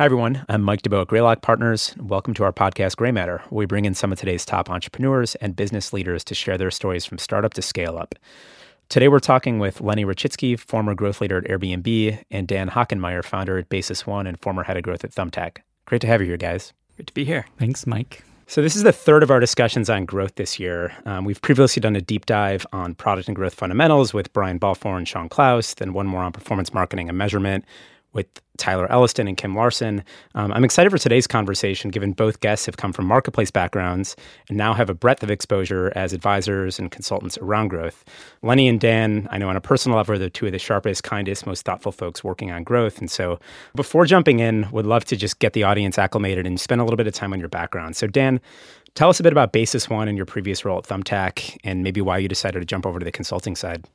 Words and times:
Hi, 0.00 0.06
everyone. 0.06 0.46
I'm 0.48 0.62
Mike 0.62 0.80
Duboe 0.80 1.02
at 1.02 1.08
Greylock 1.08 1.42
Partners. 1.42 1.94
Welcome 1.98 2.32
to 2.32 2.44
our 2.44 2.54
podcast, 2.54 2.96
Grey 2.96 3.12
Matter, 3.12 3.42
where 3.50 3.58
we 3.58 3.66
bring 3.66 3.84
in 3.84 3.92
some 3.92 4.10
of 4.10 4.18
today's 4.18 4.46
top 4.46 4.70
entrepreneurs 4.70 5.34
and 5.42 5.54
business 5.54 5.92
leaders 5.92 6.24
to 6.24 6.34
share 6.34 6.56
their 6.56 6.70
stories 6.70 7.04
from 7.04 7.18
startup 7.18 7.52
to 7.52 7.60
scale 7.60 7.98
up. 7.98 8.14
Today, 8.88 9.08
we're 9.08 9.18
talking 9.18 9.58
with 9.58 9.82
Lenny 9.82 10.06
Rachitsky, 10.06 10.58
former 10.58 10.94
growth 10.94 11.20
leader 11.20 11.36
at 11.36 11.44
Airbnb, 11.44 12.18
and 12.30 12.48
Dan 12.48 12.70
Hockenmaier, 12.70 13.22
founder 13.22 13.58
at 13.58 13.68
Basis 13.68 14.06
One 14.06 14.26
and 14.26 14.40
former 14.40 14.62
head 14.62 14.78
of 14.78 14.84
growth 14.84 15.04
at 15.04 15.10
Thumbtack. 15.10 15.58
Great 15.84 16.00
to 16.00 16.06
have 16.06 16.22
you 16.22 16.28
here, 16.28 16.38
guys. 16.38 16.72
Great 16.96 17.08
to 17.08 17.12
be 17.12 17.26
here. 17.26 17.44
Thanks, 17.58 17.86
Mike. 17.86 18.24
So, 18.46 18.62
this 18.62 18.76
is 18.76 18.84
the 18.84 18.92
third 18.92 19.22
of 19.22 19.30
our 19.30 19.38
discussions 19.38 19.90
on 19.90 20.06
growth 20.06 20.36
this 20.36 20.58
year. 20.58 20.94
Um, 21.04 21.26
we've 21.26 21.42
previously 21.42 21.82
done 21.82 21.94
a 21.94 22.00
deep 22.00 22.24
dive 22.24 22.66
on 22.72 22.94
product 22.94 23.28
and 23.28 23.36
growth 23.36 23.52
fundamentals 23.52 24.14
with 24.14 24.32
Brian 24.32 24.56
Balfour 24.56 24.96
and 24.96 25.06
Shaun 25.06 25.28
Clowes, 25.28 25.74
then 25.74 25.92
one 25.92 26.06
more 26.06 26.22
on 26.22 26.32
performance 26.32 26.72
marketing 26.72 27.10
and 27.10 27.18
measurement 27.18 27.66
with 28.12 28.26
Tyler 28.60 28.90
Elliston 28.90 29.26
and 29.26 29.36
Kim 29.36 29.56
Larson. 29.56 30.04
Um, 30.34 30.52
I'm 30.52 30.64
excited 30.64 30.90
for 30.90 30.98
today's 30.98 31.26
conversation, 31.26 31.90
given 31.90 32.12
both 32.12 32.40
guests 32.40 32.66
have 32.66 32.76
come 32.76 32.92
from 32.92 33.06
marketplace 33.06 33.50
backgrounds 33.50 34.16
and 34.48 34.58
now 34.58 34.74
have 34.74 34.90
a 34.90 34.94
breadth 34.94 35.22
of 35.22 35.30
exposure 35.30 35.92
as 35.96 36.12
advisors 36.12 36.78
and 36.78 36.90
consultants 36.90 37.38
around 37.38 37.68
growth. 37.68 38.04
Lenny 38.42 38.68
and 38.68 38.78
Dan, 38.78 39.26
I 39.30 39.38
know 39.38 39.48
on 39.48 39.56
a 39.56 39.60
personal 39.60 39.96
level, 39.96 40.12
they're 40.12 40.26
the 40.26 40.30
two 40.30 40.46
of 40.46 40.52
the 40.52 40.58
sharpest, 40.58 41.02
kindest, 41.02 41.46
most 41.46 41.64
thoughtful 41.64 41.92
folks 41.92 42.22
working 42.22 42.50
on 42.50 42.62
growth. 42.62 42.98
And 42.98 43.10
so, 43.10 43.40
before 43.74 44.04
jumping 44.04 44.40
in, 44.40 44.70
would 44.70 44.86
love 44.86 45.04
to 45.06 45.16
just 45.16 45.38
get 45.38 45.54
the 45.54 45.64
audience 45.64 45.98
acclimated 45.98 46.46
and 46.46 46.60
spend 46.60 46.80
a 46.80 46.84
little 46.84 46.98
bit 46.98 47.06
of 47.06 47.14
time 47.14 47.32
on 47.32 47.40
your 47.40 47.48
background. 47.48 47.96
So, 47.96 48.06
Dan, 48.06 48.40
tell 48.94 49.08
us 49.08 49.20
a 49.20 49.22
bit 49.22 49.32
about 49.32 49.52
Basis 49.52 49.88
One 49.88 50.08
and 50.08 50.16
your 50.16 50.26
previous 50.26 50.64
role 50.64 50.78
at 50.78 50.84
Thumbtack, 50.84 51.58
and 51.64 51.82
maybe 51.82 52.00
why 52.00 52.18
you 52.18 52.28
decided 52.28 52.58
to 52.60 52.66
jump 52.66 52.84
over 52.84 52.98
to 52.98 53.04
the 53.04 53.12
consulting 53.12 53.56
side. 53.56 53.86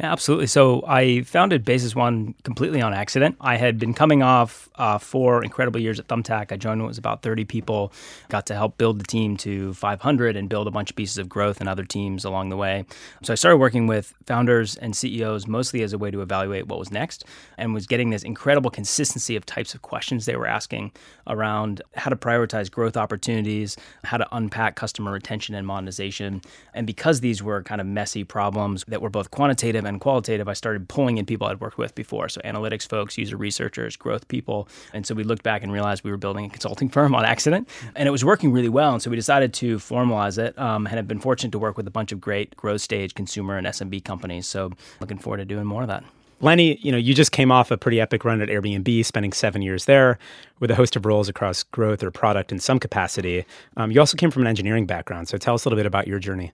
Yeah, 0.00 0.12
absolutely. 0.12 0.46
So 0.46 0.82
I 0.86 1.20
founded 1.22 1.62
Basis 1.62 1.94
One 1.94 2.34
completely 2.42 2.80
on 2.80 2.94
accident. 2.94 3.36
I 3.38 3.56
had 3.56 3.78
been 3.78 3.92
coming 3.92 4.22
off 4.22 4.70
uh, 4.76 4.96
four 4.96 5.44
incredible 5.44 5.78
years 5.78 6.00
at 6.00 6.08
Thumbtack. 6.08 6.52
I 6.52 6.56
joined 6.56 6.80
when 6.80 6.86
it 6.86 6.88
was 6.88 6.96
about 6.96 7.22
30 7.22 7.44
people, 7.44 7.92
got 8.30 8.46
to 8.46 8.54
help 8.54 8.78
build 8.78 8.98
the 8.98 9.04
team 9.04 9.36
to 9.38 9.74
500 9.74 10.36
and 10.36 10.48
build 10.48 10.66
a 10.66 10.70
bunch 10.70 10.88
of 10.88 10.96
pieces 10.96 11.18
of 11.18 11.28
growth 11.28 11.60
and 11.60 11.68
other 11.68 11.84
teams 11.84 12.24
along 12.24 12.48
the 12.48 12.56
way. 12.56 12.86
So 13.22 13.32
I 13.32 13.36
started 13.36 13.58
working 13.58 13.86
with 13.86 14.14
founders 14.24 14.74
and 14.76 14.96
CEOs 14.96 15.46
mostly 15.46 15.82
as 15.82 15.92
a 15.92 15.98
way 15.98 16.10
to 16.10 16.22
evaluate 16.22 16.66
what 16.66 16.78
was 16.78 16.90
next 16.90 17.26
and 17.58 17.74
was 17.74 17.86
getting 17.86 18.08
this 18.08 18.22
incredible 18.22 18.70
consistency 18.70 19.36
of 19.36 19.44
types 19.44 19.74
of 19.74 19.82
questions 19.82 20.24
they 20.24 20.36
were 20.36 20.46
asking 20.46 20.92
around 21.26 21.82
how 21.94 22.08
to 22.08 22.16
prioritize 22.16 22.70
growth 22.70 22.96
opportunities, 22.96 23.76
how 24.04 24.16
to 24.16 24.26
unpack 24.34 24.76
customer 24.76 25.12
retention 25.12 25.54
and 25.54 25.66
monetization. 25.66 26.40
And 26.72 26.86
because 26.86 27.20
these 27.20 27.42
were 27.42 27.62
kind 27.62 27.82
of 27.82 27.86
messy 27.86 28.24
problems 28.24 28.82
that 28.88 29.02
were 29.02 29.10
both 29.10 29.30
quantitative 29.30 29.59
and 29.62 30.00
qualitative, 30.00 30.48
I 30.48 30.52
started 30.52 30.88
pulling 30.88 31.18
in 31.18 31.26
people 31.26 31.46
I'd 31.46 31.60
worked 31.60 31.78
with 31.78 31.94
before. 31.94 32.28
So 32.28 32.40
analytics 32.44 32.88
folks, 32.88 33.16
user 33.18 33.36
researchers, 33.36 33.96
growth 33.96 34.28
people. 34.28 34.68
And 34.92 35.06
so 35.06 35.14
we 35.14 35.24
looked 35.24 35.42
back 35.42 35.62
and 35.62 35.72
realized 35.72 36.04
we 36.04 36.10
were 36.10 36.16
building 36.16 36.46
a 36.46 36.48
consulting 36.48 36.88
firm 36.96 37.14
on 37.14 37.24
accident. 37.24 37.68
And 37.94 38.06
it 38.08 38.10
was 38.10 38.24
working 38.24 38.52
really 38.52 38.68
well. 38.68 38.92
And 38.92 39.02
so 39.02 39.10
we 39.10 39.16
decided 39.16 39.52
to 39.54 39.78
formalize 39.78 40.38
it 40.38 40.58
um, 40.58 40.86
and 40.86 40.96
have 40.96 41.08
been 41.08 41.20
fortunate 41.20 41.52
to 41.52 41.58
work 41.58 41.76
with 41.76 41.86
a 41.86 41.90
bunch 41.90 42.12
of 42.12 42.20
great 42.20 42.56
growth 42.56 42.80
stage 42.80 43.14
consumer 43.14 43.56
and 43.56 43.66
SMB 43.66 44.04
companies. 44.04 44.46
So 44.46 44.72
looking 45.00 45.18
forward 45.18 45.38
to 45.38 45.44
doing 45.44 45.66
more 45.66 45.82
of 45.82 45.88
that. 45.88 46.04
Lenny, 46.42 46.78
you 46.80 46.90
know, 46.90 46.96
you 46.96 47.12
just 47.12 47.32
came 47.32 47.52
off 47.52 47.70
a 47.70 47.76
pretty 47.76 48.00
epic 48.00 48.24
run 48.24 48.40
at 48.40 48.48
Airbnb, 48.48 49.04
spending 49.04 49.32
seven 49.32 49.60
years 49.60 49.84
there 49.84 50.18
with 50.58 50.70
a 50.70 50.74
host 50.74 50.96
of 50.96 51.04
roles 51.04 51.28
across 51.28 51.62
growth 51.62 52.02
or 52.02 52.10
product 52.10 52.50
in 52.50 52.58
some 52.58 52.78
capacity. 52.78 53.44
Um, 53.76 53.90
you 53.90 54.00
also 54.00 54.16
came 54.16 54.30
from 54.30 54.42
an 54.42 54.48
engineering 54.48 54.86
background. 54.86 55.28
So 55.28 55.36
tell 55.36 55.54
us 55.54 55.64
a 55.64 55.68
little 55.68 55.76
bit 55.76 55.86
about 55.86 56.06
your 56.06 56.18
journey. 56.18 56.52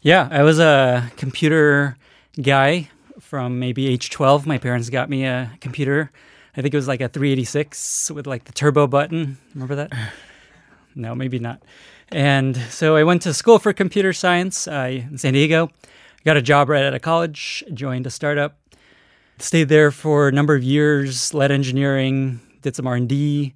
Yeah, 0.00 0.28
I 0.30 0.42
was 0.42 0.58
a 0.58 1.10
computer 1.16 1.96
guy 2.40 2.88
from 3.20 3.58
maybe 3.58 3.86
age 3.86 4.10
12. 4.10 4.46
My 4.46 4.58
parents 4.58 4.90
got 4.90 5.08
me 5.08 5.24
a 5.24 5.52
computer. 5.60 6.10
I 6.56 6.62
think 6.62 6.72
it 6.72 6.76
was 6.76 6.88
like 6.88 7.00
a 7.00 7.08
386 7.08 8.10
with 8.10 8.26
like 8.26 8.44
the 8.44 8.52
turbo 8.52 8.86
button. 8.86 9.38
Remember 9.54 9.74
that? 9.74 9.92
no, 10.94 11.14
maybe 11.14 11.38
not. 11.38 11.62
And 12.10 12.56
so 12.56 12.96
I 12.96 13.04
went 13.04 13.22
to 13.22 13.34
school 13.34 13.58
for 13.58 13.72
computer 13.72 14.12
science 14.12 14.68
uh, 14.68 15.02
in 15.10 15.18
San 15.18 15.32
Diego. 15.32 15.70
Got 16.24 16.36
a 16.36 16.42
job 16.42 16.68
right 16.68 16.84
out 16.84 16.94
of 16.94 17.02
college, 17.02 17.64
joined 17.72 18.06
a 18.06 18.10
startup, 18.10 18.56
stayed 19.38 19.68
there 19.68 19.90
for 19.90 20.28
a 20.28 20.32
number 20.32 20.54
of 20.54 20.62
years, 20.62 21.32
led 21.34 21.50
engineering, 21.50 22.40
did 22.62 22.74
some 22.74 22.86
R&D, 22.86 23.54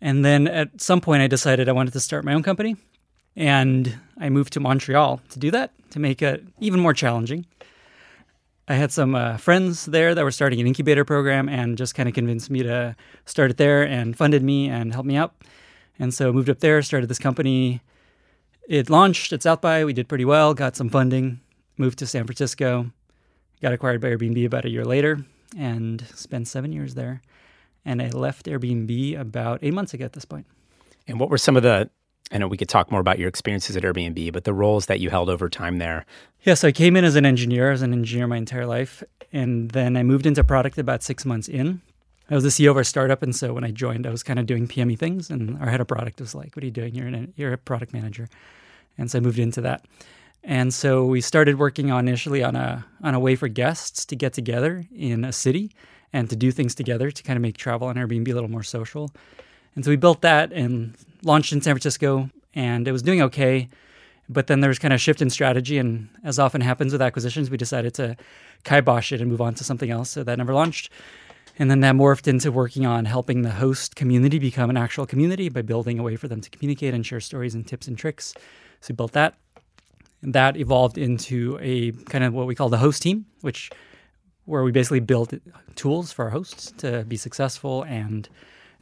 and 0.00 0.24
then 0.24 0.46
at 0.46 0.80
some 0.80 1.00
point 1.00 1.22
I 1.22 1.26
decided 1.26 1.68
I 1.68 1.72
wanted 1.72 1.92
to 1.94 2.00
start 2.00 2.24
my 2.24 2.34
own 2.34 2.42
company. 2.42 2.76
And 3.36 3.98
I 4.18 4.28
moved 4.28 4.52
to 4.52 4.60
Montreal 4.60 5.20
to 5.30 5.38
do 5.38 5.50
that, 5.50 5.72
to 5.90 5.98
make 5.98 6.22
it 6.22 6.44
even 6.60 6.78
more 6.78 6.92
challenging. 6.92 7.46
I 8.66 8.74
had 8.74 8.92
some 8.92 9.14
uh, 9.14 9.36
friends 9.36 9.84
there 9.84 10.14
that 10.14 10.24
were 10.24 10.30
starting 10.30 10.60
an 10.60 10.66
incubator 10.66 11.04
program 11.04 11.48
and 11.48 11.76
just 11.76 11.94
kind 11.94 12.08
of 12.08 12.14
convinced 12.14 12.48
me 12.50 12.62
to 12.62 12.96
start 13.26 13.50
it 13.50 13.56
there 13.58 13.82
and 13.82 14.16
funded 14.16 14.42
me 14.42 14.68
and 14.68 14.92
helped 14.92 15.06
me 15.06 15.16
out. 15.16 15.34
And 15.98 16.14
so 16.14 16.32
moved 16.32 16.48
up 16.48 16.60
there, 16.60 16.80
started 16.80 17.08
this 17.08 17.18
company. 17.18 17.82
It 18.66 18.88
launched 18.88 19.32
at 19.32 19.42
South 19.42 19.60
by. 19.60 19.84
We 19.84 19.92
did 19.92 20.08
pretty 20.08 20.24
well, 20.24 20.54
got 20.54 20.76
some 20.76 20.88
funding, 20.88 21.40
moved 21.76 21.98
to 21.98 22.06
San 22.06 22.24
Francisco, 22.24 22.90
got 23.60 23.74
acquired 23.74 24.00
by 24.00 24.08
Airbnb 24.08 24.46
about 24.46 24.64
a 24.64 24.70
year 24.70 24.84
later, 24.84 25.24
and 25.58 26.02
spent 26.14 26.48
seven 26.48 26.72
years 26.72 26.94
there. 26.94 27.20
And 27.84 28.00
I 28.00 28.08
left 28.08 28.46
Airbnb 28.46 29.20
about 29.20 29.58
eight 29.60 29.74
months 29.74 29.92
ago 29.92 30.06
at 30.06 30.14
this 30.14 30.24
point. 30.24 30.46
And 31.06 31.20
what 31.20 31.28
were 31.28 31.36
some 31.36 31.56
of 31.56 31.62
the 31.62 31.90
I 32.32 32.38
know 32.38 32.48
we 32.48 32.56
could 32.56 32.68
talk 32.68 32.90
more 32.90 33.00
about 33.00 33.18
your 33.18 33.28
experiences 33.28 33.76
at 33.76 33.82
Airbnb, 33.82 34.32
but 34.32 34.44
the 34.44 34.54
roles 34.54 34.86
that 34.86 34.98
you 34.98 35.10
held 35.10 35.28
over 35.28 35.48
time 35.48 35.78
there. 35.78 36.06
Yeah, 36.42 36.54
so 36.54 36.68
I 36.68 36.72
came 36.72 36.96
in 36.96 37.04
as 37.04 37.16
an 37.16 37.26
engineer, 37.26 37.70
as 37.70 37.82
an 37.82 37.92
engineer 37.92 38.26
my 38.26 38.36
entire 38.36 38.66
life. 38.66 39.02
And 39.32 39.70
then 39.70 39.96
I 39.96 40.02
moved 40.02 40.26
into 40.26 40.42
product 40.42 40.78
about 40.78 41.02
six 41.02 41.24
months 41.24 41.48
in. 41.48 41.82
I 42.30 42.34
was 42.34 42.44
the 42.44 42.50
CEO 42.50 42.70
of 42.70 42.76
our 42.76 42.84
startup. 42.84 43.22
And 43.22 43.36
so 43.36 43.52
when 43.52 43.64
I 43.64 43.70
joined, 43.70 44.06
I 44.06 44.10
was 44.10 44.22
kind 44.22 44.38
of 44.38 44.46
doing 44.46 44.66
PME 44.66 44.98
things. 44.98 45.28
And 45.28 45.58
our 45.60 45.68
head 45.68 45.80
of 45.80 45.86
product 45.86 46.20
was 46.20 46.34
like, 46.34 46.56
What 46.56 46.62
are 46.62 46.66
you 46.66 46.72
doing? 46.72 46.94
You're, 46.94 47.08
an, 47.08 47.32
you're 47.36 47.52
a 47.52 47.58
product 47.58 47.92
manager. 47.92 48.28
And 48.96 49.10
so 49.10 49.18
I 49.18 49.20
moved 49.20 49.38
into 49.38 49.60
that. 49.60 49.84
And 50.42 50.72
so 50.72 51.04
we 51.04 51.20
started 51.20 51.58
working 51.58 51.90
on 51.90 52.06
initially 52.06 52.42
on 52.42 52.54
a, 52.54 52.84
on 53.02 53.14
a 53.14 53.20
way 53.20 53.34
for 53.34 53.48
guests 53.48 54.04
to 54.06 54.16
get 54.16 54.32
together 54.32 54.86
in 54.94 55.24
a 55.24 55.32
city 55.32 55.72
and 56.12 56.28
to 56.30 56.36
do 56.36 56.50
things 56.52 56.74
together 56.74 57.10
to 57.10 57.22
kind 57.22 57.36
of 57.36 57.42
make 57.42 57.56
travel 57.56 57.88
on 57.88 57.96
Airbnb 57.96 58.28
a 58.28 58.34
little 58.34 58.50
more 58.50 58.62
social. 58.62 59.10
And 59.74 59.84
so 59.84 59.90
we 59.90 59.96
built 59.96 60.20
that 60.20 60.52
and 60.52 60.94
launched 61.24 61.52
in 61.52 61.60
San 61.60 61.74
Francisco, 61.74 62.30
and 62.54 62.86
it 62.86 62.92
was 62.92 63.02
doing 63.02 63.22
okay. 63.22 63.68
But 64.28 64.46
then 64.46 64.60
there 64.60 64.68
was 64.68 64.78
kind 64.78 64.92
of 64.92 64.96
a 64.96 64.98
shift 64.98 65.20
in 65.20 65.28
strategy, 65.28 65.78
and 65.78 66.08
as 66.22 66.38
often 66.38 66.60
happens 66.60 66.92
with 66.92 67.02
acquisitions, 67.02 67.50
we 67.50 67.56
decided 67.56 67.94
to 67.94 68.16
kibosh 68.64 69.12
it 69.12 69.20
and 69.20 69.30
move 69.30 69.40
on 69.40 69.54
to 69.54 69.64
something 69.64 69.90
else. 69.90 70.10
So 70.10 70.24
that 70.24 70.38
never 70.38 70.54
launched. 70.54 70.90
And 71.58 71.70
then 71.70 71.80
that 71.80 71.94
morphed 71.94 72.26
into 72.26 72.50
working 72.50 72.84
on 72.84 73.04
helping 73.04 73.42
the 73.42 73.50
host 73.50 73.94
community 73.94 74.38
become 74.38 74.70
an 74.70 74.76
actual 74.76 75.06
community 75.06 75.48
by 75.48 75.62
building 75.62 75.98
a 75.98 76.02
way 76.02 76.16
for 76.16 76.26
them 76.26 76.40
to 76.40 76.50
communicate 76.50 76.94
and 76.94 77.06
share 77.06 77.20
stories 77.20 77.54
and 77.54 77.66
tips 77.66 77.86
and 77.86 77.96
tricks. 77.96 78.34
So 78.80 78.88
we 78.90 78.96
built 78.96 79.12
that. 79.12 79.34
And 80.22 80.32
that 80.34 80.56
evolved 80.56 80.98
into 80.98 81.58
a 81.60 81.92
kind 81.92 82.24
of 82.24 82.32
what 82.32 82.46
we 82.46 82.54
call 82.54 82.70
the 82.70 82.78
host 82.78 83.02
team, 83.02 83.26
which 83.42 83.70
where 84.46 84.64
we 84.64 84.72
basically 84.72 85.00
built 85.00 85.32
tools 85.74 86.12
for 86.12 86.24
our 86.24 86.30
hosts 86.30 86.72
to 86.78 87.04
be 87.04 87.16
successful 87.16 87.82
and 87.84 88.28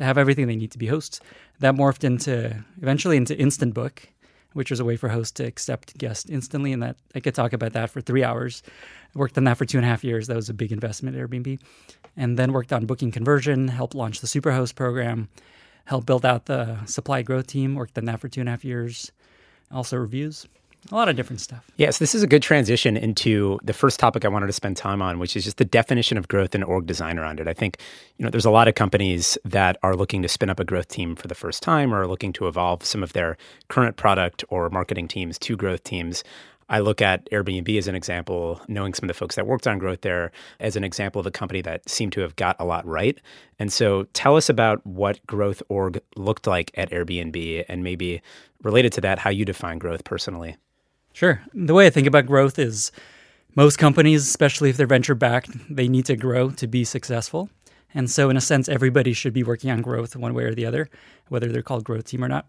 have 0.02 0.18
everything 0.18 0.46
they 0.46 0.56
need 0.56 0.72
to 0.72 0.78
be 0.78 0.86
hosts. 0.86 1.20
That 1.60 1.74
morphed 1.74 2.04
into 2.04 2.64
eventually 2.80 3.16
into 3.16 3.38
Instant 3.38 3.74
Book, 3.74 4.08
which 4.52 4.70
was 4.70 4.80
a 4.80 4.84
way 4.84 4.96
for 4.96 5.08
hosts 5.08 5.32
to 5.32 5.44
accept 5.44 5.96
guests 5.98 6.28
instantly. 6.28 6.72
And 6.72 6.82
that 6.82 6.96
I 7.14 7.20
could 7.20 7.34
talk 7.34 7.52
about 7.52 7.72
that 7.72 7.90
for 7.90 8.00
three 8.00 8.24
hours. 8.24 8.62
I 9.14 9.18
worked 9.18 9.38
on 9.38 9.44
that 9.44 9.58
for 9.58 9.64
two 9.64 9.78
and 9.78 9.84
a 9.84 9.88
half 9.88 10.04
years. 10.04 10.26
That 10.26 10.36
was 10.36 10.48
a 10.48 10.54
big 10.54 10.72
investment 10.72 11.16
at 11.16 11.22
Airbnb. 11.22 11.60
And 12.16 12.38
then 12.38 12.52
worked 12.52 12.72
on 12.72 12.86
booking 12.86 13.10
conversion, 13.10 13.68
helped 13.68 13.94
launch 13.94 14.20
the 14.20 14.26
Superhost 14.26 14.74
program, 14.74 15.28
helped 15.84 16.06
build 16.06 16.26
out 16.26 16.46
the 16.46 16.84
supply 16.86 17.22
growth 17.22 17.46
team, 17.46 17.74
worked 17.74 17.96
on 17.96 18.04
that 18.06 18.20
for 18.20 18.28
two 18.28 18.40
and 18.40 18.48
a 18.48 18.52
half 18.52 18.64
years. 18.64 19.12
Also 19.70 19.96
reviews 19.96 20.46
a 20.91 20.94
lot 20.94 21.09
of 21.09 21.16
different 21.16 21.41
stuff. 21.41 21.70
Yes, 21.76 21.98
this 21.98 22.15
is 22.15 22.22
a 22.22 22.26
good 22.26 22.43
transition 22.43 22.97
into 22.97 23.59
the 23.62 23.72
first 23.72 24.00
topic 24.00 24.25
I 24.25 24.28
wanted 24.28 24.48
to 24.48 24.53
spend 24.53 24.76
time 24.76 25.00
on, 25.00 25.19
which 25.19 25.37
is 25.37 25.44
just 25.44 25.59
the 25.59 25.65
definition 25.65 26.19
of 26.19 26.28
growth 26.28 26.55
and 26.55 26.64
org 26.64 26.87
design 26.87 27.19
around 27.19 27.40
it. 27.40 27.46
I 27.46 27.55
think, 27.55 27.79
you 28.19 28.25
know, 28.25 28.31
there's 28.31 28.44
a 28.44 28.50
lot 28.50 28.69
of 28.69 28.75
companies 28.75 29.38
that 29.44 29.76
are 29.82 29.94
looking 29.94 30.23
to 30.23 30.29
spin 30.29 30.50
up 30.50 30.58
a 30.58 30.64
growth 30.64 30.88
team 30.88 31.14
for 31.14 31.29
the 31.29 31.34
first 31.34 31.62
time 31.62 31.94
or 31.94 32.02
are 32.02 32.08
looking 32.08 32.32
to 32.34 32.49
evolve 32.49 32.84
some 32.84 33.02
of 33.02 33.12
their 33.12 33.37
current 33.69 33.96
product 33.96 34.44
or 34.49 34.69
marketing 34.70 35.08
teams 35.08 35.38
to 35.38 35.56
growth 35.56 35.84
teams. 35.84 36.25
I 36.69 36.81
look 36.81 37.02
at 37.02 37.29
Airbnb 37.31 37.76
as 37.76 37.87
an 37.87 37.94
example, 37.94 38.61
knowing 38.67 38.94
some 38.94 39.05
of 39.05 39.08
the 39.08 39.19
folks 39.19 39.37
that 39.37 39.46
worked 39.46 39.67
on 39.67 39.79
growth 39.79 40.00
there 40.00 40.32
as 40.58 40.75
an 40.75 40.84
example 40.84 41.20
of 41.20 41.26
a 41.26 41.31
company 41.31 41.61
that 41.62 41.88
seemed 41.88 42.12
to 42.14 42.23
have 42.23 42.34
got 42.37 42.56
a 42.58 42.64
lot 42.64 42.87
right. 42.87 43.20
And 43.58 43.73
so 43.73 44.05
tell 44.14 44.37
us 44.37 44.49
about 44.49 44.84
what 44.87 45.25
growth 45.26 45.62
org 45.69 46.00
looked 46.17 46.46
like 46.46 46.70
at 46.75 46.90
Airbnb 46.90 47.67
and 47.69 47.84
maybe 47.84 48.23
related 48.62 48.93
to 48.94 49.00
that, 49.02 49.19
how 49.19 49.31
you 49.31 49.44
define 49.44 49.79
growth 49.79 50.05
personally. 50.05 50.56
Sure. 51.12 51.43
The 51.55 51.75
way 51.75 51.87
I 51.87 51.91
think 51.91 52.06
about 52.06 52.26
growth 52.26 52.59
is 52.59 52.91
most 53.55 53.79
companies, 53.79 54.26
especially 54.26 54.70
if 54.70 54.76
they're 54.76 54.87
venture 54.87 55.14
backed, 55.14 55.50
they 55.75 55.88
need 55.88 56.06
to 56.06 56.17
grow 56.17 56.50
to 56.50 56.67
be 56.67 56.85
successful. 56.85 57.50
And 57.94 58.11
so, 58.11 58.31
in 58.31 58.37
a 58.38 58.41
sense, 58.41 58.69
everybody 58.69 59.12
should 59.12 59.35
be 59.35 59.43
working 59.43 59.70
on 59.70 59.82
growth 59.82 60.17
one 60.17 60.32
way 60.32 60.44
or 60.44 60.55
the 60.55 60.64
other, 60.64 60.88
whether 61.29 61.49
they're 61.49 61.62
called 61.62 61.85
growth 61.85 62.06
team 62.06 62.25
or 62.25 62.29
not. 62.29 62.47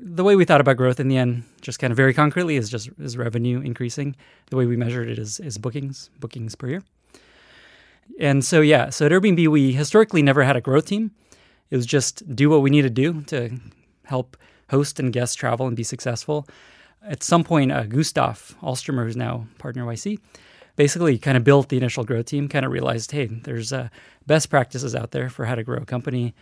The 0.00 0.24
way 0.24 0.34
we 0.34 0.44
thought 0.44 0.60
about 0.60 0.76
growth 0.76 0.98
in 0.98 1.06
the 1.06 1.16
end, 1.16 1.44
just 1.60 1.78
kind 1.78 1.92
of 1.92 1.96
very 1.96 2.12
concretely, 2.12 2.56
is 2.56 2.68
just 2.68 2.90
is 2.98 3.16
revenue 3.16 3.60
increasing. 3.60 4.16
The 4.50 4.56
way 4.56 4.66
we 4.66 4.76
measured 4.76 5.08
it 5.08 5.18
is, 5.18 5.38
is 5.38 5.58
bookings, 5.58 6.10
bookings 6.18 6.56
per 6.56 6.68
year. 6.68 6.82
And 8.18 8.44
so, 8.44 8.60
yeah, 8.60 8.90
so 8.90 9.06
at 9.06 9.12
Airbnb, 9.12 9.46
we 9.46 9.72
historically 9.72 10.22
never 10.22 10.42
had 10.42 10.56
a 10.56 10.60
growth 10.60 10.86
team. 10.86 11.12
It 11.70 11.76
was 11.76 11.86
just 11.86 12.34
do 12.34 12.50
what 12.50 12.62
we 12.62 12.70
need 12.70 12.82
to 12.82 12.90
do 12.90 13.22
to 13.22 13.56
help 14.04 14.36
host 14.70 14.98
and 14.98 15.12
guest 15.12 15.38
travel 15.38 15.68
and 15.68 15.76
be 15.76 15.84
successful. 15.84 16.48
At 17.06 17.22
some 17.22 17.42
point, 17.42 17.72
uh, 17.72 17.84
Gustaf 17.84 18.54
Alströmer, 18.62 19.04
who's 19.04 19.16
now 19.16 19.46
partner 19.58 19.84
YC, 19.84 20.18
basically 20.76 21.18
kind 21.18 21.36
of 21.36 21.44
built 21.44 21.68
the 21.68 21.76
initial 21.76 22.04
growth 22.04 22.26
team, 22.26 22.48
kind 22.48 22.64
of 22.64 22.72
realized, 22.72 23.10
hey, 23.10 23.26
there's 23.26 23.72
uh, 23.72 23.88
best 24.26 24.50
practices 24.50 24.94
out 24.94 25.10
there 25.10 25.28
for 25.28 25.44
how 25.44 25.54
to 25.54 25.64
grow 25.64 25.78
a 25.78 25.84
company. 25.84 26.34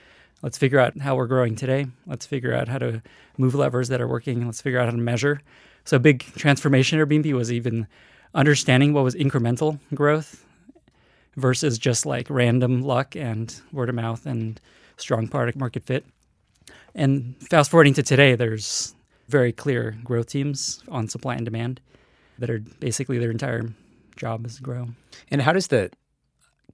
Let's 0.42 0.58
figure 0.58 0.78
out 0.78 0.98
how 0.98 1.16
we're 1.16 1.26
growing 1.26 1.56
today. 1.56 1.86
Let's 2.06 2.26
figure 2.26 2.54
out 2.54 2.68
how 2.68 2.78
to 2.78 3.02
move 3.38 3.54
levers 3.54 3.88
that 3.88 4.00
are 4.00 4.08
working. 4.08 4.46
Let's 4.46 4.60
figure 4.60 4.78
out 4.78 4.86
how 4.86 4.92
to 4.92 4.96
measure. 4.96 5.40
So, 5.84 5.96
a 5.96 6.00
big 6.00 6.20
transformation 6.36 7.00
at 7.00 7.06
Airbnb 7.06 7.32
was 7.32 7.52
even 7.52 7.86
understanding 8.34 8.92
what 8.92 9.04
was 9.04 9.14
incremental 9.14 9.80
growth 9.94 10.46
versus 11.36 11.78
just 11.78 12.06
like 12.06 12.28
random 12.30 12.82
luck 12.82 13.16
and 13.16 13.60
word 13.72 13.88
of 13.88 13.94
mouth 13.94 14.26
and 14.26 14.60
strong 14.96 15.28
product 15.28 15.58
market 15.58 15.84
fit. 15.84 16.04
And 16.94 17.36
fast 17.48 17.70
forwarding 17.70 17.94
to 17.94 18.02
today, 18.02 18.34
there's 18.34 18.94
very 19.30 19.52
clear 19.52 19.96
growth 20.04 20.26
teams 20.26 20.82
on 20.88 21.08
supply 21.08 21.34
and 21.34 21.44
demand 21.44 21.80
that 22.38 22.50
are 22.50 22.58
basically 22.80 23.18
their 23.18 23.30
entire 23.30 23.62
job 24.16 24.44
is 24.46 24.56
to 24.56 24.62
grow. 24.62 24.88
And 25.30 25.42
how 25.42 25.52
does 25.52 25.68
the 25.68 25.90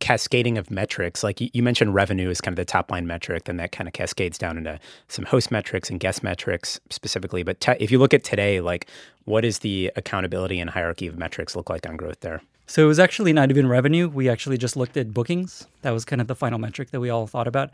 cascading 0.01 0.59
of 0.59 0.71
metrics, 0.71 1.23
like 1.25 1.41
you 1.41 1.63
mentioned 1.63 1.95
revenue 1.95 2.29
is 2.29 2.41
kind 2.41 2.53
of 2.53 2.57
the 2.57 2.65
top 2.65 2.91
line 2.91 3.07
metric, 3.07 3.45
then 3.45 3.57
that 3.57 3.73
kind 3.73 3.89
of 3.89 3.95
cascades 3.95 4.39
down 4.39 4.59
into 4.59 4.79
some 5.09 5.25
host 5.25 5.51
metrics 5.51 5.91
and 5.91 6.01
guest 6.01 6.23
metrics 6.23 6.81
specifically. 6.91 7.43
But 7.43 7.61
te- 7.61 7.77
if 7.81 7.91
you 7.91 7.99
look 7.99 8.13
at 8.13 8.25
today, 8.25 8.61
like 8.61 8.89
what 9.25 9.45
is 9.45 9.61
the 9.61 9.91
accountability 9.97 10.61
and 10.61 10.71
hierarchy 10.71 11.07
of 11.07 11.17
metrics 11.17 11.57
look 11.57 11.71
like 11.71 11.87
on 11.89 11.97
growth 11.97 12.21
there? 12.21 12.43
So 12.67 12.85
it 12.85 12.89
was 12.89 12.99
actually 12.99 13.33
not 13.33 13.51
even 13.51 13.69
revenue. 13.69 14.09
We 14.09 14.29
actually 14.29 14.59
just 14.59 14.77
looked 14.77 14.97
at 14.97 15.15
bookings. 15.15 15.67
That 15.83 15.93
was 15.93 16.05
kind 16.05 16.21
of 16.21 16.27
the 16.27 16.35
final 16.35 16.59
metric 16.59 16.91
that 16.91 17.01
we 17.01 17.11
all 17.11 17.27
thought 17.27 17.47
about. 17.47 17.71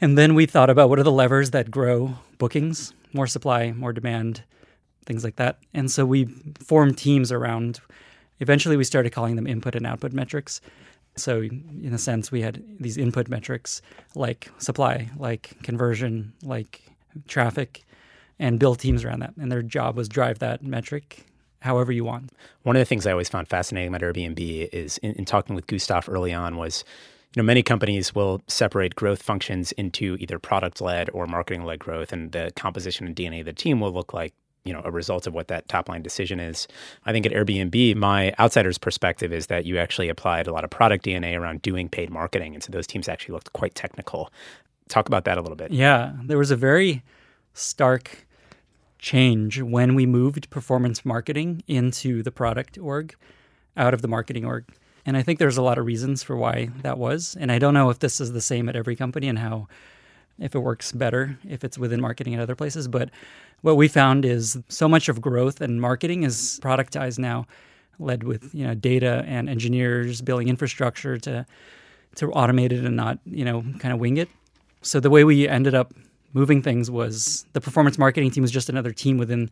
And 0.00 0.18
then 0.18 0.34
we 0.34 0.46
thought 0.46 0.70
about 0.70 0.88
what 0.88 0.98
are 0.98 1.04
the 1.04 1.12
levers 1.12 1.50
that 1.50 1.70
grow 1.70 2.14
bookings, 2.38 2.92
more 3.14 3.26
supply, 3.26 3.72
more 3.72 3.92
demand, 3.92 4.42
things 5.06 5.24
like 5.24 5.36
that. 5.36 5.58
And 5.72 5.90
so 5.90 6.04
we 6.04 6.26
formed 6.60 6.98
teams 6.98 7.32
around 7.32 7.80
Eventually, 8.40 8.76
we 8.76 8.84
started 8.84 9.10
calling 9.10 9.36
them 9.36 9.46
input 9.46 9.74
and 9.74 9.86
output 9.86 10.12
metrics. 10.12 10.60
So, 11.16 11.40
in 11.40 11.92
a 11.92 11.98
sense, 11.98 12.32
we 12.32 12.42
had 12.42 12.62
these 12.80 12.98
input 12.98 13.28
metrics 13.28 13.80
like 14.14 14.50
supply, 14.58 15.08
like 15.16 15.56
conversion, 15.62 16.32
like 16.42 16.82
traffic, 17.28 17.84
and 18.38 18.58
build 18.58 18.80
teams 18.80 19.04
around 19.04 19.20
that. 19.20 19.34
And 19.40 19.52
their 19.52 19.62
job 19.62 19.96
was 19.96 20.08
drive 20.08 20.40
that 20.40 20.62
metric 20.62 21.26
however 21.60 21.92
you 21.92 22.04
want. 22.04 22.30
One 22.64 22.76
of 22.76 22.80
the 22.80 22.84
things 22.84 23.06
I 23.06 23.12
always 23.12 23.30
found 23.30 23.48
fascinating 23.48 23.94
about 23.94 24.02
Airbnb 24.02 24.68
is 24.70 24.98
in, 24.98 25.12
in 25.12 25.24
talking 25.24 25.56
with 25.56 25.66
Gustaf 25.66 26.12
early 26.12 26.30
on 26.30 26.58
was 26.58 26.84
you 27.34 27.42
know, 27.42 27.46
many 27.46 27.62
companies 27.62 28.14
will 28.14 28.42
separate 28.46 28.94
growth 28.94 29.22
functions 29.22 29.72
into 29.72 30.16
either 30.20 30.38
product 30.38 30.80
led 30.80 31.10
or 31.10 31.26
marketing 31.26 31.64
led 31.64 31.80
growth, 31.80 32.12
and 32.12 32.30
the 32.32 32.52
composition 32.54 33.06
and 33.06 33.16
DNA 33.16 33.40
of 33.40 33.46
the 33.46 33.52
team 33.52 33.80
will 33.80 33.92
look 33.92 34.12
like 34.12 34.32
you 34.64 34.72
know 34.72 34.80
a 34.84 34.90
result 34.90 35.26
of 35.26 35.34
what 35.34 35.48
that 35.48 35.68
top 35.68 35.88
line 35.88 36.02
decision 36.02 36.38
is. 36.38 36.68
I 37.04 37.12
think 37.12 37.26
at 37.26 37.32
Airbnb, 37.32 37.96
my 37.96 38.32
outsider's 38.38 38.78
perspective 38.78 39.32
is 39.32 39.48
that 39.48 39.66
you 39.66 39.78
actually 39.78 40.08
applied 40.08 40.46
a 40.46 40.52
lot 40.52 40.64
of 40.64 40.70
product 40.70 41.04
DNA 41.04 41.38
around 41.38 41.62
doing 41.62 41.88
paid 41.88 42.10
marketing, 42.10 42.54
and 42.54 42.62
so 42.62 42.70
those 42.70 42.86
teams 42.86 43.08
actually 43.08 43.32
looked 43.32 43.52
quite 43.52 43.74
technical. 43.74 44.30
Talk 44.88 45.08
about 45.08 45.24
that 45.24 45.36
a 45.36 45.40
little 45.40 45.56
bit. 45.56 45.72
Yeah, 45.72 46.12
there 46.22 46.38
was 46.38 46.50
a 46.50 46.56
very 46.56 47.02
stark 47.52 48.26
change 48.98 49.60
when 49.60 49.94
we 49.94 50.06
moved 50.06 50.48
performance 50.50 51.04
marketing 51.04 51.62
into 51.66 52.22
the 52.22 52.30
product 52.30 52.78
org 52.78 53.14
out 53.76 53.92
of 53.92 54.02
the 54.02 54.08
marketing 54.08 54.44
org. 54.44 54.64
And 55.06 55.16
I 55.16 55.22
think 55.22 55.38
there's 55.38 55.58
a 55.58 55.62
lot 55.62 55.78
of 55.78 55.84
reasons 55.84 56.22
for 56.22 56.36
why 56.36 56.70
that 56.82 56.98
was. 56.98 57.36
And 57.38 57.52
I 57.52 57.58
don't 57.58 57.74
know 57.74 57.90
if 57.90 57.98
this 57.98 58.20
is 58.20 58.32
the 58.32 58.40
same 58.40 58.68
at 58.68 58.76
every 58.76 58.96
company 58.96 59.28
and 59.28 59.38
how 59.38 59.68
if 60.38 60.54
it 60.54 60.58
works 60.58 60.92
better 60.92 61.38
if 61.48 61.62
it's 61.62 61.78
within 61.78 62.00
marketing 62.00 62.34
at 62.34 62.40
other 62.40 62.56
places. 62.56 62.88
But 62.88 63.10
what 63.60 63.76
we 63.76 63.88
found 63.88 64.24
is 64.24 64.58
so 64.68 64.88
much 64.88 65.08
of 65.08 65.20
growth 65.20 65.60
and 65.60 65.80
marketing 65.80 66.24
is 66.24 66.58
productized 66.62 67.18
now, 67.18 67.46
led 67.98 68.24
with 68.24 68.54
you 68.54 68.66
know 68.66 68.74
data 68.74 69.24
and 69.26 69.48
engineers 69.48 70.20
building 70.20 70.48
infrastructure 70.48 71.18
to 71.18 71.46
to 72.16 72.28
automate 72.28 72.72
it 72.72 72.84
and 72.84 72.96
not 72.96 73.18
you 73.24 73.44
know 73.44 73.64
kind 73.78 73.94
of 73.94 74.00
wing 74.00 74.16
it. 74.16 74.28
So 74.82 75.00
the 75.00 75.10
way 75.10 75.24
we 75.24 75.48
ended 75.48 75.74
up 75.74 75.94
moving 76.32 76.62
things 76.62 76.90
was 76.90 77.46
the 77.52 77.60
performance 77.60 77.96
marketing 77.96 78.30
team 78.30 78.42
was 78.42 78.50
just 78.50 78.68
another 78.68 78.92
team 78.92 79.18
within 79.18 79.50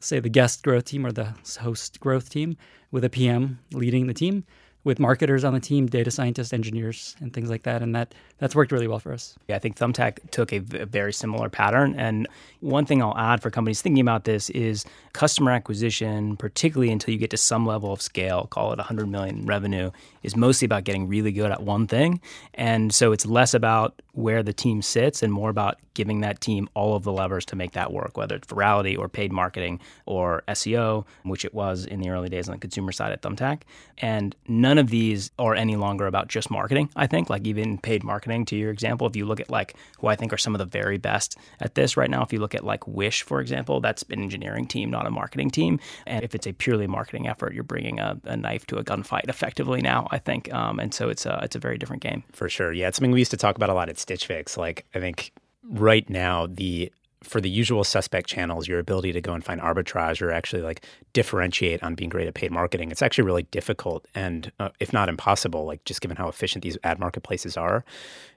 say 0.00 0.20
the 0.20 0.28
guest 0.28 0.62
growth 0.62 0.84
team 0.84 1.06
or 1.06 1.12
the 1.12 1.34
host 1.60 2.00
growth 2.00 2.30
team 2.30 2.56
with 2.90 3.04
a 3.04 3.10
PM 3.10 3.58
leading 3.72 4.06
the 4.06 4.14
team 4.14 4.44
with 4.88 4.98
marketers 4.98 5.44
on 5.44 5.52
the 5.52 5.60
team, 5.60 5.86
data 5.86 6.10
scientists, 6.10 6.54
engineers, 6.54 7.14
and 7.20 7.34
things 7.34 7.50
like 7.50 7.64
that. 7.64 7.82
And 7.82 7.94
that 7.94 8.14
that's 8.38 8.56
worked 8.56 8.72
really 8.72 8.88
well 8.88 8.98
for 8.98 9.12
us. 9.12 9.36
Yeah, 9.46 9.56
I 9.56 9.58
think 9.58 9.76
Thumbtack 9.76 10.30
took 10.30 10.50
a, 10.50 10.60
v- 10.60 10.78
a 10.78 10.86
very 10.86 11.12
similar 11.12 11.50
pattern. 11.50 11.94
And 11.98 12.26
one 12.60 12.86
thing 12.86 13.02
I'll 13.02 13.16
add 13.16 13.42
for 13.42 13.50
companies 13.50 13.82
thinking 13.82 14.00
about 14.00 14.24
this 14.24 14.48
is 14.50 14.86
customer 15.12 15.50
acquisition, 15.50 16.38
particularly 16.38 16.90
until 16.90 17.12
you 17.12 17.20
get 17.20 17.28
to 17.30 17.36
some 17.36 17.66
level 17.66 17.92
of 17.92 18.00
scale, 18.00 18.46
call 18.46 18.72
it 18.72 18.78
100 18.78 19.08
million 19.08 19.44
revenue, 19.44 19.90
is 20.22 20.34
mostly 20.34 20.64
about 20.64 20.84
getting 20.84 21.06
really 21.06 21.32
good 21.32 21.50
at 21.50 21.62
one 21.62 21.86
thing. 21.86 22.20
And 22.54 22.92
so 22.94 23.12
it's 23.12 23.26
less 23.26 23.52
about 23.52 24.00
where 24.18 24.42
the 24.42 24.52
team 24.52 24.82
sits 24.82 25.22
and 25.22 25.32
more 25.32 25.48
about 25.48 25.78
giving 25.94 26.22
that 26.22 26.40
team 26.40 26.68
all 26.74 26.96
of 26.96 27.04
the 27.04 27.12
levers 27.12 27.44
to 27.44 27.54
make 27.54 27.72
that 27.72 27.92
work, 27.92 28.16
whether 28.16 28.34
it's 28.34 28.48
virality 28.48 28.98
or 28.98 29.08
paid 29.08 29.32
marketing 29.32 29.78
or 30.06 30.42
SEO, 30.48 31.04
which 31.22 31.44
it 31.44 31.54
was 31.54 31.84
in 31.84 32.00
the 32.00 32.08
early 32.08 32.28
days 32.28 32.48
on 32.48 32.54
the 32.54 32.58
consumer 32.60 32.90
side 32.90 33.12
at 33.12 33.22
Thumbtack. 33.22 33.62
And 33.98 34.34
none 34.48 34.76
of 34.76 34.90
these 34.90 35.30
are 35.38 35.54
any 35.54 35.76
longer 35.76 36.06
about 36.06 36.26
just 36.26 36.50
marketing, 36.50 36.90
I 36.96 37.06
think. 37.06 37.30
Like 37.30 37.46
even 37.46 37.78
paid 37.78 38.02
marketing, 38.02 38.44
to 38.46 38.56
your 38.56 38.72
example, 38.72 39.06
if 39.06 39.14
you 39.14 39.24
look 39.24 39.38
at 39.38 39.50
like 39.50 39.76
who 40.00 40.08
I 40.08 40.16
think 40.16 40.32
are 40.32 40.38
some 40.38 40.54
of 40.54 40.58
the 40.58 40.64
very 40.64 40.98
best 40.98 41.36
at 41.60 41.76
this 41.76 41.96
right 41.96 42.10
now, 42.10 42.22
if 42.22 42.32
you 42.32 42.40
look 42.40 42.56
at 42.56 42.64
like 42.64 42.86
Wish, 42.88 43.22
for 43.22 43.40
example, 43.40 43.80
that's 43.80 44.02
an 44.10 44.20
engineering 44.20 44.66
team, 44.66 44.90
not 44.90 45.06
a 45.06 45.10
marketing 45.10 45.50
team. 45.50 45.78
And 46.06 46.24
if 46.24 46.34
it's 46.34 46.46
a 46.46 46.52
purely 46.52 46.88
marketing 46.88 47.28
effort, 47.28 47.54
you're 47.54 47.62
bringing 47.62 48.00
a, 48.00 48.20
a 48.24 48.36
knife 48.36 48.66
to 48.66 48.78
a 48.78 48.84
gunfight 48.84 49.28
effectively 49.28 49.80
now, 49.80 50.08
I 50.10 50.18
think. 50.18 50.52
Um, 50.52 50.80
and 50.80 50.92
so 50.92 51.08
it's 51.08 51.24
a, 51.24 51.38
it's 51.42 51.54
a 51.54 51.60
very 51.60 51.78
different 51.78 52.02
game. 52.02 52.24
For 52.32 52.48
sure. 52.48 52.72
Yeah. 52.72 52.88
It's 52.88 52.98
something 52.98 53.12
we 53.12 53.20
used 53.20 53.30
to 53.30 53.36
talk 53.36 53.54
about 53.54 53.70
a 53.70 53.74
lot 53.74 53.88
at 53.88 53.98
Stitch 54.08 54.26
Fix. 54.26 54.56
Like, 54.56 54.86
I 54.94 55.00
think 55.00 55.32
right 55.62 56.08
now, 56.08 56.46
the 56.46 56.90
for 57.24 57.40
the 57.40 57.50
usual 57.50 57.82
suspect 57.82 58.28
channels, 58.28 58.68
your 58.68 58.78
ability 58.78 59.12
to 59.12 59.20
go 59.20 59.34
and 59.34 59.44
find 59.44 59.60
arbitrage 59.60 60.22
or 60.22 60.30
actually 60.30 60.62
like 60.62 60.84
differentiate 61.14 61.82
on 61.82 61.96
being 61.96 62.08
great 62.08 62.28
at 62.28 62.34
paid 62.34 62.52
marketing, 62.52 62.92
it's 62.92 63.02
actually 63.02 63.24
really 63.24 63.42
difficult 63.50 64.06
and, 64.14 64.52
uh, 64.60 64.68
if 64.78 64.92
not 64.92 65.08
impossible, 65.08 65.64
like 65.64 65.84
just 65.84 66.00
given 66.00 66.16
how 66.16 66.28
efficient 66.28 66.62
these 66.62 66.78
ad 66.84 67.00
marketplaces 67.00 67.56
are. 67.56 67.84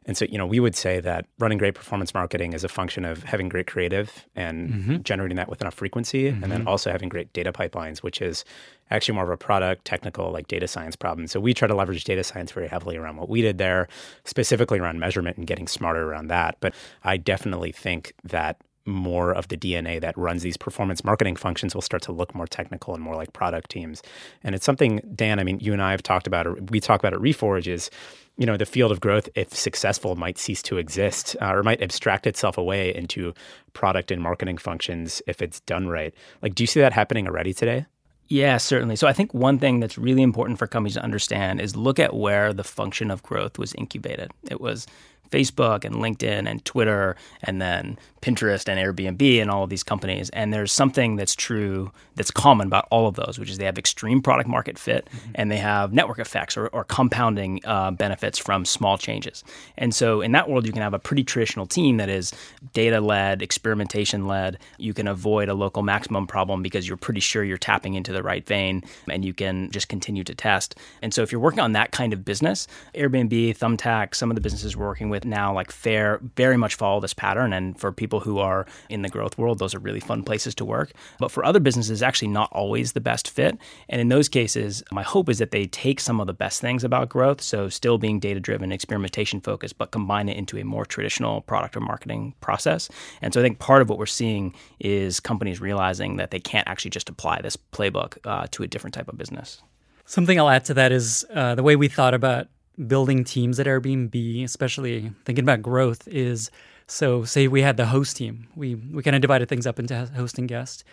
And 0.08 0.18
so, 0.18 0.26
you 0.26 0.38
know, 0.40 0.48
we 0.48 0.60
would 0.60 0.76
say 0.76 1.00
that 1.00 1.28
running 1.38 1.60
great 1.60 1.76
performance 1.76 2.16
marketing 2.16 2.54
is 2.54 2.64
a 2.64 2.68
function 2.68 3.06
of 3.06 3.22
having 3.24 3.50
great 3.50 3.68
creative 3.68 4.26
and 4.36 4.70
mm-hmm. 4.72 5.02
generating 5.04 5.38
that 5.38 5.48
with 5.48 5.62
enough 5.62 5.76
frequency, 5.76 6.32
mm-hmm. 6.32 6.42
and 6.42 6.52
then 6.52 6.62
mm-hmm. 6.62 6.70
also 6.70 6.92
having 6.92 7.08
great 7.08 7.32
data 7.34 7.54
pipelines, 7.54 8.00
which 8.00 8.20
is 8.20 8.44
actually 8.92 9.16
more 9.16 9.24
of 9.24 9.30
a 9.30 9.38
product, 9.38 9.86
technical, 9.86 10.32
like 10.32 10.48
data 10.48 10.68
science 10.68 10.96
problem. 10.96 11.28
So 11.28 11.40
we 11.40 11.54
try 11.54 11.68
to 11.68 11.76
leverage 11.76 12.04
data 12.04 12.24
science 12.24 12.52
very 12.52 12.68
heavily 12.68 12.98
around 12.98 13.18
what 13.18 13.30
we 13.30 13.42
did 13.42 13.58
there, 13.58 13.88
specifically 14.26 14.80
around 14.80 15.00
measurement 15.00 15.38
and 15.38 15.48
getting 15.48 15.68
smarter 15.68 16.04
around 16.04 16.28
that. 16.28 16.58
But 16.60 16.76
I 17.04 17.18
definitely 17.18 17.72
think 17.72 18.14
that 18.24 18.58
more 18.86 19.32
of 19.32 19.48
the 19.48 19.58
DNA 19.58 20.02
that 20.02 20.18
runs 20.18 20.42
these 20.42 20.58
performance 20.58 21.04
marketing 21.04 21.36
functions 21.36 21.76
will 21.76 21.82
start 21.82 22.02
to 22.04 22.12
look 22.12 22.34
more 22.34 22.48
technical 22.48 22.94
and 22.94 23.04
more 23.04 23.16
like 23.16 23.32
product 23.34 23.70
teams. 23.70 24.02
And 24.44 24.56
it's 24.56 24.66
something, 24.66 25.02
Dan, 25.16 25.40
I 25.40 25.44
mean, 25.44 25.60
you 25.60 25.74
and 25.74 25.82
I 25.82 25.92
have 25.92 26.04
talked 26.04 26.28
about, 26.28 26.72
we 26.72 26.80
talk 26.80 27.00
about 27.00 27.14
at 27.14 27.20
Reforge 27.20 27.68
is, 27.68 27.90
you 28.38 28.46
know, 28.46 28.58
the 28.58 28.66
field 28.66 28.92
of 28.92 29.00
growth, 29.00 29.30
if 29.36 29.54
successful, 29.54 30.16
might 30.16 30.38
cease 30.38 30.62
to 30.64 30.78
exist 30.78 31.36
uh, 31.42 31.54
or 31.54 31.64
might 31.64 31.82
abstract 31.82 32.26
itself 32.26 32.58
away 32.58 32.94
into 32.96 33.34
product 33.74 34.10
and 34.10 34.22
marketing 34.22 34.58
functions 34.58 35.22
if 35.28 35.42
it's 35.42 35.60
done 35.62 35.88
right. 35.88 36.14
Like, 36.42 36.56
do 36.56 36.64
you 36.64 36.68
see 36.68 36.80
that 36.80 36.94
happening 36.94 37.28
already 37.28 37.54
today? 37.54 37.86
Yeah, 38.32 38.60
certainly. 38.60 38.96
So 38.96 39.08
I 39.08 39.14
think 39.14 39.34
one 39.34 39.60
thing 39.60 39.82
that's 39.82 39.98
really 39.98 40.22
important 40.22 40.58
for 40.58 40.66
companies 40.66 40.94
to 40.94 41.04
understand 41.04 41.60
is 41.60 41.76
look 41.76 42.00
at 42.00 42.16
where 42.16 42.54
the 42.54 42.64
function 42.64 43.12
of 43.12 43.22
growth 43.24 43.58
was 43.58 43.74
incubated. 43.74 44.32
It 44.50 44.62
was 44.62 44.88
Facebook 45.32 45.86
and 45.86 45.96
LinkedIn 45.96 46.50
and 46.50 46.64
Twitter 46.66 47.16
and 47.42 47.62
then 47.62 47.98
Pinterest 48.22 48.70
and 48.70 48.80
Airbnb 48.80 49.42
and 49.42 49.50
all 49.50 49.64
of 49.64 49.70
these 49.70 49.84
companies. 49.84 50.30
And 50.30 50.54
there's 50.54 50.72
something 50.72 51.16
that's 51.16 51.36
true 51.36 51.92
that's 52.16 52.30
common 52.30 52.68
about 52.68 52.88
all 52.92 53.08
of 53.08 53.16
those, 53.16 53.40
which 53.40 53.50
is 53.50 53.58
they 53.58 53.66
have 53.66 53.78
extreme 53.78 54.22
product 54.22 54.48
market 54.48 54.78
fit 54.78 55.06
mm-hmm. 55.06 55.32
and 55.36 55.50
they 55.52 55.58
have 55.58 55.92
network 55.92 56.20
effects 56.20 56.56
or, 56.56 56.68
or 56.68 56.84
compounding 56.84 57.62
uh, 57.66 57.92
benefits 57.92 58.38
from 58.38 58.64
small 58.66 58.98
changes. 58.98 59.44
And 59.78 59.96
so 59.96 60.22
in 60.22 60.34
that 60.34 60.50
world, 60.50 60.68
you 60.68 60.74
can 60.74 60.82
have 60.82 60.94
a 60.94 61.00
pretty 61.00 61.24
traditional 61.24 61.66
team 61.66 61.98
that 61.98 62.10
is 62.10 62.34
data 62.74 63.02
led, 63.02 63.42
experimentation 63.42 64.28
led. 64.28 64.60
You 64.78 64.94
can 64.94 65.08
avoid 65.08 65.50
a 65.50 65.54
local 65.54 65.82
maximum 65.82 66.28
problem 66.28 66.62
because 66.62 66.88
you're 66.88 66.98
pretty 66.98 67.22
sure 67.22 67.44
you're 67.44 67.58
tapping 67.58 67.96
into 67.96 68.14
the 68.14 68.22
right 68.22 68.46
vein 68.46 68.84
and 69.10 69.26
you 69.26 69.34
can 69.34 69.72
just 69.72 69.90
continue 69.90 70.24
to 70.26 70.36
test. 70.36 70.76
And 71.02 71.14
so 71.14 71.24
if 71.24 71.32
you're 71.32 71.42
working 71.42 71.62
on 71.62 71.72
that 71.72 71.92
kind 71.92 72.14
of 72.14 72.24
business, 72.24 72.68
Airbnb, 72.94 73.58
Thumbtack, 73.58 74.14
some 74.14 74.30
of 74.30 74.36
the 74.36 74.42
businesses 74.42 74.78
we're 74.78 74.86
working 74.86 75.10
with, 75.10 75.21
that 75.22 75.28
now 75.28 75.54
like 75.54 75.72
Faire 75.72 76.20
very 76.36 76.58
much 76.58 76.76
follow 76.76 77.00
this 77.00 77.14
pattern. 77.14 77.54
And 77.54 77.80
for 77.80 77.92
people 77.92 78.20
who 78.20 78.40
are 78.40 78.66
in 78.90 79.02
the 79.02 79.10
growth 79.10 79.38
world, 79.38 79.60
those 79.60 79.74
are 79.74 79.80
really 79.80 80.00
fun 80.00 80.24
places 80.24 80.54
to 80.56 80.66
work. 80.66 80.92
But 81.20 81.32
for 81.32 81.46
other 81.46 81.60
businesses, 81.60 82.04
actually 82.04 82.28
not 82.28 82.52
always 82.52 82.92
the 82.92 83.02
best 83.02 83.30
fit. 83.30 83.58
And 83.90 84.02
in 84.02 84.10
those 84.10 84.30
cases, 84.30 84.84
my 84.92 85.04
hope 85.04 85.30
is 85.30 85.38
that 85.40 85.52
they 85.52 85.68
take 85.68 86.00
some 86.00 86.20
of 86.20 86.28
the 86.28 86.34
best 86.34 86.62
things 86.62 86.84
about 86.84 87.10
growth, 87.10 87.42
so 87.42 87.70
still 87.70 87.98
being 87.98 88.20
data 88.20 88.40
driven, 88.40 88.72
experimentation 88.72 89.42
focused, 89.42 89.78
but 89.78 89.92
combine 89.92 90.30
it 90.30 90.38
into 90.38 90.58
a 90.58 90.64
more 90.64 90.86
traditional 90.86 91.42
product 91.42 91.78
or 91.78 91.82
marketing 91.82 92.34
process. 92.42 92.90
And 93.22 93.34
so 93.34 93.40
I 93.40 93.44
think 93.44 93.60
part 93.60 93.82
of 93.82 93.90
what 93.90 93.98
we're 93.98 94.06
seeing 94.06 94.54
is 94.80 95.20
companies 95.20 95.62
realizing 95.62 96.18
that 96.18 96.32
they 96.32 96.40
can't 96.40 96.68
actually 96.68 96.92
just 96.92 97.10
apply 97.10 97.42
this 97.42 97.58
playbook 97.58 98.18
uh, 98.26 98.48
to 98.52 98.64
a 98.64 98.68
different 98.68 98.94
type 98.94 99.08
of 99.08 99.18
business. 99.18 99.62
Something 100.06 100.40
I'll 100.40 100.50
add 100.50 100.66
to 100.66 100.74
that 100.74 100.92
is 100.92 101.26
uh, 101.34 101.56
the 101.56 101.64
way 101.64 101.76
we 101.76 101.88
thought 101.88 102.14
about 102.14 102.48
building 102.88 103.24
teams 103.24 103.60
at 103.60 103.68
Airbnb, 103.68 104.44
especially 104.44 105.12
thinking 105.26 105.44
about 105.44 105.62
growth, 105.62 106.08
is 106.08 106.52
so 106.88 107.24
say 107.24 107.48
we 107.48 107.62
had 107.62 107.78
the 107.78 107.88
host 107.88 108.18
team. 108.18 108.48
We 108.56 108.76
we 108.76 109.04
kind 109.04 109.16
of 109.16 109.22
divided 109.22 109.50
things 109.50 109.68
up 109.68 109.80
into 109.80 110.06
host 110.08 110.38
and 110.38 110.48
guest. 110.48 110.84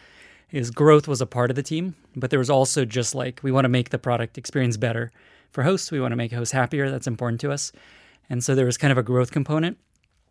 Is 0.50 0.70
growth 0.70 1.06
was 1.06 1.20
a 1.20 1.26
part 1.26 1.50
of 1.50 1.56
the 1.56 1.62
team, 1.62 1.94
but 2.16 2.30
there 2.30 2.38
was 2.38 2.50
also 2.50 2.84
just 2.84 3.14
like 3.14 3.40
we 3.42 3.52
want 3.52 3.64
to 3.64 3.68
make 3.68 3.90
the 3.90 3.98
product 3.98 4.38
experience 4.38 4.76
better 4.76 5.10
for 5.50 5.62
hosts. 5.62 5.90
We 5.90 6.00
want 6.00 6.12
to 6.12 6.16
make 6.16 6.32
hosts 6.32 6.52
happier. 6.52 6.90
That's 6.90 7.06
important 7.06 7.40
to 7.42 7.52
us, 7.52 7.72
and 8.30 8.42
so 8.42 8.54
there 8.54 8.66
was 8.66 8.78
kind 8.78 8.92
of 8.92 8.98
a 8.98 9.02
growth 9.02 9.30
component, 9.30 9.76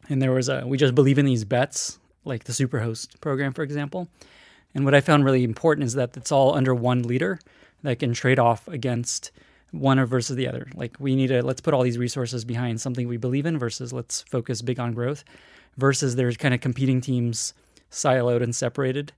and 0.09 0.21
there 0.21 0.31
was 0.31 0.49
a 0.49 0.63
we 0.65 0.77
just 0.77 0.95
believe 0.95 1.17
in 1.17 1.25
these 1.25 1.43
bets, 1.43 1.99
like 2.23 2.45
the 2.45 2.53
Superhost 2.53 3.19
program, 3.21 3.53
for 3.53 3.63
example. 3.63 4.07
And 4.73 4.85
what 4.85 4.95
I 4.95 5.01
found 5.01 5.25
really 5.25 5.43
important 5.43 5.85
is 5.85 5.93
that 5.93 6.15
it's 6.17 6.31
all 6.31 6.55
under 6.55 6.73
one 6.73 7.03
leader 7.03 7.39
that 7.83 7.99
can 7.99 8.13
trade 8.13 8.39
off 8.39 8.67
against 8.67 9.31
one 9.71 9.99
or 9.99 10.05
versus 10.05 10.35
the 10.35 10.47
other. 10.47 10.67
Like 10.75 10.95
we 10.99 11.15
need 11.15 11.27
to 11.27 11.43
let's 11.43 11.61
put 11.61 11.73
all 11.73 11.83
these 11.83 11.97
resources 11.97 12.45
behind 12.45 12.81
something 12.81 13.07
we 13.07 13.17
believe 13.17 13.45
in 13.45 13.57
versus 13.57 13.93
let's 13.93 14.21
focus 14.21 14.61
big 14.61 14.79
on 14.79 14.93
growth. 14.93 15.23
Versus 15.77 16.15
there's 16.15 16.37
kind 16.37 16.53
of 16.53 16.61
competing 16.61 17.01
teams 17.01 17.53
siloed 17.91 18.41
and 18.41 18.55
separated 18.55 19.13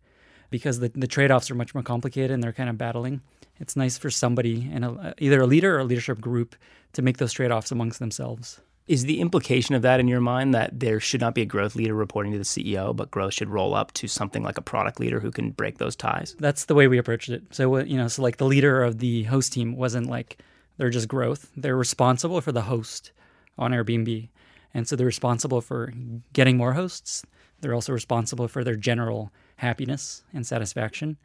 because 0.50 0.80
the, 0.80 0.90
the 0.90 1.08
trade-offs 1.08 1.50
are 1.50 1.56
much 1.56 1.74
more 1.74 1.84
complicated 1.84 2.32
and 2.32 2.44
they're 2.44 2.52
kind 2.52 2.70
of 2.70 2.78
battling. 2.78 3.22
It's 3.60 3.76
nice 3.76 3.98
for 3.98 4.10
somebody 4.10 4.70
and 4.72 5.14
either 5.20 5.42
a 5.42 5.48
leader 5.48 5.76
or 5.76 5.80
a 5.80 5.84
leadership 5.84 6.20
group 6.20 6.56
to 6.94 7.02
make 7.02 7.18
those 7.18 7.34
trade-offs 7.34 7.72
amongst 7.72 8.00
themselves. 8.00 8.60
Is 8.90 9.06
the 9.06 9.22
implication 9.22 9.76
of 9.76 9.84
that 9.84 10.00
in 10.00 10.08
your 10.08 10.20
mind 10.20 10.56
that 10.56 10.80
there 10.80 11.00
should 11.00 11.22
not 11.22 11.36
be 11.36 11.44
a 11.44 11.46
growth 11.46 11.76
leader 11.76 11.94
reporting 11.94 12.32
to 12.32 12.40
the 12.40 12.44
CEO, 12.44 12.96
but 12.96 13.12
growth 13.12 13.36
should 13.36 13.48
roll 13.48 13.76
up 13.76 13.92
to 13.94 14.08
something 14.08 14.42
like 14.42 14.58
a 14.58 14.64
product 14.64 15.00
leader 15.00 15.20
who 15.20 15.30
can 15.30 15.52
break 15.52 15.78
those 15.78 15.96
ties? 15.96 16.36
That's 16.40 16.66
the 16.66 16.74
way 16.74 16.88
we 16.88 16.98
approached 16.98 17.30
it. 17.30 17.44
So 17.52 17.78
you 17.78 17.98
know, 17.98 18.08
so 18.08 18.24
like 18.24 18.38
the 18.38 18.48
leader 18.48 18.82
of 18.82 18.98
the 18.98 19.26
host 19.26 19.54
team 19.54 19.76
wasn't 19.76 20.10
like 20.10 20.40
they're 20.78 20.90
just 20.90 21.08
growth. 21.08 21.52
They're 21.56 21.78
responsible 21.78 22.42
for 22.42 22.52
the 22.52 22.64
host 22.64 23.12
on 23.60 23.74
Airbnb, 23.74 24.30
and 24.74 24.88
so 24.88 24.96
they're 24.96 25.06
responsible 25.06 25.62
for 25.62 25.94
getting 26.34 26.58
more 26.58 26.74
hosts. 26.74 27.24
They're 27.62 27.76
also 27.76 27.94
responsible 27.94 28.48
for 28.48 28.64
their 28.64 28.76
general 28.76 29.32
happiness 29.58 30.24
and 30.34 30.48
satisfaction, 30.48 31.18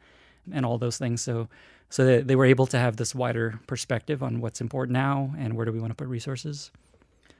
and 0.53 0.67
all 0.67 0.77
those 0.77 0.99
things. 0.99 1.21
So 1.21 1.49
so 1.89 2.05
they, 2.05 2.21
they 2.21 2.35
were 2.35 2.45
able 2.45 2.67
to 2.67 2.77
have 2.77 2.97
this 2.97 3.15
wider 3.15 3.59
perspective 3.65 4.21
on 4.21 4.39
what's 4.39 4.61
important 4.61 4.93
now 4.93 5.33
and 5.35 5.55
where 5.55 5.65
do 5.65 5.71
we 5.71 5.79
want 5.79 5.89
to 5.89 5.95
put 5.95 6.07
resources. 6.07 6.69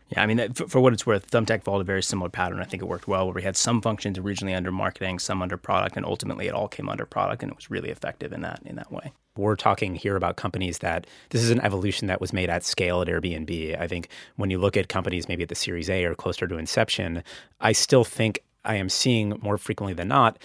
Yeah, 0.10 0.22
I 0.22 0.28
mean, 0.28 0.54
for, 0.54 0.68
for, 0.68 0.80
what 0.80 0.94
it's 0.94 1.06
worth, 1.06 1.32
Thumbtack 1.32 1.64
followed 1.64 1.82
a 1.82 1.84
very 1.84 2.04
similar 2.04 2.30
pattern. 2.30 2.60
I 2.60 2.66
think 2.66 2.84
it 2.84 2.86
worked 2.86 3.08
well, 3.08 3.26
where 3.26 3.34
we 3.34 3.42
had 3.42 3.58
some 3.58 3.82
functions 3.82 4.20
originally 4.20 4.54
under 4.54 4.72
marketing, 4.72 5.18
some 5.18 5.42
under 5.42 5.58
product, 5.58 5.98
and 5.98 6.06
ultimately 6.06 6.48
it 6.48 6.54
all 6.54 6.68
came 6.68 6.90
under 6.90 7.06
product, 7.06 7.42
and 7.42 7.52
it 7.52 7.56
was 7.56 7.72
really 7.72 7.90
effective 7.90 8.32
in 8.32 8.42
that 8.42 8.62
in 8.66 8.76
that 8.76 8.92
way. 8.92 9.14
We're 9.36 9.56
talking 9.56 9.96
here 9.96 10.16
about 10.16 10.38
companies 10.38 10.78
that 10.80 11.08
this 11.32 11.42
is 11.42 11.50
an 11.50 11.60
evolution 11.62 12.08
that 12.08 12.22
was 12.22 12.32
made 12.32 12.50
at 12.50 12.64
scale 12.64 13.02
at 13.02 13.08
Airbnb. 13.08 13.80
I 13.80 13.88
think 13.88 14.10
when 14.36 14.50
you 14.50 14.60
look 14.60 14.78
at 14.78 14.88
companies 14.88 15.28
maybe 15.28 15.44
at 15.44 15.50
the 15.50 15.56
Series 15.56 15.90
A 15.90 16.06
or 16.06 16.14
closer 16.14 16.48
to 16.48 16.58
inception, 16.58 17.24
I 17.60 17.72
still 17.72 18.04
think 18.04 18.40
I 18.64 18.76
am 18.76 18.90
seeing 18.90 19.38
more 19.42 19.58
frequently 19.58 19.94
than 19.94 20.08
not 20.08 20.38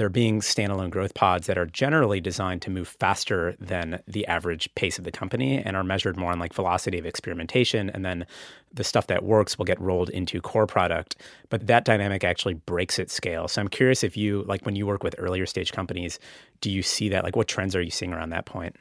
they're 0.00 0.08
being 0.08 0.40
standalone 0.40 0.88
growth 0.88 1.12
pods 1.12 1.46
that 1.46 1.58
are 1.58 1.66
generally 1.66 2.22
designed 2.22 2.62
to 2.62 2.70
move 2.70 2.88
faster 2.88 3.54
than 3.60 4.02
the 4.08 4.26
average 4.28 4.74
pace 4.74 4.96
of 4.96 5.04
the 5.04 5.12
company 5.12 5.58
and 5.58 5.76
are 5.76 5.84
measured 5.84 6.16
more 6.16 6.32
on 6.32 6.38
like 6.38 6.54
velocity 6.54 6.98
of 6.98 7.04
experimentation. 7.04 7.90
And 7.90 8.02
then 8.02 8.24
the 8.72 8.82
stuff 8.82 9.08
that 9.08 9.24
works 9.24 9.58
will 9.58 9.66
get 9.66 9.78
rolled 9.78 10.08
into 10.08 10.40
core 10.40 10.66
product. 10.66 11.16
But 11.50 11.66
that 11.66 11.84
dynamic 11.84 12.24
actually 12.24 12.54
breaks 12.54 12.98
at 12.98 13.10
scale. 13.10 13.46
So 13.46 13.60
I'm 13.60 13.68
curious 13.68 14.02
if 14.02 14.16
you, 14.16 14.42
like 14.44 14.64
when 14.64 14.74
you 14.74 14.86
work 14.86 15.02
with 15.04 15.14
earlier 15.18 15.44
stage 15.44 15.70
companies, 15.70 16.18
do 16.62 16.70
you 16.70 16.82
see 16.82 17.10
that? 17.10 17.22
Like 17.22 17.36
what 17.36 17.46
trends 17.46 17.76
are 17.76 17.82
you 17.82 17.90
seeing 17.90 18.14
around 18.14 18.30
that 18.30 18.46
point? 18.46 18.76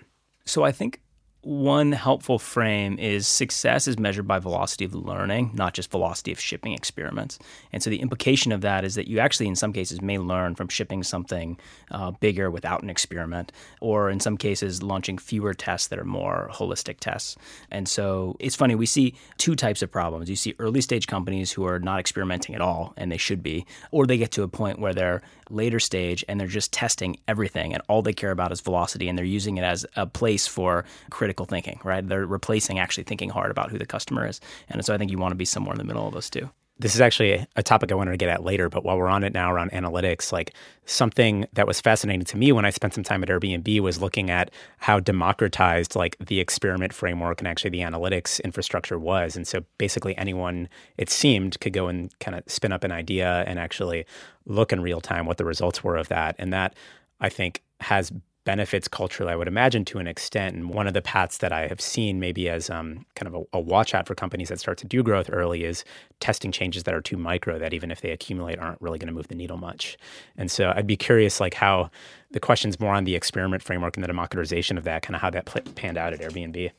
So 0.45 0.63
I 0.63 0.71
think 0.71 1.01
one 1.41 1.93
helpful 1.93 2.37
frame 2.37 2.99
is 2.99 3.25
success 3.25 3.87
is 3.87 3.97
measured 3.97 4.27
by 4.27 4.39
velocity 4.39 4.83
of 4.83 4.93
learning, 4.93 5.51
not 5.53 5.73
just 5.73 5.89
velocity 5.89 6.33
of 6.33 6.39
shipping 6.39 6.73
experiments. 6.73 7.39
And 7.71 7.81
so 7.81 7.89
the 7.89 8.01
implication 8.01 8.51
of 8.51 8.61
that 8.61 8.83
is 8.83 8.95
that 8.95 9.07
you 9.07 9.19
actually, 9.19 9.47
in 9.47 9.55
some 9.55 9.71
cases, 9.71 10.01
may 10.01 10.17
learn 10.17 10.55
from 10.55 10.67
shipping 10.67 11.01
something 11.01 11.57
uh, 11.91 12.11
bigger 12.11 12.51
without 12.51 12.83
an 12.83 12.89
experiment, 12.89 13.53
or 13.79 14.09
in 14.09 14.19
some 14.19 14.35
cases, 14.35 14.83
launching 14.83 15.17
fewer 15.17 15.53
tests 15.53 15.87
that 15.87 15.99
are 15.99 16.05
more 16.05 16.49
holistic 16.51 16.99
tests. 16.99 17.37
And 17.71 17.87
so 17.87 18.35
it's 18.39 18.55
funny, 18.55 18.75
we 18.75 18.85
see 18.85 19.15
two 19.37 19.55
types 19.55 19.81
of 19.81 19.91
problems. 19.91 20.29
You 20.29 20.35
see 20.35 20.55
early 20.59 20.81
stage 20.81 21.07
companies 21.07 21.53
who 21.53 21.65
are 21.65 21.79
not 21.79 22.01
experimenting 22.01 22.53
at 22.53 22.61
all, 22.61 22.93
and 22.97 23.09
they 23.09 23.17
should 23.17 23.41
be, 23.41 23.65
or 23.91 24.05
they 24.05 24.17
get 24.17 24.31
to 24.31 24.43
a 24.43 24.49
point 24.49 24.79
where 24.79 24.93
they're 24.93 25.21
later 25.49 25.79
stage 25.79 26.23
and 26.27 26.39
they're 26.39 26.47
just 26.47 26.71
testing 26.71 27.17
everything, 27.27 27.73
and 27.73 27.81
all 27.87 28.01
they 28.01 28.13
care 28.13 28.31
about 28.31 28.51
is 28.51 28.61
velocity, 28.61 29.07
and 29.07 29.17
they're 29.17 29.25
using 29.25 29.57
it 29.57 29.63
as 29.63 29.85
a 29.95 30.05
place 30.05 30.47
for 30.47 30.85
critical 31.09 31.45
thinking, 31.45 31.79
right? 31.83 32.07
They're 32.07 32.25
replacing 32.25 32.79
actually 32.79 33.03
thinking 33.03 33.29
hard 33.29 33.51
about 33.51 33.71
who 33.71 33.77
the 33.77 33.85
customer 33.85 34.27
is. 34.27 34.39
And 34.69 34.83
so 34.85 34.93
I 34.93 34.97
think 34.97 35.11
you 35.11 35.17
want 35.17 35.31
to 35.31 35.35
be 35.35 35.45
somewhere 35.45 35.73
in 35.73 35.79
the 35.79 35.83
middle 35.83 36.07
of 36.07 36.13
those 36.13 36.29
two. 36.29 36.49
This 36.81 36.95
is 36.95 37.01
actually 37.01 37.45
a 37.57 37.61
topic 37.61 37.91
I 37.91 37.95
wanted 37.95 38.11
to 38.11 38.17
get 38.17 38.29
at 38.29 38.41
later, 38.41 38.69
but 38.69 38.85
while 38.85 38.97
we're 38.97 39.09
on 39.09 39.25
it 39.25 39.33
now 39.33 39.51
around 39.51 39.71
analytics, 39.71 40.31
like 40.31 40.53
something 40.85 41.45
that 41.51 41.67
was 41.67 41.81
fascinating 41.81 42.23
to 42.23 42.37
me 42.37 42.53
when 42.53 42.63
I 42.63 42.69
spent 42.69 42.93
some 42.93 43.03
time 43.03 43.21
at 43.21 43.27
Airbnb 43.27 43.81
was 43.81 44.01
looking 44.01 44.29
at 44.29 44.49
how 44.77 45.01
democratized 45.01 45.97
like 45.97 46.15
the 46.25 46.39
experiment 46.39 46.93
framework 46.93 47.41
and 47.41 47.49
actually 47.49 47.71
the 47.71 47.81
analytics 47.81 48.41
infrastructure 48.43 48.97
was. 48.97 49.35
And 49.35 49.45
so 49.45 49.65
basically 49.77 50.17
anyone, 50.17 50.69
it 50.97 51.09
seemed, 51.09 51.59
could 51.59 51.73
go 51.73 51.89
and 51.89 52.17
kind 52.19 52.37
of 52.37 52.43
spin 52.47 52.71
up 52.71 52.85
an 52.85 52.93
idea 52.93 53.43
and 53.45 53.59
actually 53.59 54.05
look 54.45 54.71
in 54.71 54.79
real 54.79 55.01
time 55.01 55.25
what 55.25 55.37
the 55.37 55.45
results 55.45 55.83
were 55.83 55.97
of 55.97 56.07
that. 56.07 56.35
And 56.39 56.53
that 56.53 56.77
I 57.19 57.27
think 57.27 57.61
has 57.81 58.13
benefits 58.49 58.87
culturally, 58.87 59.31
I 59.31 59.35
would 59.35 59.47
imagine, 59.47 59.85
to 59.85 59.99
an 59.99 60.07
extent. 60.07 60.55
And 60.55 60.71
one 60.71 60.87
of 60.87 60.95
the 60.95 61.03
paths 61.03 61.37
that 61.37 61.53
I 61.53 61.67
have 61.67 61.79
seen, 61.79 62.19
maybe 62.19 62.49
as 62.49 62.67
um, 62.71 63.05
kind 63.13 63.27
of 63.27 63.35
a, 63.53 63.57
a 63.57 63.59
watch 63.59 63.93
out 63.93 64.07
for 64.07 64.15
companies 64.15 64.49
that 64.49 64.59
start 64.59 64.79
to 64.79 64.87
do 64.87 65.03
growth 65.03 65.29
early, 65.31 65.65
is 65.65 65.85
testing 66.19 66.51
changes 66.51 66.81
that 66.85 66.95
are 66.95 67.01
too 67.01 67.15
micro, 67.15 67.59
that 67.59 67.75
even 67.75 67.91
if 67.91 68.01
they 68.01 68.09
accumulate, 68.09 68.57
aren't 68.57 68.81
really 68.81 68.97
going 68.97 69.07
to 69.07 69.13
move 69.13 69.27
the 69.27 69.35
needle 69.35 69.57
much. 69.57 69.99
And 70.35 70.49
so 70.49 70.73
I'd 70.75 70.87
be 70.87 70.97
curious, 70.97 71.39
like 71.39 71.53
how 71.53 71.91
the 72.31 72.39
question's 72.39 72.79
more 72.79 72.95
on 72.95 73.03
the 73.03 73.13
experiment 73.13 73.61
framework 73.61 73.95
and 73.97 74.03
the 74.03 74.07
democratization 74.07 74.79
of 74.79 74.83
that, 74.83 75.03
kind 75.03 75.15
of 75.15 75.21
how 75.21 75.29
that 75.29 75.45
pl- 75.45 75.61
panned 75.75 75.99
out 75.99 76.11
at 76.11 76.19
Airbnb. 76.19 76.71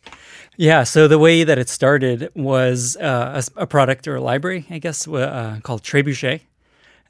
Yeah. 0.57 0.83
So 0.83 1.07
the 1.07 1.21
way 1.21 1.45
that 1.45 1.57
it 1.57 1.69
started 1.69 2.33
was 2.35 2.97
uh, 2.97 3.41
a, 3.57 3.63
a, 3.63 3.67
product 3.69 4.09
or 4.09 4.17
a 4.17 4.21
library, 4.21 4.67
I 4.71 4.81
guess, 4.81 5.07
uh, 5.07 5.61
called 5.63 5.85
Trebuchet. 5.85 6.41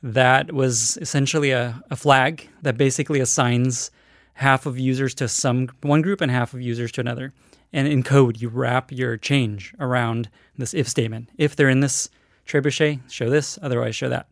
That 0.02 0.52
was 0.52 0.98
essentially 0.98 1.50
a, 1.50 1.82
a 1.90 1.96
flag 1.96 2.46
that 2.60 2.76
basically 2.76 3.20
assigns 3.20 3.90
half 4.40 4.64
of 4.64 4.78
users 4.78 5.14
to 5.14 5.28
some 5.28 5.68
one 5.82 6.00
group 6.00 6.22
and 6.22 6.30
half 6.30 6.54
of 6.54 6.62
users 6.62 6.90
to 6.90 7.00
another. 7.02 7.32
And 7.74 7.86
in 7.86 8.02
code, 8.02 8.40
you 8.40 8.48
wrap 8.48 8.90
your 8.90 9.18
change 9.18 9.74
around 9.78 10.30
this 10.56 10.72
if 10.72 10.88
statement. 10.88 11.28
If 11.36 11.54
they're 11.54 11.68
in 11.68 11.80
this 11.80 12.08
trebuchet, 12.46 13.00
show 13.10 13.28
this, 13.28 13.58
otherwise 13.60 13.94
show 13.94 14.08
that. 14.08 14.28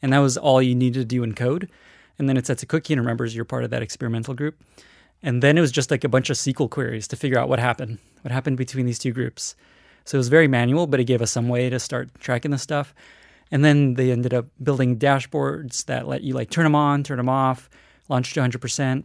And 0.00 0.14
that 0.14 0.20
was 0.20 0.38
all 0.38 0.62
you 0.62 0.74
needed 0.74 1.00
to 1.00 1.04
do 1.04 1.22
in 1.22 1.34
code. 1.34 1.70
And 2.18 2.26
then 2.26 2.38
it 2.38 2.46
sets 2.46 2.62
a 2.62 2.66
cookie 2.66 2.94
and 2.94 3.00
remembers 3.00 3.36
you're 3.36 3.44
part 3.44 3.64
of 3.64 3.70
that 3.70 3.82
experimental 3.82 4.32
group. 4.32 4.58
And 5.22 5.42
then 5.42 5.58
it 5.58 5.60
was 5.60 5.72
just 5.72 5.90
like 5.90 6.04
a 6.04 6.08
bunch 6.08 6.30
of 6.30 6.36
SQL 6.38 6.70
queries 6.70 7.06
to 7.08 7.16
figure 7.16 7.38
out 7.38 7.50
what 7.50 7.58
happened, 7.58 7.98
what 8.22 8.32
happened 8.32 8.56
between 8.56 8.86
these 8.86 8.98
two 8.98 9.12
groups. 9.12 9.56
So 10.06 10.16
it 10.16 10.20
was 10.20 10.28
very 10.28 10.48
manual, 10.48 10.86
but 10.86 11.00
it 11.00 11.04
gave 11.04 11.20
us 11.20 11.30
some 11.30 11.48
way 11.48 11.68
to 11.68 11.78
start 11.78 12.08
tracking 12.18 12.50
this 12.50 12.62
stuff. 12.62 12.94
And 13.50 13.62
then 13.62 13.94
they 13.94 14.10
ended 14.10 14.32
up 14.32 14.46
building 14.62 14.98
dashboards 14.98 15.84
that 15.84 16.08
let 16.08 16.22
you 16.22 16.32
like 16.32 16.48
turn 16.48 16.64
them 16.64 16.74
on, 16.74 17.02
turn 17.02 17.18
them 17.18 17.28
off, 17.28 17.68
launch 18.08 18.32
to 18.34 18.40
100%, 18.40 19.04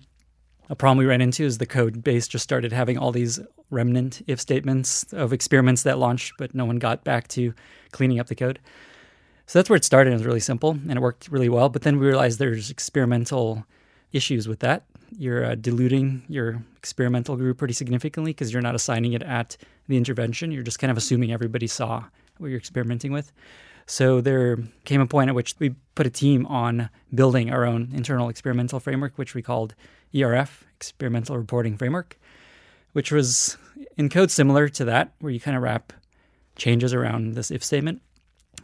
a 0.69 0.75
problem 0.75 0.99
we 0.99 1.05
ran 1.05 1.21
into 1.21 1.43
is 1.43 1.57
the 1.57 1.65
code 1.65 2.03
base 2.03 2.27
just 2.27 2.43
started 2.43 2.71
having 2.71 2.97
all 2.97 3.11
these 3.11 3.39
remnant 3.71 4.21
if 4.27 4.39
statements 4.39 5.11
of 5.13 5.33
experiments 5.33 5.83
that 5.83 5.97
launched, 5.97 6.33
but 6.37 6.53
no 6.53 6.65
one 6.65 6.77
got 6.77 7.03
back 7.03 7.27
to 7.29 7.53
cleaning 7.91 8.19
up 8.19 8.27
the 8.27 8.35
code. 8.35 8.59
So 9.47 9.57
that's 9.57 9.69
where 9.69 9.77
it 9.77 9.83
started. 9.83 10.11
It 10.11 10.13
was 10.13 10.25
really 10.25 10.39
simple 10.39 10.71
and 10.71 10.91
it 10.91 11.01
worked 11.01 11.27
really 11.29 11.49
well. 11.49 11.69
But 11.69 11.81
then 11.81 11.97
we 11.97 12.05
realized 12.05 12.37
there's 12.37 12.69
experimental 12.69 13.65
issues 14.13 14.47
with 14.47 14.59
that. 14.59 14.83
You're 15.17 15.43
uh, 15.43 15.55
diluting 15.55 16.21
your 16.27 16.63
experimental 16.77 17.35
group 17.35 17.57
pretty 17.57 17.73
significantly 17.73 18.31
because 18.31 18.53
you're 18.53 18.61
not 18.61 18.75
assigning 18.75 19.13
it 19.13 19.23
at 19.23 19.57
the 19.87 19.97
intervention. 19.97 20.51
You're 20.51 20.61
just 20.61 20.77
kind 20.77 20.91
of 20.91 20.97
assuming 20.97 21.31
everybody 21.31 21.65
saw 21.65 22.03
what 22.37 22.49
you're 22.49 22.59
experimenting 22.59 23.11
with. 23.11 23.31
So 23.87 24.21
there 24.21 24.59
came 24.85 25.01
a 25.01 25.07
point 25.07 25.29
at 25.29 25.35
which 25.35 25.55
we 25.57 25.71
put 25.95 26.05
a 26.05 26.11
team 26.11 26.45
on 26.45 26.91
building 27.13 27.51
our 27.51 27.65
own 27.65 27.89
internal 27.91 28.29
experimental 28.29 28.79
framework, 28.79 29.17
which 29.17 29.33
we 29.33 29.41
called 29.41 29.73
ERF, 30.15 30.65
Experimental 30.75 31.37
Reporting 31.37 31.77
Framework, 31.77 32.17
which 32.93 33.11
was 33.11 33.57
in 33.97 34.09
code 34.09 34.31
similar 34.31 34.69
to 34.69 34.85
that, 34.85 35.13
where 35.19 35.31
you 35.31 35.39
kind 35.39 35.55
of 35.57 35.63
wrap 35.63 35.93
changes 36.55 36.93
around 36.93 37.35
this 37.35 37.51
if 37.51 37.63
statement. 37.63 38.01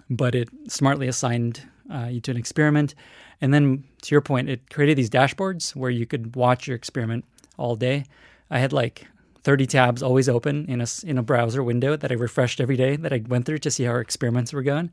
but 0.09 0.35
it 0.35 0.49
smartly 0.67 1.07
assigned 1.07 1.67
uh, 1.91 2.05
you 2.05 2.19
to 2.21 2.31
an 2.31 2.37
experiment. 2.37 2.95
And 3.41 3.53
then, 3.53 3.83
to 4.03 4.13
your 4.13 4.21
point, 4.21 4.49
it 4.49 4.69
created 4.69 4.97
these 4.97 5.09
dashboards 5.09 5.75
where 5.75 5.91
you 5.91 6.05
could 6.05 6.35
watch 6.35 6.67
your 6.67 6.75
experiment 6.75 7.25
all 7.57 7.75
day. 7.75 8.05
I 8.49 8.59
had 8.59 8.73
like 8.73 9.07
30 9.43 9.65
tabs 9.67 10.03
always 10.03 10.29
open 10.29 10.65
in 10.67 10.81
a, 10.81 10.87
in 11.03 11.17
a 11.17 11.23
browser 11.23 11.63
window 11.63 11.95
that 11.95 12.11
I 12.11 12.15
refreshed 12.15 12.59
every 12.61 12.77
day 12.77 12.95
that 12.95 13.13
I 13.13 13.23
went 13.27 13.45
through 13.45 13.59
to 13.59 13.71
see 13.71 13.83
how 13.83 13.91
our 13.91 14.01
experiments 14.01 14.53
were 14.53 14.63
going. 14.63 14.91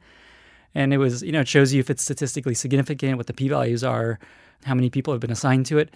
And 0.75 0.93
it 0.93 0.99
was, 0.99 1.23
you 1.23 1.33
know, 1.33 1.41
it 1.41 1.49
shows 1.49 1.73
you 1.73 1.81
if 1.81 1.91
it's 1.91 2.03
statistically 2.03 2.55
significant, 2.55 3.17
what 3.17 3.27
the 3.27 3.35
p 3.35 3.49
values 3.49 3.85
are, 3.85 4.19
how 4.65 4.75
many 4.75 4.91
people 4.91 5.13
have 5.13 5.21
been 5.21 5.31
assigned 5.31 5.67
to 5.67 5.79
it. 5.79 5.93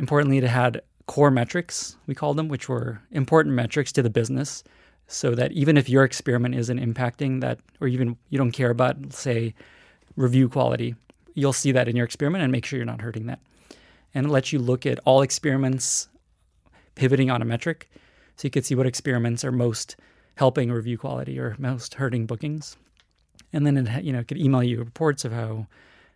Importantly, 0.00 0.38
it 0.38 0.44
had 0.44 0.80
core 1.04 1.30
metrics, 1.30 1.96
we 2.06 2.14
called 2.14 2.38
them, 2.38 2.48
which 2.48 2.70
were 2.70 3.02
important 3.10 3.54
metrics 3.54 3.92
to 3.92 4.02
the 4.02 4.08
business 4.08 4.64
so 5.06 5.34
that 5.34 5.52
even 5.52 5.76
if 5.76 5.90
your 5.90 6.04
experiment 6.04 6.54
isn't 6.54 6.78
impacting 6.78 7.42
that, 7.42 7.58
or 7.80 7.86
even 7.86 8.16
you 8.30 8.38
don't 8.38 8.52
care 8.52 8.70
about, 8.70 9.12
say, 9.12 9.54
review 10.16 10.48
quality, 10.48 10.94
you'll 11.34 11.52
see 11.52 11.70
that 11.72 11.86
in 11.86 11.96
your 11.96 12.06
experiment 12.06 12.42
and 12.42 12.50
make 12.50 12.64
sure 12.64 12.78
you're 12.78 12.86
not 12.86 13.02
hurting 13.02 13.26
that. 13.26 13.40
And 14.14 14.26
it 14.26 14.30
lets 14.30 14.54
you 14.54 14.58
look 14.58 14.86
at 14.86 14.98
all 15.04 15.20
experiments 15.20 16.08
pivoting 16.94 17.30
on 17.30 17.42
a 17.42 17.44
metric. 17.44 17.90
So 18.36 18.46
you 18.46 18.50
could 18.50 18.64
see 18.64 18.74
what 18.74 18.86
experiments 18.86 19.44
are 19.44 19.52
most 19.52 19.96
helping 20.36 20.72
review 20.72 20.96
quality 20.96 21.38
or 21.38 21.56
most 21.58 21.94
hurting 21.94 22.24
bookings. 22.24 22.78
And 23.52 23.66
then 23.66 23.76
it 23.76 24.04
you 24.04 24.12
know 24.12 24.24
could 24.24 24.38
email 24.38 24.62
you 24.62 24.78
reports 24.78 25.24
of 25.26 25.32
how 25.32 25.66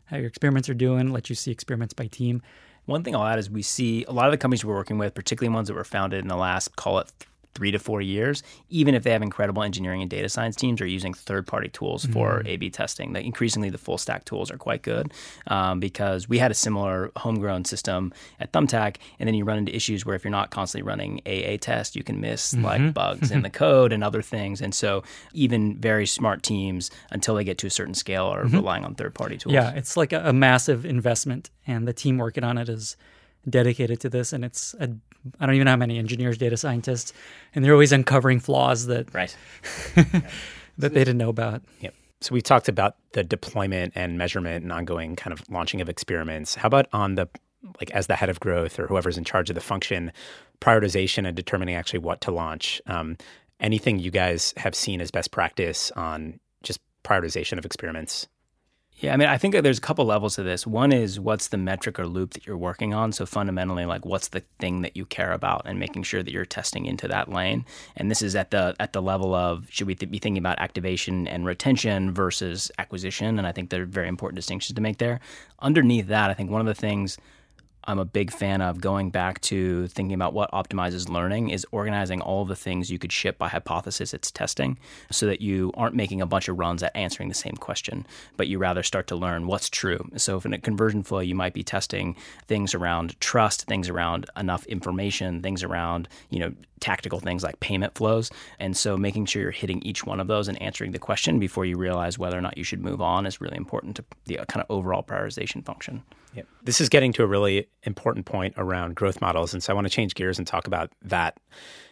how 0.06 0.16
your 0.16 0.26
experiments 0.26 0.68
are 0.68 0.74
doing, 0.74 1.10
let 1.10 1.28
you 1.28 1.34
see 1.34 1.50
experiments 1.50 1.94
by 1.94 2.06
team. 2.06 2.42
One 2.86 3.02
thing 3.02 3.14
I'll 3.14 3.24
add 3.24 3.38
is 3.38 3.50
we 3.50 3.62
see 3.62 4.04
a 4.04 4.12
lot 4.12 4.26
of 4.26 4.32
the 4.32 4.38
companies 4.38 4.64
we're 4.64 4.74
working 4.74 4.98
with, 4.98 5.14
particularly 5.14 5.54
ones 5.54 5.68
that 5.68 5.74
were 5.74 5.84
founded 5.84 6.20
in 6.20 6.28
the 6.28 6.36
last, 6.36 6.76
call 6.76 6.98
it 6.98 7.10
three 7.54 7.70
to 7.70 7.78
four 7.78 8.00
years, 8.00 8.42
even 8.68 8.94
if 8.94 9.02
they 9.02 9.10
have 9.10 9.22
incredible 9.22 9.62
engineering 9.62 10.02
and 10.02 10.10
data 10.10 10.28
science 10.28 10.56
teams, 10.56 10.80
are 10.80 10.86
using 10.86 11.14
third 11.14 11.46
party 11.46 11.68
tools 11.68 12.04
for 12.06 12.38
mm-hmm. 12.38 12.48
A 12.48 12.56
B 12.56 12.70
testing. 12.70 13.12
The, 13.12 13.20
increasingly, 13.20 13.70
the 13.70 13.78
full 13.78 13.98
stack 13.98 14.24
tools 14.24 14.50
are 14.50 14.58
quite 14.58 14.82
good 14.82 15.12
um, 15.46 15.80
because 15.80 16.28
we 16.28 16.38
had 16.38 16.50
a 16.50 16.54
similar 16.54 17.10
homegrown 17.16 17.64
system 17.64 18.12
at 18.40 18.52
Thumbtack. 18.52 18.96
And 19.18 19.26
then 19.26 19.34
you 19.34 19.44
run 19.44 19.58
into 19.58 19.74
issues 19.74 20.04
where 20.04 20.16
if 20.16 20.24
you're 20.24 20.30
not 20.30 20.50
constantly 20.50 20.86
running 20.86 21.20
AA 21.26 21.56
test, 21.60 21.96
you 21.96 22.02
can 22.02 22.20
miss 22.20 22.54
mm-hmm. 22.54 22.64
like 22.64 22.94
bugs 22.94 23.30
in 23.30 23.42
the 23.42 23.50
code 23.64 23.92
and 23.92 24.02
other 24.02 24.22
things. 24.22 24.60
And 24.60 24.74
so, 24.74 25.02
even 25.32 25.76
very 25.76 26.06
smart 26.06 26.42
teams, 26.42 26.90
until 27.10 27.34
they 27.34 27.44
get 27.44 27.58
to 27.58 27.66
a 27.66 27.70
certain 27.70 27.94
scale, 27.94 28.26
are 28.26 28.44
mm-hmm. 28.44 28.56
relying 28.56 28.84
on 28.84 28.94
third 28.94 29.14
party 29.14 29.36
tools. 29.36 29.54
Yeah, 29.54 29.70
it's 29.70 29.96
like 29.96 30.12
a, 30.12 30.28
a 30.28 30.32
massive 30.32 30.84
investment, 30.84 31.50
and 31.66 31.86
the 31.86 31.92
team 31.92 32.18
working 32.18 32.44
on 32.44 32.58
it 32.58 32.68
is 32.68 32.96
dedicated 33.48 34.00
to 34.00 34.08
this, 34.08 34.32
and 34.32 34.44
it's 34.44 34.74
a 34.80 34.88
I 35.40 35.46
don't 35.46 35.54
even 35.54 35.64
know 35.64 35.72
how 35.72 35.76
many 35.76 35.98
engineers, 35.98 36.38
data 36.38 36.56
scientists, 36.56 37.12
and 37.54 37.64
they're 37.64 37.72
always 37.72 37.92
uncovering 37.92 38.40
flaws 38.40 38.86
that 38.86 39.12
right 39.14 39.34
that 39.94 40.24
they 40.78 40.88
didn't 40.88 41.18
know 41.18 41.28
about. 41.28 41.62
Yep. 41.80 41.94
So 42.20 42.32
we 42.32 42.40
talked 42.40 42.68
about 42.68 42.96
the 43.12 43.22
deployment 43.22 43.92
and 43.94 44.16
measurement 44.16 44.62
and 44.62 44.72
ongoing 44.72 45.16
kind 45.16 45.32
of 45.32 45.42
launching 45.50 45.80
of 45.80 45.88
experiments. 45.88 46.54
How 46.54 46.68
about 46.68 46.86
on 46.92 47.16
the 47.16 47.28
like 47.80 47.90
as 47.92 48.06
the 48.06 48.16
head 48.16 48.28
of 48.28 48.40
growth 48.40 48.78
or 48.78 48.86
whoever's 48.86 49.18
in 49.18 49.24
charge 49.24 49.48
of 49.50 49.54
the 49.54 49.60
function, 49.60 50.12
prioritization 50.60 51.26
and 51.26 51.36
determining 51.36 51.74
actually 51.74 51.98
what 52.00 52.20
to 52.22 52.30
launch? 52.30 52.80
Um, 52.86 53.16
anything 53.60 53.98
you 53.98 54.10
guys 54.10 54.52
have 54.56 54.74
seen 54.74 55.00
as 55.00 55.10
best 55.10 55.30
practice 55.30 55.90
on 55.92 56.38
just 56.62 56.80
prioritization 57.04 57.58
of 57.58 57.64
experiments? 57.64 58.26
Yeah, 58.96 59.12
I 59.12 59.16
mean, 59.16 59.28
I 59.28 59.38
think 59.38 59.54
there's 59.60 59.78
a 59.78 59.82
couple 59.82 60.04
levels 60.04 60.36
to 60.36 60.44
this. 60.44 60.66
One 60.66 60.92
is 60.92 61.18
what's 61.18 61.48
the 61.48 61.56
metric 61.56 61.98
or 61.98 62.06
loop 62.06 62.34
that 62.34 62.46
you're 62.46 62.56
working 62.56 62.94
on. 62.94 63.10
So 63.10 63.26
fundamentally, 63.26 63.84
like 63.86 64.06
what's 64.06 64.28
the 64.28 64.44
thing 64.60 64.82
that 64.82 64.96
you 64.96 65.04
care 65.04 65.32
about, 65.32 65.62
and 65.64 65.80
making 65.80 66.04
sure 66.04 66.22
that 66.22 66.30
you're 66.32 66.44
testing 66.44 66.86
into 66.86 67.08
that 67.08 67.28
lane. 67.28 67.64
And 67.96 68.08
this 68.08 68.22
is 68.22 68.36
at 68.36 68.52
the 68.52 68.76
at 68.78 68.92
the 68.92 69.02
level 69.02 69.34
of 69.34 69.66
should 69.68 69.88
we 69.88 69.96
th- 69.96 70.10
be 70.10 70.18
thinking 70.18 70.38
about 70.38 70.60
activation 70.60 71.26
and 71.26 71.44
retention 71.44 72.14
versus 72.14 72.70
acquisition? 72.78 73.36
And 73.36 73.48
I 73.48 73.52
think 73.52 73.70
there 73.70 73.82
are 73.82 73.86
very 73.86 74.08
important 74.08 74.36
distinctions 74.36 74.76
to 74.76 74.80
make 74.80 74.98
there. 74.98 75.18
Underneath 75.58 76.06
that, 76.06 76.30
I 76.30 76.34
think 76.34 76.50
one 76.50 76.60
of 76.60 76.66
the 76.68 76.74
things 76.74 77.18
I'm 77.86 77.98
a 77.98 78.04
big 78.04 78.32
fan 78.32 78.60
of 78.60 78.80
going 78.80 79.10
back 79.10 79.40
to 79.42 79.86
thinking 79.88 80.14
about 80.14 80.32
what 80.32 80.50
optimizes 80.52 81.08
learning 81.08 81.50
is 81.50 81.66
organizing 81.70 82.20
all 82.20 82.44
the 82.44 82.56
things 82.56 82.90
you 82.90 82.98
could 82.98 83.12
ship 83.12 83.38
by 83.38 83.48
hypothesis 83.48 84.14
it's 84.14 84.30
testing 84.30 84.78
so 85.10 85.26
that 85.26 85.40
you 85.40 85.70
aren't 85.74 85.94
making 85.94 86.20
a 86.20 86.26
bunch 86.26 86.48
of 86.48 86.58
runs 86.58 86.82
at 86.82 86.96
answering 86.96 87.28
the 87.28 87.34
same 87.34 87.56
question, 87.56 88.06
but 88.36 88.48
you 88.48 88.58
rather 88.58 88.82
start 88.82 89.06
to 89.08 89.16
learn 89.16 89.46
what's 89.46 89.68
true. 89.68 90.08
So 90.16 90.36
if 90.36 90.46
in 90.46 90.54
a 90.54 90.58
conversion 90.58 91.02
flow, 91.02 91.20
you 91.20 91.34
might 91.34 91.54
be 91.54 91.62
testing 91.62 92.16
things 92.46 92.74
around 92.74 93.20
trust, 93.20 93.66
things 93.66 93.88
around 93.88 94.26
enough 94.36 94.64
information, 94.66 95.42
things 95.42 95.62
around, 95.62 96.08
you 96.30 96.40
know, 96.40 96.54
tactical 96.80 97.20
things 97.20 97.42
like 97.42 97.60
payment 97.60 97.94
flows. 97.94 98.30
And 98.58 98.76
so 98.76 98.96
making 98.96 99.26
sure 99.26 99.42
you're 99.42 99.50
hitting 99.50 99.82
each 99.82 100.04
one 100.04 100.20
of 100.20 100.26
those 100.26 100.48
and 100.48 100.60
answering 100.60 100.92
the 100.92 100.98
question 100.98 101.38
before 101.38 101.64
you 101.64 101.76
realize 101.76 102.18
whether 102.18 102.36
or 102.36 102.40
not 102.40 102.58
you 102.58 102.64
should 102.64 102.80
move 102.80 103.00
on 103.00 103.26
is 103.26 103.40
really 103.40 103.56
important 103.56 103.96
to 103.96 104.04
the 104.26 104.38
uh, 104.40 104.44
kind 104.46 104.62
of 104.62 104.70
overall 104.70 105.02
prioritization 105.02 105.64
function. 105.64 106.02
Yeah. 106.34 106.42
This 106.62 106.80
is 106.80 106.88
getting 106.88 107.12
to 107.14 107.22
a 107.22 107.26
really 107.26 107.68
important 107.84 108.26
point 108.26 108.54
around 108.56 108.96
growth 108.96 109.20
models. 109.20 109.54
And 109.54 109.62
so 109.62 109.72
I 109.72 109.74
want 109.74 109.86
to 109.86 109.90
change 109.90 110.14
gears 110.14 110.38
and 110.38 110.46
talk 110.46 110.66
about 110.66 110.90
that 111.02 111.38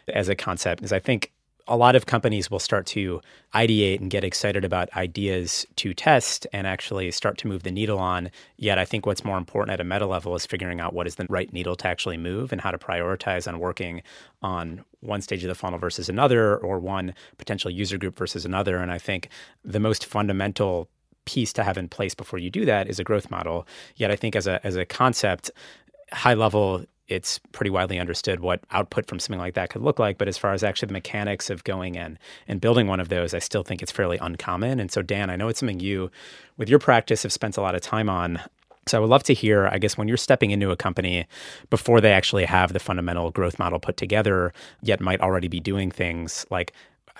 as 0.09 0.27
a 0.27 0.35
concept, 0.35 0.81
because 0.81 0.93
I 0.93 0.99
think 0.99 1.31
a 1.67 1.77
lot 1.77 1.95
of 1.95 2.05
companies 2.05 2.51
will 2.51 2.59
start 2.59 2.85
to 2.85 3.21
ideate 3.53 3.99
and 3.99 4.09
get 4.09 4.23
excited 4.23 4.65
about 4.65 4.91
ideas 4.95 5.65
to 5.77 5.93
test 5.93 6.45
and 6.51 6.67
actually 6.67 7.09
start 7.11 7.37
to 7.37 7.47
move 7.47 7.63
the 7.63 7.71
needle 7.71 7.99
on. 7.99 8.29
Yet, 8.57 8.77
I 8.77 8.85
think 8.85 9.05
what's 9.05 9.23
more 9.23 9.37
important 9.37 9.73
at 9.73 9.79
a 9.79 9.83
meta 9.83 10.05
level 10.05 10.35
is 10.35 10.45
figuring 10.45 10.79
out 10.79 10.93
what 10.93 11.07
is 11.07 11.15
the 11.15 11.25
right 11.29 11.51
needle 11.53 11.75
to 11.77 11.87
actually 11.87 12.17
move 12.17 12.51
and 12.51 12.59
how 12.59 12.71
to 12.71 12.77
prioritize 12.77 13.47
on 13.47 13.59
working 13.59 14.01
on 14.41 14.83
one 14.99 15.21
stage 15.21 15.43
of 15.43 15.47
the 15.47 15.55
funnel 15.55 15.79
versus 15.79 16.09
another 16.09 16.57
or 16.57 16.79
one 16.79 17.13
potential 17.37 17.71
user 17.71 17.97
group 17.97 18.17
versus 18.17 18.45
another. 18.45 18.77
And 18.77 18.91
I 18.91 18.97
think 18.97 19.29
the 19.63 19.79
most 19.79 20.05
fundamental 20.05 20.89
piece 21.25 21.53
to 21.53 21.63
have 21.63 21.77
in 21.77 21.87
place 21.87 22.13
before 22.13 22.39
you 22.39 22.49
do 22.49 22.65
that 22.65 22.89
is 22.89 22.99
a 22.99 23.03
growth 23.03 23.31
model. 23.31 23.65
Yet 23.95 24.11
I 24.11 24.17
think 24.17 24.35
as 24.35 24.47
a 24.47 24.65
as 24.65 24.75
a 24.75 24.85
concept, 24.85 25.49
high 26.11 26.33
level, 26.33 26.85
it's 27.07 27.39
pretty 27.51 27.69
widely 27.69 27.99
understood 27.99 28.39
what 28.39 28.61
output 28.71 29.07
from 29.07 29.19
something 29.19 29.39
like 29.39 29.55
that 29.55 29.69
could 29.69 29.81
look 29.81 29.99
like. 29.99 30.17
But 30.17 30.27
as 30.27 30.37
far 30.37 30.53
as 30.53 30.63
actually 30.63 30.87
the 30.87 30.93
mechanics 30.93 31.49
of 31.49 31.63
going 31.63 31.95
in 31.95 32.17
and 32.47 32.61
building 32.61 32.87
one 32.87 32.99
of 32.99 33.09
those, 33.09 33.33
I 33.33 33.39
still 33.39 33.63
think 33.63 33.81
it's 33.81 33.91
fairly 33.91 34.17
uncommon. 34.17 34.79
And 34.79 34.91
so, 34.91 35.01
Dan, 35.01 35.29
I 35.29 35.35
know 35.35 35.47
it's 35.47 35.59
something 35.59 35.79
you, 35.79 36.09
with 36.57 36.69
your 36.69 36.79
practice, 36.79 37.23
have 37.23 37.33
spent 37.33 37.57
a 37.57 37.61
lot 37.61 37.75
of 37.75 37.81
time 37.81 38.09
on. 38.09 38.39
So 38.87 38.97
I 38.97 39.01
would 39.01 39.09
love 39.09 39.23
to 39.23 39.33
hear, 39.33 39.67
I 39.67 39.77
guess, 39.77 39.97
when 39.97 40.07
you're 40.07 40.17
stepping 40.17 40.51
into 40.51 40.71
a 40.71 40.75
company 40.75 41.25
before 41.69 42.01
they 42.01 42.11
actually 42.11 42.45
have 42.45 42.73
the 42.73 42.79
fundamental 42.79 43.31
growth 43.31 43.57
model 43.59 43.79
put 43.79 43.97
together, 43.97 44.53
yet 44.81 44.99
might 44.99 45.21
already 45.21 45.47
be 45.47 45.59
doing 45.59 45.89
things 45.89 46.45
like 46.49 46.73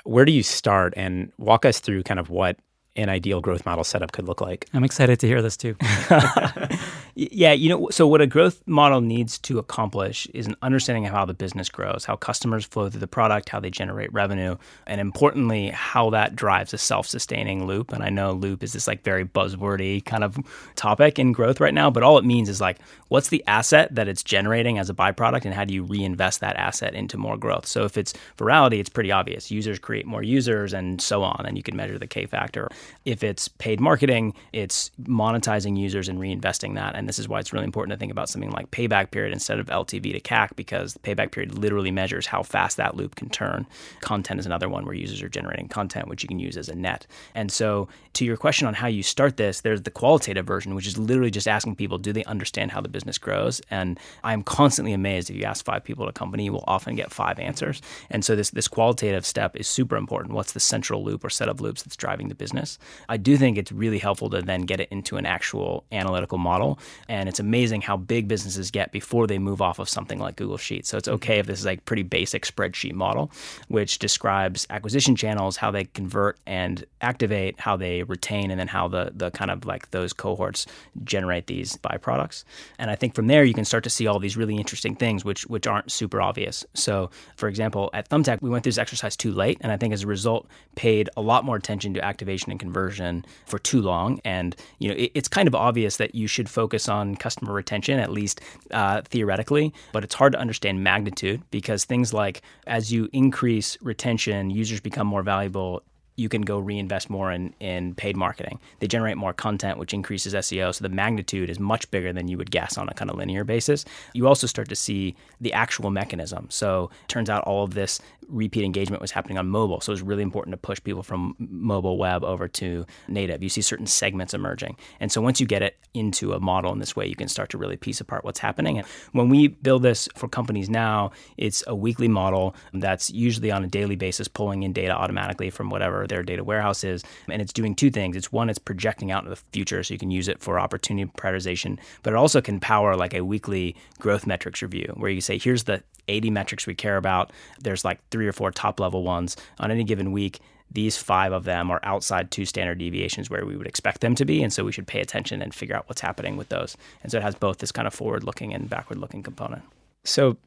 where 0.04 0.26
do 0.26 0.32
you 0.32 0.44
start 0.44 0.94
and 0.98 1.32
walk 1.38 1.66
us 1.66 1.80
through 1.80 2.04
kind 2.04 2.20
of 2.20 2.30
what 2.30 2.58
an 2.96 3.10
ideal 3.10 3.42
growth 3.42 3.66
model 3.66 3.84
setup 3.84 4.12
could 4.12 4.28
look 4.28 4.42
like. 4.42 4.68
I'm 4.74 4.84
excited 4.84 5.20
to 5.22 5.28
hear 5.28 5.42
this 5.42 5.58
too. 5.58 5.76
yeah, 7.16 7.52
you 7.52 7.70
know, 7.70 7.90
so 7.90 8.08
what 8.08 8.22
a 8.22 8.28
growth 8.28 8.62
model 8.66 9.02
needs 9.02 9.38
to 9.40 9.60
accomplish 9.60 10.26
is 10.34 10.48
an 10.48 10.56
understanding 10.62 11.06
of 11.06 11.14
how 11.14 11.26
the 11.26 11.34
business 11.34 11.70
grows, 11.70 12.06
how 12.06 12.16
customers 12.16 12.66
flow 12.66 12.90
through 12.90 13.00
the 13.00 13.08
product, 13.08 13.50
how 13.50 13.60
they 13.60 13.70
generate 13.70 14.12
revenue, 14.12 14.56
and 14.88 15.00
importantly, 15.00 15.70
how 15.70 16.10
that 16.10 16.36
drives 16.36 16.74
a 16.74 16.78
self-sustaining 16.78 17.68
loop. 17.68 17.94
And 17.94 18.04
I 18.04 18.10
know 18.10 18.32
loop 18.32 18.64
is 18.64 18.74
this 18.74 18.88
like 18.88 19.04
very 19.04 19.26
buzzwordy 19.26 20.04
kind 20.04 20.24
of 20.24 20.38
topic 20.76 21.20
in 21.20 21.34
growth 21.34 21.60
right 21.60 21.74
now, 21.74 21.92
but 21.92 22.04
all 22.04 22.18
it 22.18 22.26
means 22.26 22.50
is 22.50 22.60
like 22.60 22.78
what's 23.10 23.30
the 23.30 23.44
asset 23.46 23.94
that 23.94 24.08
it's 24.08 24.24
generating 24.24 24.80
as 24.80 24.90
a 24.90 24.94
byproduct 24.94 25.46
and 25.46 25.54
how 25.54 25.64
do 25.64 25.74
you 25.74 25.84
reinvest 25.84 26.40
that 26.40 26.56
asset 26.56 26.96
into 26.96 27.16
more 27.18 27.38
growth? 27.38 27.68
So 27.68 27.84
if 27.84 27.96
it's 27.96 28.14
virality, 28.38 28.80
it's 28.80 28.90
pretty 28.90 29.12
obvious. 29.12 29.52
Users 29.52 29.78
create 29.78 30.08
more 30.08 30.24
users 30.24 30.74
and 30.74 31.00
so 31.00 31.22
on, 31.22 31.46
and 31.46 31.58
you 31.58 31.64
can 31.64 31.76
measure 31.76 32.00
the 32.00 32.08
K 32.08 32.26
factor. 32.26 32.70
If 33.06 33.24
it's 33.24 33.48
paid 33.48 33.80
marketing, 33.80 34.34
it's 34.52 34.90
monetizing 35.04 35.78
users 35.78 36.10
and 36.10 36.18
reinvesting 36.20 36.74
that. 36.74 36.96
And 36.96 37.03
this 37.08 37.20
is 37.20 37.28
why 37.28 37.40
it's 37.40 37.54
really 37.54 37.66
important 37.66 37.92
to 37.92 37.98
think 37.98 38.12
about 38.12 38.30
something 38.30 38.52
like 38.52 38.72
payback 38.72 39.12
period 39.12 39.34
instead 39.34 39.60
of 39.60 39.68
LTV 39.68 40.14
to 40.14 40.20
CAC 40.20 40.56
because 40.56 40.94
the 40.94 41.00
payback 41.00 41.32
period 41.32 41.58
literally 41.58 41.92
measures 41.92 42.28
how 42.28 42.44
fast 42.44 42.78
that 42.78 42.96
loop 42.96 43.16
can 43.16 43.30
turn. 43.30 43.66
Content 44.02 44.40
is 44.40 44.46
another 44.46 44.70
one 44.70 44.86
where 44.86 44.96
users 44.96 45.22
are 45.22 45.30
generating 45.30 45.68
content, 45.68 46.08
which 46.08 46.24
you 46.24 46.28
can 46.28 46.40
use 46.40 46.58
as 46.58 46.70
a 46.70 46.76
net. 46.76 47.08
And 47.36 47.52
so, 47.52 47.88
to 48.14 48.26
your 48.26 48.38
question 48.38 48.68
on 48.68 48.76
how 48.76 48.88
you 48.88 49.02
start 49.02 49.38
this, 49.38 49.62
there's 49.62 49.82
the 49.82 49.92
qualitative 49.92 50.46
version, 50.46 50.76
which 50.76 50.86
is 50.86 51.00
literally 51.00 51.32
just 51.32 51.48
asking 51.48 51.76
people, 51.76 51.98
do 51.98 52.14
they 52.14 52.24
understand 52.26 52.72
how 52.72 52.80
the 52.80 52.90
business 52.90 53.18
grows? 53.18 53.60
And 53.72 54.00
I'm 54.24 54.44
constantly 54.44 54.94
amazed 54.94 55.30
if 55.30 55.36
you 55.36 55.46
ask 55.46 55.66
five 55.66 55.84
people 55.84 56.06
at 56.06 56.10
a 56.10 56.14
company, 56.14 56.46
you 56.46 56.54
will 56.54 56.64
often 56.68 56.96
get 56.96 57.12
five 57.12 57.40
answers. 57.40 57.82
And 58.10 58.24
so, 58.24 58.36
this, 58.36 58.52
this 58.52 58.68
qualitative 58.68 59.26
step 59.26 59.56
is 59.56 59.68
super 59.68 59.96
important. 59.96 60.34
What's 60.34 60.54
the 60.54 60.60
central 60.60 61.04
loop 61.04 61.24
or 61.24 61.30
set 61.30 61.50
of 61.50 61.62
loops 61.62 61.84
that's 61.84 61.96
driving 61.96 62.30
the 62.30 62.36
business? 62.36 62.78
I 63.10 63.18
do 63.18 63.38
think 63.38 63.58
it's 63.58 63.72
really 63.72 64.00
helpful 64.00 64.30
to 64.30 64.42
then 64.42 64.62
get 64.62 64.80
it 64.80 64.90
into 64.92 65.18
an 65.18 65.26
actual 65.26 65.84
analytical 65.92 66.38
model. 66.38 66.80
And 67.08 67.30
it's 67.30 67.40
amazing 67.40 67.82
how 67.82 67.98
big 67.98 68.28
businesses 68.28 68.72
get 68.72 68.92
before 68.92 69.28
they 69.28 69.40
move 69.40 69.62
off 69.62 69.80
of 69.80 69.90
something 69.90 70.20
like 70.20 70.36
Google 70.36 70.58
Sheets. 70.58 70.90
So 70.90 70.98
it's 70.98 71.08
mm-hmm. 71.08 71.16
okay 71.16 71.40
if 71.40 71.48
this 71.48 71.60
is 71.60 71.66
like 71.66 71.86
pretty 71.86 72.04
basic 72.04 72.46
spreadsheet 72.46 72.94
model, 72.94 73.32
which 73.68 74.00
describes 74.00 74.68
acquisition 74.70 75.16
channels, 75.16 75.58
how 75.58 75.72
they 75.72 75.86
convert 75.86 76.38
and 76.46 76.86
activate, 77.02 77.60
how 77.60 77.78
they 77.78 78.04
retain, 78.04 78.52
and 78.52 78.60
then 78.60 78.68
how 78.68 78.88
the 78.88 79.12
the 79.16 79.32
kind 79.32 79.52
of 79.52 79.66
like 79.66 79.92
those 79.92 80.14
cohorts 80.14 80.66
generate 81.04 81.48
these 81.48 81.78
byproducts. 81.78 82.44
And 82.80 82.90
I 82.90 82.96
think 82.96 83.16
from 83.16 83.28
there 83.28 83.44
you 83.44 83.54
can 83.54 83.66
start 83.66 83.84
to 83.84 83.90
see 83.90 84.08
all 84.08 84.20
these 84.20 84.38
really 84.38 84.56
interesting 84.56 84.96
things 84.96 85.26
which 85.26 85.46
which 85.48 85.68
aren't 85.68 85.92
super 85.92 86.22
obvious. 86.22 86.66
So 86.74 87.10
for 87.36 87.48
example, 87.48 87.90
at 87.94 88.10
Thumbtack, 88.10 88.42
we 88.42 88.50
went 88.50 88.64
through 88.64 88.72
this 88.72 88.78
exercise 88.78 89.16
too 89.16 89.32
late, 89.32 89.58
and 89.62 89.72
I 89.72 89.78
think 89.78 89.94
as 89.94 90.04
a 90.04 90.08
result 90.08 90.48
paid 90.76 91.10
a 91.16 91.22
lot 91.22 91.46
more 91.46 91.56
attention 91.56 91.94
to 91.94 92.04
activation 92.04 92.52
and 92.52 92.60
conversion 92.60 93.26
for 93.46 93.60
too 93.60 93.82
long. 93.82 94.20
And 94.26 94.56
you 94.80 94.90
know, 94.90 94.96
it, 94.96 95.12
it's 95.14 95.28
kind 95.28 95.48
of 95.48 95.56
obvious 95.56 95.98
that 95.98 96.16
you 96.16 96.28
should 96.28 96.50
focus 96.50 96.83
on 96.90 97.16
customer 97.16 97.54
retention, 97.54 98.00
at 98.00 98.12
least 98.12 98.42
uh, 98.72 99.02
theoretically, 99.04 99.74
but 99.92 100.04
it's 100.04 100.16
hard 100.16 100.34
to 100.34 100.40
understand 100.40 100.84
magnitude 100.84 101.42
because 101.52 101.86
things 101.86 102.14
like 102.14 102.42
as 102.68 102.92
you 102.92 103.10
increase 103.14 103.78
retention, 103.82 104.50
users 104.50 104.80
become 104.80 105.08
more 105.08 105.24
valuable 105.24 105.84
you 106.16 106.30
can 106.30 106.42
go 106.42 106.60
reinvest 106.60 107.10
more 107.10 107.32
in, 107.32 107.54
in 107.60 107.96
paid 107.96 108.16
marketing. 108.16 108.60
They 108.80 108.88
generate 108.88 109.18
more 109.18 109.34
content, 109.34 109.78
which 109.80 109.94
increases 109.94 110.34
SEO. 110.34 110.74
So 110.76 110.84
the 110.84 110.90
magnitude 110.90 111.50
is 111.50 111.60
much 111.60 111.90
bigger 111.90 112.14
than 112.14 112.28
you 112.28 112.38
would 112.38 112.52
guess 112.52 112.78
on 112.78 112.88
a 112.88 112.94
kind 112.94 113.10
of 113.10 113.18
linear 113.18 113.44
basis. 113.44 113.84
You 114.14 114.28
also 114.28 114.48
start 114.48 114.70
to 114.70 114.76
see 114.76 115.16
the 115.42 115.54
actual 115.54 115.90
mechanism. 115.90 116.48
So 116.50 116.92
it 117.04 117.08
turns 117.08 117.30
out 117.30 117.44
all 117.46 117.64
of 117.64 117.74
this 117.74 118.00
repeat 118.28 118.64
engagement 118.64 119.02
was 119.02 119.12
happening 119.12 119.38
on 119.38 119.48
mobile. 119.48 119.82
So 119.82 119.92
it 119.92 119.94
was 119.94 120.02
really 120.02 120.24
important 120.24 120.54
to 120.54 120.58
push 120.58 120.82
people 120.84 121.04
from 121.04 121.36
mobile 121.40 121.98
web 121.98 122.24
over 122.24 122.48
to 122.48 122.86
native. 123.08 123.44
You 123.44 123.50
see 123.50 123.62
certain 123.62 123.88
segments 123.88 124.34
emerging. 124.34 124.78
And 125.00 125.12
so 125.12 125.22
once 125.22 125.40
you 125.40 125.48
get 125.48 125.62
it 125.62 125.78
into 125.94 126.34
a 126.34 126.40
model 126.40 126.72
in 126.74 126.80
this 126.80 126.96
way, 126.96 127.06
you 127.06 127.16
can 127.16 127.28
start 127.28 127.50
to 127.52 127.58
really 127.58 127.78
piece 127.78 128.02
apart 128.02 128.24
what's 128.24 128.40
happening. 128.40 128.78
And 128.78 128.88
when 129.12 129.30
we 129.30 129.48
build 129.48 129.84
this 129.84 130.10
for 130.16 130.28
companies 130.28 130.70
now, 130.70 131.12
it's 131.38 131.64
a 131.68 131.76
weekly 131.76 132.08
model 132.08 132.56
that's 132.74 133.12
usually 133.12 133.52
on 133.52 133.64
a 133.64 133.68
daily 133.68 133.96
basis, 133.96 134.28
pulling 134.28 134.64
in 134.64 134.74
data 134.74 134.94
automatically 134.94 135.50
from 135.50 135.70
whatever 135.70 136.08
their 136.08 136.24
data 136.24 136.44
warehouse 136.44 136.84
is. 136.84 137.04
And 137.30 137.42
it's 137.42 137.54
doing 137.54 137.76
two 137.76 137.92
things. 137.92 138.16
It's 138.16 138.32
one, 138.32 138.50
it's 138.50 138.60
projecting 138.60 139.12
out 139.12 139.24
into 139.24 139.36
the 139.36 139.42
future 139.52 139.84
so 139.84 139.94
you 139.94 140.00
can 140.00 140.12
use 140.12 140.28
it 140.28 140.42
for 140.42 140.60
opportunity 140.60 141.12
prioritization, 141.18 141.80
but 142.02 142.14
it 142.14 142.16
also 142.16 142.42
can 142.42 142.60
power 142.60 142.96
like 142.96 143.14
a 143.14 143.22
weekly 143.22 143.76
growth 144.00 144.28
metrics 144.28 144.62
review 144.62 144.94
where 144.98 145.12
you 145.12 145.22
say, 145.22 145.38
here's 145.38 145.64
the 145.64 145.84
80 146.08 146.32
metrics 146.32 146.68
we 146.68 146.76
care 146.76 146.98
about. 146.98 147.32
There's 147.60 147.86
like 147.86 148.00
three 148.10 148.28
or 148.28 148.34
four 148.34 148.52
top 148.52 148.80
level 148.80 149.04
ones 149.04 149.36
on 149.60 149.72
any 149.72 149.84
given 149.84 150.12
week. 150.12 150.40
These 150.72 150.98
five 150.98 151.34
of 151.34 151.44
them 151.44 151.70
are 151.70 151.80
outside 151.84 152.32
two 152.32 152.46
standard 152.46 152.80
deviations 152.80 153.30
where 153.30 153.46
we 153.46 153.56
would 153.56 153.68
expect 153.68 154.02
them 154.02 154.16
to 154.16 154.26
be. 154.26 154.42
And 154.42 154.52
so 154.52 154.64
we 154.64 154.72
should 154.72 154.88
pay 154.88 155.02
attention 155.02 155.42
and 155.42 155.54
figure 155.54 155.76
out 155.76 155.88
what's 155.88 156.02
happening 156.02 156.36
with 156.36 156.50
those. 156.50 156.76
And 157.04 157.12
so 157.12 157.20
it 157.20 157.24
has 157.24 157.36
both 157.36 157.60
this 157.60 157.72
kind 157.72 157.88
of 157.88 157.94
forward 157.94 158.24
looking 158.24 158.54
and 158.54 158.70
backward 158.70 158.98
looking 158.98 159.22
component. 159.22 159.64
So 160.04 160.38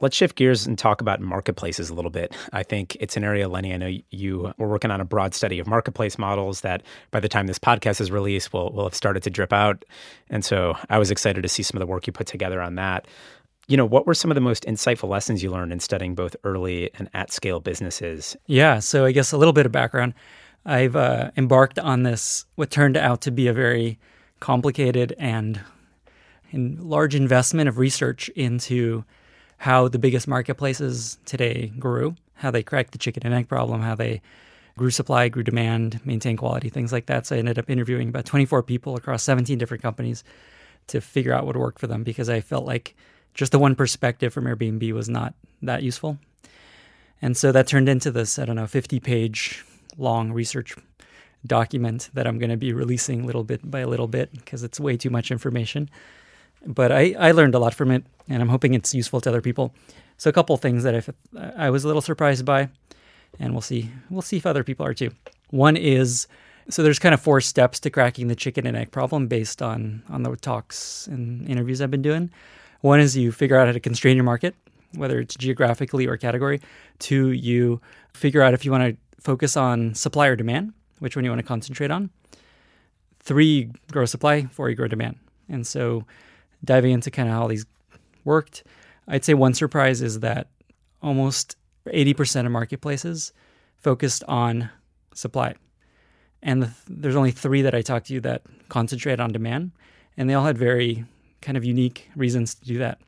Let's 0.00 0.16
shift 0.16 0.36
gears 0.36 0.66
and 0.66 0.76
talk 0.76 1.00
about 1.00 1.20
marketplaces 1.20 1.88
a 1.88 1.94
little 1.94 2.10
bit. 2.10 2.36
I 2.52 2.64
think 2.64 2.96
it's 2.98 3.16
an 3.16 3.22
area, 3.22 3.48
Lenny, 3.48 3.72
I 3.72 3.76
know 3.76 3.96
you 4.10 4.52
were 4.58 4.68
working 4.68 4.90
on 4.90 5.00
a 5.00 5.04
broad 5.04 5.34
study 5.34 5.60
of 5.60 5.68
marketplace 5.68 6.18
models 6.18 6.62
that 6.62 6.82
by 7.12 7.20
the 7.20 7.28
time 7.28 7.46
this 7.46 7.60
podcast 7.60 8.00
is 8.00 8.10
released 8.10 8.52
will, 8.52 8.72
will 8.72 8.84
have 8.84 8.94
started 8.94 9.22
to 9.22 9.30
drip 9.30 9.52
out. 9.52 9.84
And 10.28 10.44
so 10.44 10.74
I 10.90 10.98
was 10.98 11.12
excited 11.12 11.42
to 11.42 11.48
see 11.48 11.62
some 11.62 11.78
of 11.78 11.80
the 11.80 11.86
work 11.86 12.08
you 12.08 12.12
put 12.12 12.26
together 12.26 12.60
on 12.60 12.74
that. 12.74 13.06
You 13.66 13.76
know, 13.76 13.86
what 13.86 14.06
were 14.06 14.14
some 14.14 14.30
of 14.30 14.34
the 14.34 14.40
most 14.40 14.64
insightful 14.64 15.08
lessons 15.08 15.42
you 15.42 15.50
learned 15.50 15.72
in 15.72 15.80
studying 15.80 16.14
both 16.14 16.36
early 16.44 16.90
and 16.98 17.08
at 17.14 17.32
scale 17.32 17.60
businesses? 17.60 18.36
Yeah, 18.46 18.78
so 18.78 19.06
I 19.06 19.12
guess 19.12 19.32
a 19.32 19.38
little 19.38 19.54
bit 19.54 19.64
of 19.64 19.72
background. 19.72 20.14
I've 20.66 20.96
uh, 20.96 21.30
embarked 21.36 21.78
on 21.78 22.02
this, 22.02 22.44
what 22.56 22.70
turned 22.70 22.96
out 22.96 23.22
to 23.22 23.30
be 23.30 23.46
a 23.48 23.52
very 23.52 23.98
complicated 24.40 25.14
and, 25.18 25.60
and 26.52 26.80
large 26.80 27.14
investment 27.14 27.68
of 27.68 27.78
research 27.78 28.28
into 28.30 29.04
how 29.58 29.88
the 29.88 29.98
biggest 29.98 30.28
marketplaces 30.28 31.18
today 31.24 31.72
grew, 31.78 32.16
how 32.34 32.50
they 32.50 32.62
cracked 32.62 32.92
the 32.92 32.98
chicken 32.98 33.24
and 33.24 33.34
egg 33.34 33.48
problem, 33.48 33.80
how 33.80 33.94
they 33.94 34.20
grew 34.76 34.90
supply, 34.90 35.28
grew 35.28 35.42
demand, 35.42 36.04
maintained 36.04 36.38
quality, 36.38 36.68
things 36.68 36.92
like 36.92 37.06
that. 37.06 37.26
So 37.26 37.36
I 37.36 37.38
ended 37.38 37.58
up 37.58 37.70
interviewing 37.70 38.08
about 38.08 38.26
24 38.26 38.62
people 38.64 38.96
across 38.96 39.22
17 39.22 39.56
different 39.56 39.82
companies 39.82 40.24
to 40.88 41.00
figure 41.00 41.32
out 41.32 41.46
what 41.46 41.56
worked 41.56 41.78
for 41.78 41.86
them 41.86 42.02
because 42.02 42.28
I 42.28 42.40
felt 42.40 42.66
like 42.66 42.94
just 43.34 43.52
the 43.52 43.58
one 43.58 43.74
perspective 43.74 44.32
from 44.32 44.44
Airbnb 44.44 44.92
was 44.92 45.08
not 45.08 45.34
that 45.62 45.82
useful. 45.82 46.18
And 47.20 47.36
so 47.36 47.52
that 47.52 47.66
turned 47.66 47.88
into 47.88 48.10
this, 48.10 48.38
I 48.38 48.44
don't 48.44 48.56
know, 48.56 48.66
50 48.66 49.00
page 49.00 49.64
long 49.96 50.32
research 50.32 50.74
document 51.46 52.10
that 52.14 52.26
I'm 52.26 52.38
going 52.38 52.50
to 52.50 52.56
be 52.56 52.72
releasing 52.72 53.26
little 53.26 53.44
bit 53.44 53.70
by 53.70 53.84
little 53.84 54.08
bit 54.08 54.32
because 54.32 54.62
it's 54.62 54.80
way 54.80 54.96
too 54.96 55.10
much 55.10 55.30
information 55.30 55.90
but 56.66 56.92
I, 56.92 57.14
I 57.18 57.32
learned 57.32 57.54
a 57.54 57.58
lot 57.58 57.74
from 57.74 57.90
it, 57.90 58.04
and 58.28 58.42
I'm 58.42 58.48
hoping 58.48 58.74
it's 58.74 58.94
useful 58.94 59.20
to 59.22 59.28
other 59.28 59.40
people. 59.40 59.74
So 60.16 60.30
a 60.30 60.32
couple 60.32 60.56
things 60.56 60.82
that 60.84 60.94
I, 61.36 61.66
I 61.66 61.70
was 61.70 61.84
a 61.84 61.86
little 61.86 62.02
surprised 62.02 62.44
by, 62.44 62.68
and 63.38 63.52
we'll 63.52 63.60
see 63.60 63.90
we'll 64.10 64.22
see 64.22 64.36
if 64.36 64.46
other 64.46 64.64
people 64.64 64.86
are 64.86 64.94
too. 64.94 65.10
One 65.50 65.76
is 65.76 66.26
so 66.68 66.82
there's 66.82 66.98
kind 66.98 67.12
of 67.12 67.20
four 67.20 67.40
steps 67.40 67.80
to 67.80 67.90
cracking 67.90 68.28
the 68.28 68.36
chicken 68.36 68.66
and 68.66 68.76
egg 68.76 68.90
problem 68.90 69.26
based 69.26 69.60
on 69.60 70.02
on 70.08 70.22
the 70.22 70.34
talks 70.36 71.06
and 71.08 71.48
interviews 71.48 71.82
I've 71.82 71.90
been 71.90 72.02
doing. 72.02 72.30
One 72.84 73.00
is 73.00 73.16
you 73.16 73.32
figure 73.32 73.58
out 73.58 73.66
how 73.66 73.72
to 73.72 73.80
constrain 73.80 74.14
your 74.14 74.24
market, 74.24 74.54
whether 74.92 75.18
it's 75.18 75.36
geographically 75.36 76.06
or 76.06 76.18
category. 76.18 76.60
Two, 76.98 77.30
you 77.30 77.80
figure 78.12 78.42
out 78.42 78.52
if 78.52 78.62
you 78.62 78.70
want 78.70 78.84
to 78.84 79.22
focus 79.22 79.56
on 79.56 79.94
supply 79.94 80.26
or 80.26 80.36
demand, 80.36 80.74
which 80.98 81.16
one 81.16 81.24
you 81.24 81.30
want 81.30 81.38
to 81.38 81.46
concentrate 81.46 81.90
on. 81.90 82.10
Three, 83.20 83.70
grow 83.90 84.04
supply. 84.04 84.42
Four, 84.42 84.68
you 84.68 84.76
grow 84.76 84.86
demand. 84.86 85.16
And 85.48 85.66
so 85.66 86.04
diving 86.62 86.92
into 86.92 87.10
kind 87.10 87.26
of 87.26 87.34
how 87.34 87.48
these 87.48 87.64
worked, 88.22 88.64
I'd 89.08 89.24
say 89.24 89.32
one 89.32 89.54
surprise 89.54 90.02
is 90.02 90.20
that 90.20 90.48
almost 91.02 91.56
80% 91.86 92.44
of 92.44 92.52
marketplaces 92.52 93.32
focused 93.78 94.24
on 94.28 94.68
supply. 95.14 95.54
And 96.42 96.64
the, 96.64 96.70
there's 96.86 97.16
only 97.16 97.30
three 97.30 97.62
that 97.62 97.74
I 97.74 97.80
talked 97.80 98.08
to 98.08 98.20
that 98.20 98.42
concentrate 98.68 99.20
on 99.20 99.32
demand, 99.32 99.70
and 100.18 100.28
they 100.28 100.34
all 100.34 100.44
had 100.44 100.58
very 100.58 101.06
kind 101.44 101.56
of 101.56 101.64
unique 101.64 102.10
reasons 102.16 102.54
to 102.56 102.64
do 102.64 102.78
that. 102.78 103.00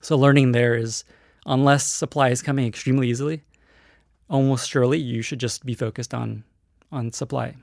So, 0.00 0.16
learning 0.16 0.52
there 0.52 0.76
is 0.76 1.04
unless 1.46 1.86
supply 1.86 2.28
is 2.28 2.42
coming 2.42 2.66
extremely 2.66 3.08
easily, 3.08 3.42
almost 4.30 4.68
surely 4.68 4.98
you 4.98 5.22
should 5.22 5.40
just 5.40 5.66
be 5.66 5.74
focused 5.74 6.14
on 6.14 6.44
on 6.92 7.12
supply. 7.12 7.54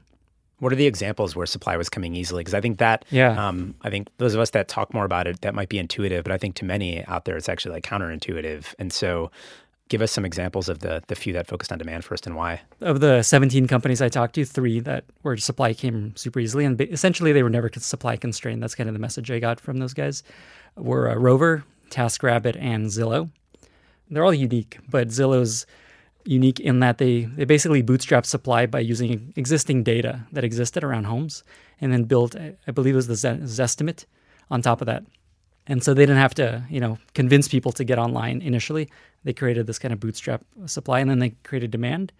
What 0.60 0.72
are 0.72 0.78
the 0.78 0.86
examples 0.88 1.36
where 1.36 1.46
supply 1.46 1.76
was 1.76 1.90
coming 1.90 2.16
easily? 2.16 2.42
Because 2.42 2.54
I 2.54 2.62
think 2.62 2.78
that, 2.78 3.04
yeah. 3.10 3.48
Um, 3.48 3.76
I 3.82 3.90
think 3.90 4.08
those 4.20 4.34
of 4.34 4.40
us 4.40 4.52
that 4.52 4.70
talk 4.70 4.94
more 4.94 5.04
about 5.04 5.28
it, 5.28 5.42
that 5.42 5.54
might 5.54 5.68
be 5.68 5.78
intuitive, 5.78 6.24
but 6.24 6.32
I 6.32 6.38
think 6.38 6.56
to 6.56 6.66
many 6.66 7.06
out 7.08 7.26
there, 7.26 7.36
it's 7.36 7.50
actually 7.50 7.74
like 7.74 7.84
counterintuitive. 7.84 8.74
And 8.80 8.94
so, 8.94 9.32
give 9.90 10.02
us 10.02 10.12
some 10.12 10.26
examples 10.26 10.70
of 10.70 10.80
the 10.80 11.04
the 11.08 11.16
few 11.16 11.34
that 11.34 11.48
focused 11.48 11.72
on 11.72 11.78
demand 11.78 12.04
first 12.04 12.26
and 12.26 12.36
why. 12.36 12.62
Of 12.82 13.00
the 13.00 13.24
17 13.24 13.68
companies 13.68 14.02
I 14.02 14.10
talked 14.10 14.36
to, 14.36 14.46
three 14.46 14.80
that 14.82 15.06
where 15.22 15.38
supply 15.38 15.74
came 15.74 16.16
super 16.16 16.40
easily, 16.40 16.66
and 16.66 16.80
essentially 16.82 17.32
they 17.32 17.44
were 17.44 17.50
never 17.50 17.70
supply 17.78 18.18
constrained. 18.18 18.62
That's 18.62 18.76
kind 18.76 18.90
of 18.90 18.94
the 18.94 19.00
message 19.00 19.30
I 19.32 19.40
got 19.40 19.60
from 19.60 19.78
those 19.78 19.94
guys. 19.94 20.24
Were 20.76 21.10
uh, 21.10 21.16
Rover, 21.16 21.64
TaskRabbit, 21.90 22.58
and 22.60 22.88
Zillow. 22.88 23.30
They're 24.10 24.26
all 24.26 24.34
unique, 24.34 24.78
but 24.90 25.08
Zillow's 25.08 25.66
unique 26.26 26.60
in 26.60 26.80
that 26.80 26.98
they, 26.98 27.22
they 27.24 27.46
basically 27.46 27.82
bootstrap 27.82 28.26
supply 28.26 28.66
by 28.66 28.80
using 28.80 29.34
existing 29.36 29.84
data 29.84 30.22
that 30.32 30.44
existed 30.44 30.84
around 30.84 31.06
homes 31.06 31.44
and 31.80 31.94
then 31.94 32.04
built, 32.04 32.36
I 32.36 32.72
believe 32.72 32.96
it 32.96 32.98
was 32.98 33.08
the 33.08 33.14
Zestimate 33.14 34.06
on 34.50 34.62
top 34.62 34.82
of 34.82 34.88
that. 34.88 35.04
And 35.68 35.84
so 35.84 35.94
they 35.94 36.04
didn't 36.04 36.18
have 36.18 36.36
to, 36.36 36.64
you 36.70 36.80
know, 36.80 37.00
convince 37.14 37.48
people 37.48 37.72
to 37.74 37.84
get 37.84 37.98
online 37.98 38.42
initially. 38.42 38.90
They 39.24 39.34
created 39.34 39.66
this 39.66 39.80
kind 39.80 39.94
of 39.94 40.00
bootstrap 40.00 40.44
supply 40.68 41.00
and 41.00 41.10
then 41.10 41.20
they 41.20 41.32
created 41.44 41.72
demand. 41.72 42.12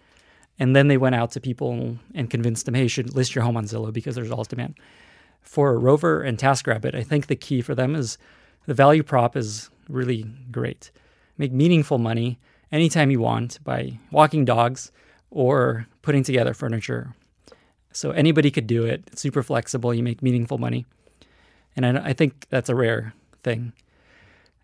And 0.58 0.76
then 0.76 0.88
they 0.88 0.98
went 0.98 1.16
out 1.16 1.32
to 1.32 1.42
people 1.42 1.98
and 2.14 2.30
convinced 2.30 2.66
them, 2.66 2.76
hey, 2.76 2.84
you 2.84 2.90
should 2.90 3.16
list 3.16 3.36
your 3.36 3.44
home 3.44 3.58
on 3.58 3.66
Zillow 3.66 3.94
because 3.94 4.16
there's 4.16 4.32
all 4.32 4.38
this 4.38 4.48
demand. 4.48 4.76
For 5.42 5.78
Rover 5.78 6.22
and 6.22 6.38
TaskRabbit, 6.38 6.96
I 6.96 7.04
think 7.04 7.28
the 7.28 7.36
key 7.36 7.62
for 7.62 7.76
them 7.76 7.94
is 7.94 8.18
the 8.66 8.74
value 8.74 9.04
prop 9.04 9.36
is 9.36 9.70
really 9.90 10.26
great. 10.52 10.92
Make 11.38 11.52
meaningful 11.52 11.98
money 11.98 12.40
anytime 12.72 13.12
you 13.12 13.20
want 13.20 13.64
by 13.64 14.00
walking 14.12 14.46
dogs 14.46 14.92
or 15.30 15.88
putting 16.02 16.24
together 16.24 16.54
furniture. 16.54 17.14
So 17.92 18.12
anybody 18.12 18.50
could 18.50 18.68
do 18.68 18.86
it. 18.86 19.04
It's 19.08 19.22
super 19.22 19.44
flexible. 19.44 19.94
You 19.94 20.04
make 20.04 20.24
meaningful 20.24 20.58
money, 20.58 20.86
and 21.76 21.86
I, 21.86 22.10
I 22.10 22.14
think 22.14 22.48
that's 22.50 22.70
a 22.70 22.76
rare 22.76 23.14
thing. 23.46 23.72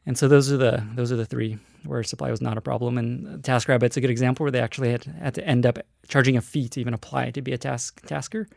And 0.06 0.18
so 0.18 0.28
those 0.28 0.52
are 0.52 0.58
the 0.58 0.86
those 0.96 1.12
are 1.12 1.16
the 1.16 1.26
three 1.26 1.58
where 1.86 2.04
supply 2.04 2.30
was 2.30 2.42
not 2.42 2.58
a 2.58 2.62
problem. 2.62 2.98
And 2.98 3.42
TaskRabbit's 3.44 3.98
a 3.98 4.02
good 4.02 4.10
example 4.10 4.44
where 4.44 4.52
they 4.52 4.60
actually 4.60 4.92
had, 4.92 5.06
had 5.06 5.36
to 5.36 5.48
end 5.48 5.66
up 5.66 5.80
charging 6.08 6.36
a 6.38 6.42
fee 6.42 6.68
to 6.70 6.80
even 6.82 6.94
apply 6.94 7.32
to 7.32 7.42
be 7.42 7.54
a 7.54 7.58
task 7.58 8.06
tasker 8.06 8.48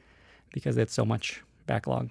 because 0.52 0.74
they 0.74 0.80
had 0.80 0.90
so 0.90 1.04
much 1.04 1.42
backlog. 1.66 2.10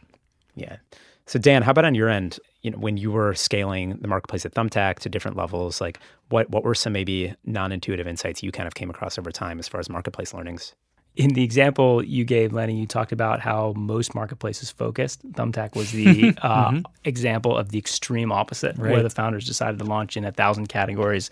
Yeah. 0.56 0.78
So 1.26 1.40
Dan, 1.40 1.64
how 1.64 1.72
about 1.72 1.86
on 1.86 1.96
your 1.96 2.10
end? 2.10 2.40
You 2.62 2.72
know, 2.72 2.78
when 2.78 2.98
you 2.98 3.12
were 3.12 3.34
scaling 3.34 3.98
the 4.02 4.08
marketplace 4.08 4.46
at 4.46 4.54
Thumbtack 4.54 5.00
to 5.00 5.10
different 5.10 5.36
levels, 5.36 5.82
like 5.82 6.00
what 6.30 6.50
what 6.50 6.64
were 6.64 6.76
some 6.76 6.94
maybe 6.94 7.34
non-intuitive 7.46 8.08
insights 8.08 8.44
you 8.44 8.52
kind 8.52 8.68
of 8.68 8.76
came 8.76 8.90
across 8.90 9.18
over 9.18 9.32
time 9.32 9.60
as 9.60 9.68
far 9.68 9.80
as 9.80 9.90
marketplace 9.90 10.34
learnings? 10.34 10.76
In 11.16 11.32
the 11.32 11.44
example 11.44 12.04
you 12.04 12.26
gave, 12.26 12.54
Lenny, 12.54 12.76
you 12.76 12.88
talked 12.88 13.12
about 13.12 13.40
how 13.40 13.74
most 13.76 14.16
marketplaces 14.16 14.72
focused. 14.72 15.26
Thumbtack 15.34 15.76
was 15.76 15.92
the 15.92 16.34
uh, 16.42 16.72
mm-hmm. 16.72 16.80
example 17.04 17.56
of 17.56 17.70
the 17.70 17.78
extreme 17.78 18.32
opposite, 18.32 18.76
right. 18.78 18.92
where 18.92 19.04
the 19.04 19.10
founders 19.10 19.46
decided 19.46 19.78
to 19.80 19.86
launch 19.86 20.18
in 20.18 20.26
a 20.26 20.32
thousand 20.32 20.68
categories 20.68 21.30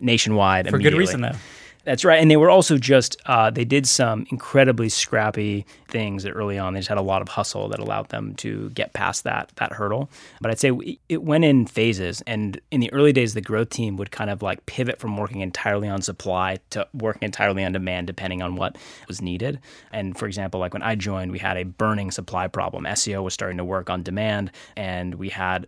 nationwide 0.00 0.68
for 0.68 0.78
good 0.78 0.94
reason, 0.94 1.20
though. 1.20 1.36
That's 1.84 2.04
right. 2.04 2.20
And 2.20 2.30
they 2.30 2.36
were 2.36 2.50
also 2.50 2.76
just, 2.76 3.16
uh, 3.26 3.50
they 3.50 3.64
did 3.64 3.86
some 3.86 4.26
incredibly 4.30 4.88
scrappy 4.88 5.64
things 5.88 6.26
early 6.26 6.58
on. 6.58 6.74
They 6.74 6.80
just 6.80 6.88
had 6.88 6.98
a 6.98 7.02
lot 7.02 7.22
of 7.22 7.28
hustle 7.28 7.68
that 7.68 7.80
allowed 7.80 8.10
them 8.10 8.34
to 8.36 8.70
get 8.70 8.92
past 8.92 9.24
that, 9.24 9.50
that 9.56 9.72
hurdle. 9.72 10.10
But 10.40 10.50
I'd 10.50 10.58
say 10.58 10.98
it 11.08 11.22
went 11.22 11.44
in 11.44 11.66
phases. 11.66 12.22
And 12.26 12.60
in 12.70 12.80
the 12.80 12.92
early 12.92 13.12
days, 13.12 13.34
the 13.34 13.40
growth 13.40 13.70
team 13.70 13.96
would 13.96 14.10
kind 14.10 14.30
of 14.30 14.42
like 14.42 14.66
pivot 14.66 14.98
from 14.98 15.16
working 15.16 15.40
entirely 15.40 15.88
on 15.88 16.02
supply 16.02 16.58
to 16.70 16.86
working 16.92 17.22
entirely 17.22 17.64
on 17.64 17.72
demand, 17.72 18.06
depending 18.06 18.42
on 18.42 18.56
what 18.56 18.76
was 19.08 19.22
needed. 19.22 19.58
And 19.92 20.16
for 20.18 20.26
example, 20.26 20.60
like 20.60 20.74
when 20.74 20.82
I 20.82 20.94
joined, 20.96 21.32
we 21.32 21.38
had 21.38 21.56
a 21.56 21.64
burning 21.64 22.10
supply 22.10 22.46
problem. 22.46 22.84
SEO 22.84 23.22
was 23.22 23.34
starting 23.34 23.58
to 23.58 23.64
work 23.64 23.88
on 23.88 24.02
demand, 24.02 24.50
and 24.76 25.14
we 25.14 25.30
had 25.30 25.66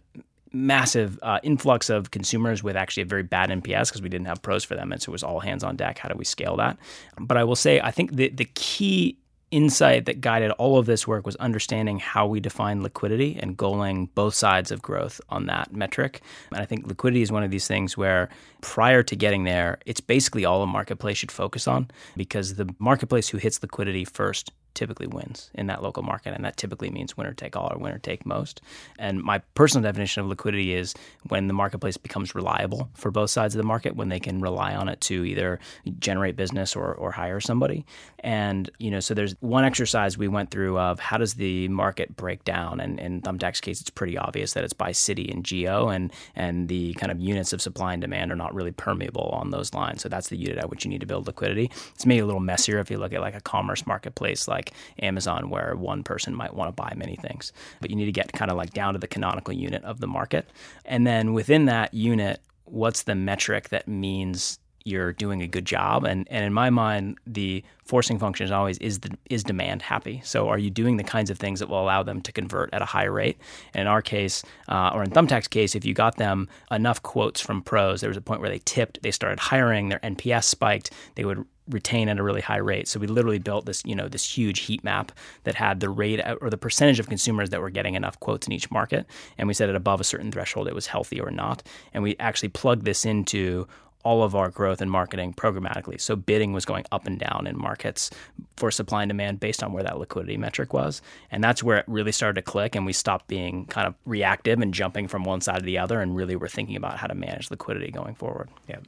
massive 0.53 1.19
uh, 1.23 1.39
influx 1.43 1.91
of 1.91 2.11
consumers 2.11 2.63
with 2.63 2.77
actually 2.77 3.03
a 3.03 3.07
very 3.07 3.23
bad 3.23 3.51
NPS 3.51 3.89
because 3.89 4.03
we 4.03 4.09
didn't 4.09 4.27
have 4.27 4.43
pros 4.43 4.65
for 4.65 4.75
them. 4.75 4.93
And 4.93 5.01
so 5.01 5.11
it 5.11 5.13
was 5.13 5.23
all 5.23 5.41
hands 5.41 5.65
on 5.65 5.77
deck. 5.77 5.99
How 5.99 6.09
do 6.09 6.17
we 6.17 6.25
scale 6.25 6.57
that? 6.57 6.79
But 7.19 7.37
I 7.37 7.45
will 7.45 7.57
say, 7.57 7.81
I 7.81 7.91
think 7.91 8.17
the, 8.17 8.29
the 8.29 8.47
key 8.55 9.19
insight 9.53 10.07
that 10.07 10.21
guided 10.21 10.51
all 10.53 10.79
of 10.79 10.87
this 10.87 11.07
work 11.07 11.27
was 11.27 11.37
understanding 11.37 11.99
how 11.99 12.27
we 12.27 12.41
define 12.41 12.83
liquidity 12.83 13.39
and 13.41 13.57
goaling 13.57 14.09
both 14.15 14.35
sides 14.35 14.71
of 14.71 14.81
growth 14.81 15.21
on 15.29 15.47
that 15.47 15.73
metric. 15.73 16.23
And 16.51 16.61
I 16.61 16.65
think 16.65 16.87
liquidity 16.87 17.21
is 17.21 17.31
one 17.31 17.45
of 17.45 17.51
these 17.51 17.69
things 17.69 17.97
where 17.97 18.31
prior 18.63 19.03
to 19.03 19.15
getting 19.15 19.45
there, 19.45 19.79
it's 19.85 20.01
basically 20.01 20.47
all 20.47 20.63
a 20.63 20.67
marketplace 20.67 21.19
should 21.19 21.31
focus 21.31 21.69
on 21.69 21.91
because 22.17 22.55
the 22.55 22.75
marketplace 22.79 23.29
who 23.29 23.37
hits 23.37 23.63
liquidity 23.63 24.07
first 24.07 24.51
typically 24.75 25.07
wins 25.07 25.51
in 25.55 25.67
that 25.67 25.83
local 25.83 26.03
market. 26.03 26.35
And 26.35 26.45
that 26.45 26.57
typically 26.57 26.91
means 26.91 27.17
winner 27.17 27.33
take 27.33 27.57
all 27.57 27.73
or 27.73 27.79
winner 27.79 27.99
take 27.99 28.27
most. 28.27 28.61
And 28.99 29.23
my 29.23 29.39
personal 29.55 29.83
definition 29.83 30.23
of 30.23 30.29
liquidity 30.29 30.75
is 30.75 30.95
when 31.29 31.47
the 31.47 31.55
marketplace 31.55 31.97
becomes 31.97 32.35
reliable 32.35 32.89
for 32.95 33.11
both 33.11 33.31
sides 33.31 33.55
of 33.55 33.59
the 33.59 33.67
market, 33.67 33.97
when 33.97 34.09
they 34.09 34.21
can 34.21 34.41
rely 34.41 34.75
on 34.75 34.89
it 34.89 35.01
to 35.03 35.25
either 35.25 35.59
generate 35.99 36.37
business 36.37 36.77
or, 36.77 36.95
or 36.95 37.13
hire 37.13 37.41
somebody. 37.41 37.85
And, 38.21 38.71
you 38.79 38.91
know, 38.91 39.01
so 39.01 39.15
there's 39.15 39.35
one 39.41 39.65
exercise 39.65 40.17
we 40.17 40.29
went 40.29 40.51
through 40.51 40.79
of 40.79 41.01
how 41.01 41.19
does 41.19 41.35
the 41.35 41.69
market 41.69 42.17
break 42.17 42.45
down? 42.45 42.81
And 42.81 43.01
in 43.01 43.21
Thumbtack's 43.21 43.61
case, 43.61 43.81
it's 43.81 43.91
pretty 43.91 44.17
obvious 44.17 44.53
that 44.53 44.65
it's 44.65 44.73
by 44.73 44.93
city 44.93 45.29
and 45.31 45.45
geo, 45.45 45.89
and, 45.89 46.13
and 46.37 46.69
the 46.69 46.95
kind 46.95 47.11
of 47.11 47.21
units 47.21 47.53
of 47.53 47.61
supply 47.61 47.93
and 47.93 48.01
demand 48.01 48.31
are 48.31 48.37
not 48.37 48.55
really 48.55 48.71
permeable 48.73 49.31
on 49.33 49.51
those 49.51 49.75
lines. 49.75 50.03
So 50.03 50.09
that's 50.09 50.29
the 50.29 50.37
unit 50.37 50.59
at 50.59 50.71
which 50.71 50.85
you 50.85 50.91
need 50.91 51.01
to 51.01 51.07
build 51.07 51.27
liquidity. 51.27 51.71
It's 51.95 52.07
maybe 52.07 52.21
a 52.21 52.27
little 52.27 52.41
messier 52.41 52.79
if 52.79 52.91
you 52.91 52.99
look 52.99 53.13
at 53.13 53.21
like 53.21 53.35
a 53.35 53.41
commerce 53.41 53.87
marketplace 53.87 54.47
like 54.47 54.62
like 54.63 54.73
Amazon, 55.05 55.51
where 55.51 55.75
one 55.77 56.03
person 56.03 56.35
might 56.35 56.55
want 56.55 56.69
to 56.69 56.73
buy 56.73 56.93
many 56.97 57.17
things. 57.17 57.53
But 57.81 57.91
you 57.91 57.97
need 57.97 58.07
to 58.07 58.13
get 58.13 58.33
kind 58.33 58.51
of 58.51 58.57
like 58.57 58.73
down 58.73 58.95
to 58.95 58.99
the 58.99 59.09
canonical 59.09 59.53
unit 59.53 59.83
of 59.85 60.01
the 60.01 60.07
market. 60.07 60.49
And 60.85 61.07
then 61.07 61.33
within 61.33 61.67
that 61.67 61.93
unit, 61.95 62.41
what's 62.65 63.03
the 63.03 63.15
metric 63.15 63.71
that 63.71 63.89
means 63.89 64.59
you're 64.85 65.13
doing 65.13 65.43
a 65.43 65.47
good 65.47 65.65
job. 65.65 66.05
And 66.05 66.27
and 66.31 66.45
in 66.45 66.53
my 66.53 66.71
mind, 66.71 67.19
the 67.27 67.63
forcing 67.85 68.19
function 68.19 68.45
is 68.45 68.51
always 68.51 68.79
is 68.79 69.01
the 69.01 69.17
is 69.31 69.45
demand 69.45 69.83
happy. 69.83 70.21
So 70.25 70.49
are 70.49 70.59
you 70.59 70.71
doing 70.71 70.97
the 70.97 71.05
kinds 71.05 71.31
of 71.31 71.39
things 71.39 71.61
that 71.61 71.69
will 71.69 71.81
allow 71.81 72.03
them 72.03 72.21
to 72.23 72.33
convert 72.33 72.73
at 72.73 72.83
a 72.83 72.87
high 72.87 73.05
rate? 73.05 73.39
And 73.75 73.83
in 73.83 73.87
our 73.87 74.03
case, 74.03 74.43
uh, 74.69 74.91
or 74.93 75.03
in 75.03 75.11
Thumbtack's 75.11 75.49
case, 75.49 75.75
if 75.75 75.85
you 75.85 75.95
got 75.95 76.17
them 76.17 76.49
enough 76.71 77.03
quotes 77.03 77.41
from 77.41 77.63
pros, 77.63 78.01
there 78.01 78.11
was 78.11 78.17
a 78.17 78.23
point 78.23 78.41
where 78.41 78.51
they 78.51 78.61
tipped, 78.65 79.03
they 79.03 79.11
started 79.11 79.39
hiring, 79.39 79.89
their 79.89 80.01
NPS 80.01 80.45
spiked, 80.45 80.91
they 81.15 81.25
would 81.25 81.45
retain 81.69 82.09
at 82.09 82.19
a 82.19 82.23
really 82.23 82.41
high 82.41 82.59
rate. 82.59 82.89
So 82.89 82.99
we 82.99 83.07
literally 83.07 83.39
built 83.39 83.67
this, 83.67 83.83
you 83.85 83.95
know, 83.95 84.09
this 84.09 84.25
huge 84.25 84.61
heat 84.61 84.83
map 84.83 85.13
that 85.45 85.55
had 85.55 85.81
the 85.81 85.89
rate 85.89 86.21
or 86.41 86.51
the 86.51 86.59
percentage 86.59 86.99
of 86.99 87.09
consumers 87.09 87.51
that 87.51 87.61
were 87.61 87.71
getting 87.71 87.95
enough 87.95 88.19
quotes 88.21 88.47
in 88.47 88.53
each 88.53 88.71
market, 88.71 89.07
and 89.39 89.49
we 89.49 89.55
said 89.55 89.69
at 89.69 89.77
above 89.77 90.01
a 90.01 90.05
certain 90.05 90.33
threshold 90.33 90.69
it 90.69 90.75
was 90.75 90.87
healthy 90.87 91.21
or 91.21 91.31
not, 91.31 91.63
and 91.95 92.03
we 92.03 92.17
actually 92.19 92.49
plugged 92.49 92.85
this 92.85 93.05
into 93.05 93.67
all 94.05 94.23
of 94.23 94.35
our 94.35 94.51
growth 94.51 94.81
and 94.81 94.91
marketing 94.91 95.33
programmatically. 95.33 96.01
So 96.01 96.17
bidding 96.17 96.53
was 96.53 96.65
going 96.65 96.85
up 96.91 97.07
and 97.07 97.19
down 97.19 97.47
in 97.47 97.57
markets 97.57 98.11
for 98.57 98.71
supply 98.71 99.03
and 99.03 99.11
demand 99.11 99.41
based 99.41 99.63
on 99.63 99.73
where 99.73 99.85
that 99.85 99.99
liquidity 99.99 100.37
metric 100.37 100.73
was. 100.73 101.03
And 101.31 101.43
that's 101.43 101.63
where 101.63 101.79
it 101.79 101.85
really 101.87 102.13
started 102.13 102.35
to 102.35 102.43
click 102.43 102.75
and 102.75 102.85
we 102.85 102.93
stopped 102.93 103.29
being 103.29 103.67
kind 103.67 103.87
of 103.87 103.95
reactive 104.05 104.61
and 104.61 104.75
jumping 104.75 105.09
from 105.09 105.25
one 105.25 105.41
side 105.41 105.61
to 105.61 105.65
the 105.65 105.79
other 105.79 106.01
and 106.01 106.17
really 106.17 106.37
were 106.37 106.49
thinking 106.49 106.77
about 106.77 106.99
how 106.99 107.07
to 107.07 107.15
manage 107.15 107.51
liquidity 107.51 107.91
going 107.91 108.15
forward. 108.15 108.49
Yeah. 108.69 108.79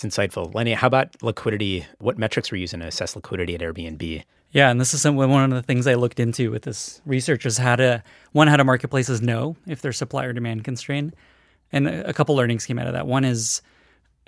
It's 0.00 0.16
insightful. 0.16 0.54
Lenny, 0.54 0.74
how 0.74 0.86
about 0.86 1.20
liquidity? 1.24 1.84
What 1.98 2.18
metrics 2.18 2.52
were 2.52 2.56
you 2.56 2.60
using 2.60 2.78
to 2.78 2.86
assess 2.86 3.16
liquidity 3.16 3.56
at 3.56 3.60
Airbnb? 3.60 4.22
Yeah, 4.52 4.70
and 4.70 4.80
this 4.80 4.94
is 4.94 5.02
some, 5.02 5.16
one 5.16 5.42
of 5.42 5.50
the 5.50 5.62
things 5.62 5.88
I 5.88 5.94
looked 5.94 6.20
into 6.20 6.52
with 6.52 6.62
this 6.62 7.02
research 7.04 7.44
is 7.44 7.58
how 7.58 7.74
to 7.74 8.04
one 8.30 8.46
how 8.46 8.56
do 8.56 8.62
marketplaces 8.62 9.20
know 9.20 9.56
if 9.66 9.82
they're 9.82 9.92
supply 9.92 10.24
or 10.24 10.32
demand 10.32 10.62
constrained, 10.62 11.16
and 11.72 11.88
a, 11.88 12.12
couple 12.12 12.36
learnings 12.36 12.64
came 12.64 12.78
out 12.78 12.86
of 12.86 12.92
that. 12.92 13.08
One 13.08 13.24
is 13.24 13.60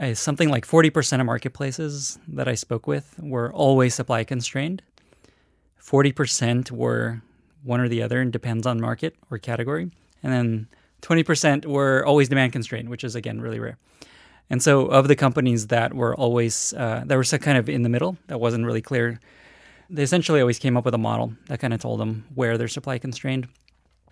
uh, 0.01 0.15
something 0.15 0.49
like 0.49 0.65
forty 0.65 0.91
percent 0.91 1.21
of 1.21 1.27
marketplaces 1.27 2.19
that 2.27 2.49
I 2.49 2.55
spoke 2.55 2.89
with 2.89 3.15
were 3.21 3.53
always 3.53 3.95
supply 3.95 4.25
constrained. 4.25 4.83
Forty 5.77 6.11
percent 6.11 6.73
were 6.73 7.23
one 7.63 7.79
or 7.79 7.89
the 7.89 8.03
other, 8.03 8.21
and 8.21 8.33
depends 8.33 8.67
on 8.67 8.81
market 8.81 9.15
or 9.31 9.39
category, 9.39 9.93
and 10.25 10.33
then 10.33 10.69
twenty 11.01 11.23
percent 11.23 11.65
were 11.65 12.05
always 12.05 12.29
demand 12.29 12.53
constrained, 12.53 12.89
which 12.89 13.05
is 13.05 13.15
again 13.15 13.41
really 13.41 13.61
rare. 13.61 13.79
And 14.51 14.61
so, 14.61 14.87
of 14.87 15.07
the 15.07 15.17
companies 15.17 15.69
that 15.69 15.95
were 15.95 16.15
always 16.15 16.75
uh, 16.77 17.05
that 17.07 17.17
were 17.17 17.25
kind 17.39 17.57
of 17.57 17.69
in 17.69 17.83
the 17.83 17.89
middle, 17.89 18.17
that 18.27 18.41
wasn't 18.41 18.67
really 18.67 18.83
clear, 18.83 19.21
they 19.89 20.03
essentially 20.03 20.41
always 20.41 20.59
came 20.59 20.77
up 20.77 20.85
with 20.85 20.95
a 20.95 20.99
model 20.99 21.33
that 21.47 21.61
kind 21.61 21.73
of 21.73 21.81
told 21.81 22.01
them 22.01 22.25
where 22.35 22.59
they're 22.59 22.69
supply 22.69 22.99
constrained. 22.99 23.49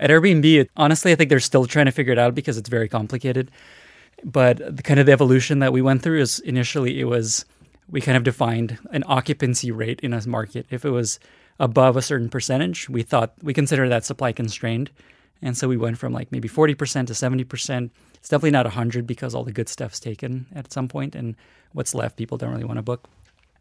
At 0.01 0.11
Airbnb, 0.11 0.68
honestly, 0.77 1.11
I 1.11 1.16
think 1.16 1.29
they're 1.29 1.40
still 1.40 1.66
trying 1.66 1.87
to 1.87 1.92
figure 1.92 2.12
it 2.12 2.18
out 2.18 2.35
because 2.35 2.57
it's 2.57 2.68
very 2.68 2.88
complicated. 2.88 3.51
But 4.24 4.77
the 4.77 4.83
kind 4.83 5.01
of 5.01 5.07
the 5.07 5.12
evolution 5.12 5.59
that 5.59 5.72
we 5.72 5.83
went 5.83 6.03
through 6.03 6.20
is 6.20 6.40
initially 6.40 7.01
it 7.01 7.05
was 7.05 7.44
we 7.90 8.01
kind 8.01 8.16
of 8.16 8.22
defined 8.22 8.79
an 8.92 9.03
occupancy 9.07 9.70
rate 9.70 10.01
in 10.01 10.12
a 10.12 10.27
market. 10.27 10.66
If 10.70 10.85
it 10.85 10.90
was 10.90 11.18
above 11.59 11.96
a 11.96 12.03
certain 12.03 12.29
percentage, 12.29 12.88
we 12.88 13.03
thought 13.03 13.33
we 13.42 13.55
consider 13.55 13.88
that 13.88 14.05
supply 14.05 14.33
constrained. 14.33 14.90
And 15.40 15.57
so 15.57 15.68
we 15.68 15.77
went 15.77 15.98
from 15.98 16.12
like 16.12 16.31
maybe 16.31 16.48
40% 16.48 17.07
to 17.07 17.12
70%. 17.12 17.90
It's 18.19 18.29
definitely 18.29 18.51
not 18.51 18.67
100 18.67 19.07
because 19.07 19.35
all 19.35 19.45
the 19.45 19.53
good 19.53 19.69
stuff's 19.69 20.01
taken 20.01 20.47
at 20.55 20.73
some 20.73 20.89
point 20.89 21.15
and 21.15 21.37
what's 21.73 21.95
left 21.95 22.17
people 22.17 22.39
don't 22.39 22.53
really 22.53 22.65
want 22.65 22.79
to 22.79 22.83
book. 22.83 23.09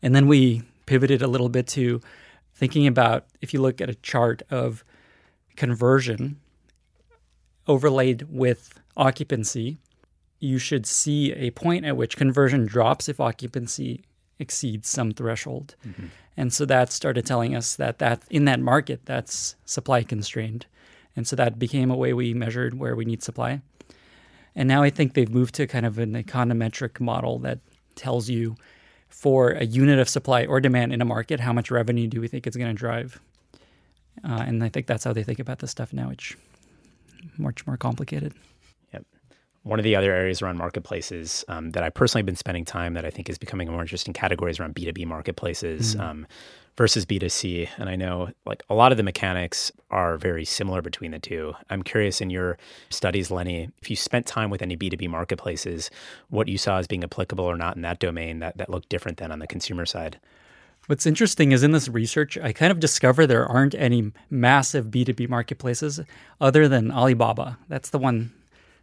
And 0.01 0.15
then 0.15 0.27
we 0.27 0.63
pivoted 0.85 1.21
a 1.21 1.27
little 1.27 1.49
bit 1.49 1.67
to 1.67 2.01
thinking 2.55 2.87
about 2.87 3.25
if 3.41 3.53
you 3.53 3.61
look 3.61 3.81
at 3.81 3.89
a 3.89 3.95
chart 3.95 4.41
of 4.49 4.83
conversion 5.55 6.39
overlaid 7.67 8.23
with 8.29 8.79
occupancy, 8.95 9.77
you 10.39 10.57
should 10.57 10.85
see 10.85 11.33
a 11.33 11.51
point 11.51 11.85
at 11.85 11.97
which 11.97 12.17
conversion 12.17 12.65
drops 12.65 13.09
if 13.09 13.19
occupancy 13.19 14.03
exceeds 14.39 14.87
some 14.87 15.11
threshold. 15.11 15.75
Mm-hmm. 15.85 16.07
And 16.35 16.53
so 16.53 16.65
that 16.65 16.91
started 16.91 17.25
telling 17.25 17.55
us 17.55 17.75
that 17.75 17.97
that 17.99 18.21
in 18.29 18.45
that 18.45 18.59
market 18.59 19.01
that's 19.05 19.55
supply 19.65 20.03
constrained. 20.03 20.67
And 21.15 21.27
so 21.27 21.35
that 21.35 21.57
became 21.57 21.89
a 21.89 21.95
way 21.95 22.13
we 22.13 22.33
measured 22.33 22.77
where 22.77 22.95
we 22.95 23.05
need 23.05 23.23
supply. 23.23 23.61
And 24.57 24.67
now 24.67 24.81
I 24.81 24.89
think 24.89 25.13
they've 25.13 25.29
moved 25.29 25.53
to 25.55 25.67
kind 25.67 25.85
of 25.85 25.99
an 25.99 26.13
econometric 26.13 26.99
model 26.99 27.37
that 27.39 27.59
tells 27.95 28.27
you 28.27 28.55
for 29.07 29.51
a 29.51 29.63
unit 29.63 29.99
of 29.99 30.09
supply 30.09 30.45
or 30.45 30.59
demand 30.59 30.91
in 30.91 30.99
a 30.99 31.05
market, 31.05 31.39
how 31.39 31.53
much 31.53 31.69
revenue 31.69 32.07
do 32.07 32.19
we 32.19 32.27
think 32.27 32.47
it's 32.47 32.57
going 32.57 32.75
to 32.75 32.77
drive? 32.77 33.21
Uh, 34.27 34.43
and 34.47 34.63
I 34.63 34.69
think 34.69 34.87
that's 34.87 35.03
how 35.03 35.13
they 35.13 35.21
think 35.21 35.37
about 35.37 35.59
this 35.59 35.69
stuff 35.69 35.93
now. 35.93 36.09
It's 36.09 36.35
much 37.37 37.67
more 37.67 37.77
complicated. 37.77 38.33
Yep. 38.93 39.05
One 39.61 39.79
of 39.79 39.83
the 39.83 39.95
other 39.95 40.11
areas 40.11 40.41
around 40.41 40.57
marketplaces 40.57 41.45
um, 41.47 41.71
that 41.71 41.83
I 41.83 41.91
personally 41.91 42.21
have 42.21 42.25
been 42.25 42.35
spending 42.35 42.65
time 42.65 42.95
that 42.95 43.05
I 43.05 43.11
think 43.11 43.29
is 43.29 43.37
becoming 43.37 43.67
a 43.67 43.71
more 43.71 43.81
interesting 43.81 44.13
categories 44.13 44.59
around 44.59 44.73
B2B 44.73 45.05
marketplaces. 45.05 45.95
Mm-hmm. 45.95 46.01
Um, 46.01 46.27
versus 46.77 47.05
B2C. 47.05 47.67
And 47.77 47.89
I 47.89 47.95
know 47.95 48.29
like 48.45 48.63
a 48.69 48.75
lot 48.75 48.91
of 48.91 48.97
the 48.97 49.03
mechanics 49.03 49.71
are 49.89 50.17
very 50.17 50.45
similar 50.45 50.81
between 50.81 51.11
the 51.11 51.19
two. 51.19 51.55
I'm 51.69 51.81
curious 51.81 52.21
in 52.21 52.29
your 52.29 52.57
studies, 52.89 53.31
Lenny, 53.31 53.69
if 53.81 53.89
you 53.89 53.95
spent 53.95 54.27
time 54.27 54.49
with 54.51 54.61
any 54.61 54.77
B2B 54.77 55.09
marketplaces, 55.09 55.89
what 56.29 56.47
you 56.47 56.57
saw 56.57 56.77
as 56.77 56.87
being 56.87 57.03
applicable 57.03 57.45
or 57.45 57.57
not 57.57 57.75
in 57.75 57.81
that 57.81 57.99
domain 57.99 58.39
that, 58.39 58.57
that 58.57 58.69
looked 58.69 58.89
different 58.89 59.17
than 59.17 59.31
on 59.31 59.39
the 59.39 59.47
consumer 59.47 59.85
side. 59.85 60.19
What's 60.85 61.05
interesting 61.05 61.51
is 61.51 61.63
in 61.63 61.71
this 61.71 61.89
research, 61.89 62.37
I 62.37 62.53
kind 62.53 62.71
of 62.71 62.79
discover 62.79 63.27
there 63.27 63.45
aren't 63.45 63.75
any 63.75 64.13
massive 64.29 64.85
B2B 64.85 65.27
marketplaces 65.27 65.99
other 66.39 66.69
than 66.69 66.91
Alibaba. 66.91 67.57
That's 67.67 67.89
the 67.89 67.97
one 67.97 68.31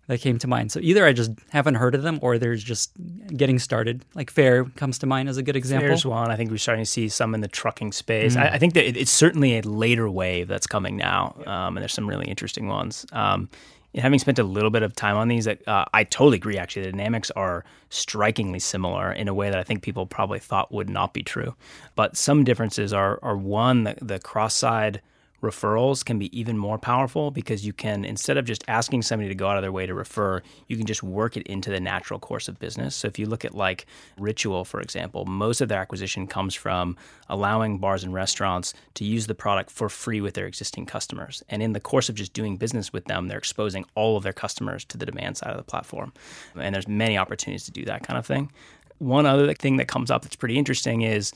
that 0.06 0.20
came 0.20 0.38
to 0.38 0.46
mind. 0.46 0.70
So 0.70 0.80
either 0.82 1.06
I 1.06 1.12
just 1.12 1.32
haven't 1.50 1.76
heard 1.76 1.94
of 1.94 2.02
them 2.02 2.18
or 2.22 2.38
there's 2.38 2.62
just 2.62 2.92
getting 3.36 3.58
started. 3.58 4.04
Like 4.14 4.30
Faire 4.30 4.64
comes 4.64 4.98
to 4.98 5.06
mind 5.06 5.28
as 5.28 5.36
a 5.36 5.42
good 5.42 5.56
example. 5.56 5.88
Faire's 5.88 6.04
one. 6.04 6.30
I 6.30 6.36
think 6.36 6.50
we're 6.50 6.58
starting 6.58 6.84
to 6.84 6.90
see 6.90 7.08
some 7.08 7.34
in 7.34 7.40
the 7.40 7.48
trucking 7.48 7.92
space. 7.92 8.36
Mm. 8.36 8.42
I, 8.42 8.48
I, 8.54 8.58
think 8.58 8.74
that 8.74 8.84
it's 8.84 9.10
certainly 9.10 9.58
a 9.58 9.62
later 9.62 10.10
wave 10.10 10.48
that's 10.48 10.66
coming 10.66 10.96
now, 10.96 11.34
um, 11.46 11.76
and 11.76 11.78
there's 11.78 11.94
some 11.94 12.08
really 12.08 12.26
interesting 12.26 12.68
ones. 12.68 13.06
Um, 13.12 13.48
having 13.94 14.18
spent 14.18 14.38
a 14.38 14.44
little 14.44 14.70
bit 14.70 14.82
of 14.82 14.94
time 14.94 15.16
on 15.16 15.28
these, 15.28 15.46
uh, 15.46 15.84
I 15.94 16.04
totally 16.04 16.36
agree. 16.36 16.58
Actually, 16.58 16.86
the 16.86 16.92
dynamics 16.92 17.30
are 17.32 17.64
strikingly 17.88 18.58
similar 18.58 19.12
in 19.12 19.28
a 19.28 19.34
way 19.34 19.50
that 19.50 19.58
I 19.58 19.62
think 19.62 19.82
people 19.82 20.06
probably 20.06 20.38
thought 20.38 20.72
would 20.72 20.90
not 20.90 21.14
be 21.14 21.22
true. 21.22 21.54
But 21.94 22.16
some 22.16 22.44
differences 22.44 22.92
are 22.92 23.18
are 23.22 23.36
one 23.36 23.84
the, 23.84 23.96
the 24.02 24.18
cross 24.18 24.54
side 24.54 25.00
referrals 25.44 26.04
can 26.04 26.18
be 26.18 26.36
even 26.38 26.58
more 26.58 26.78
powerful 26.78 27.30
because 27.30 27.64
you 27.64 27.72
can 27.72 28.04
instead 28.04 28.36
of 28.36 28.44
just 28.44 28.64
asking 28.66 29.02
somebody 29.02 29.28
to 29.28 29.34
go 29.34 29.46
out 29.46 29.56
of 29.56 29.62
their 29.62 29.70
way 29.70 29.86
to 29.86 29.94
refer 29.94 30.42
you 30.66 30.76
can 30.76 30.86
just 30.86 31.02
work 31.02 31.36
it 31.36 31.46
into 31.46 31.70
the 31.70 31.78
natural 31.78 32.18
course 32.18 32.48
of 32.48 32.58
business. 32.58 32.96
So 32.96 33.06
if 33.06 33.18
you 33.18 33.26
look 33.26 33.44
at 33.44 33.54
like 33.54 33.86
ritual 34.18 34.64
for 34.64 34.80
example 34.80 35.24
most 35.26 35.60
of 35.60 35.68
their 35.68 35.80
acquisition 35.80 36.26
comes 36.26 36.54
from 36.54 36.96
allowing 37.28 37.78
bars 37.78 38.02
and 38.02 38.12
restaurants 38.12 38.74
to 38.94 39.04
use 39.04 39.26
the 39.26 39.34
product 39.34 39.70
for 39.70 39.88
free 39.88 40.20
with 40.20 40.34
their 40.34 40.46
existing 40.46 40.86
customers. 40.86 41.42
And 41.48 41.62
in 41.62 41.72
the 41.72 41.80
course 41.80 42.08
of 42.08 42.14
just 42.14 42.32
doing 42.32 42.56
business 42.56 42.92
with 42.92 43.04
them 43.04 43.28
they're 43.28 43.38
exposing 43.38 43.84
all 43.94 44.16
of 44.16 44.22
their 44.22 44.32
customers 44.32 44.84
to 44.86 44.98
the 44.98 45.06
demand 45.06 45.36
side 45.36 45.50
of 45.50 45.58
the 45.58 45.62
platform. 45.62 46.12
And 46.56 46.74
there's 46.74 46.88
many 46.88 47.18
opportunities 47.18 47.64
to 47.66 47.70
do 47.70 47.84
that 47.84 48.02
kind 48.02 48.18
of 48.18 48.26
thing. 48.26 48.50
One 48.98 49.26
other 49.26 49.52
thing 49.54 49.76
that 49.78 49.88
comes 49.88 50.10
up 50.10 50.22
that's 50.22 50.36
pretty 50.36 50.56
interesting 50.56 51.02
is 51.02 51.32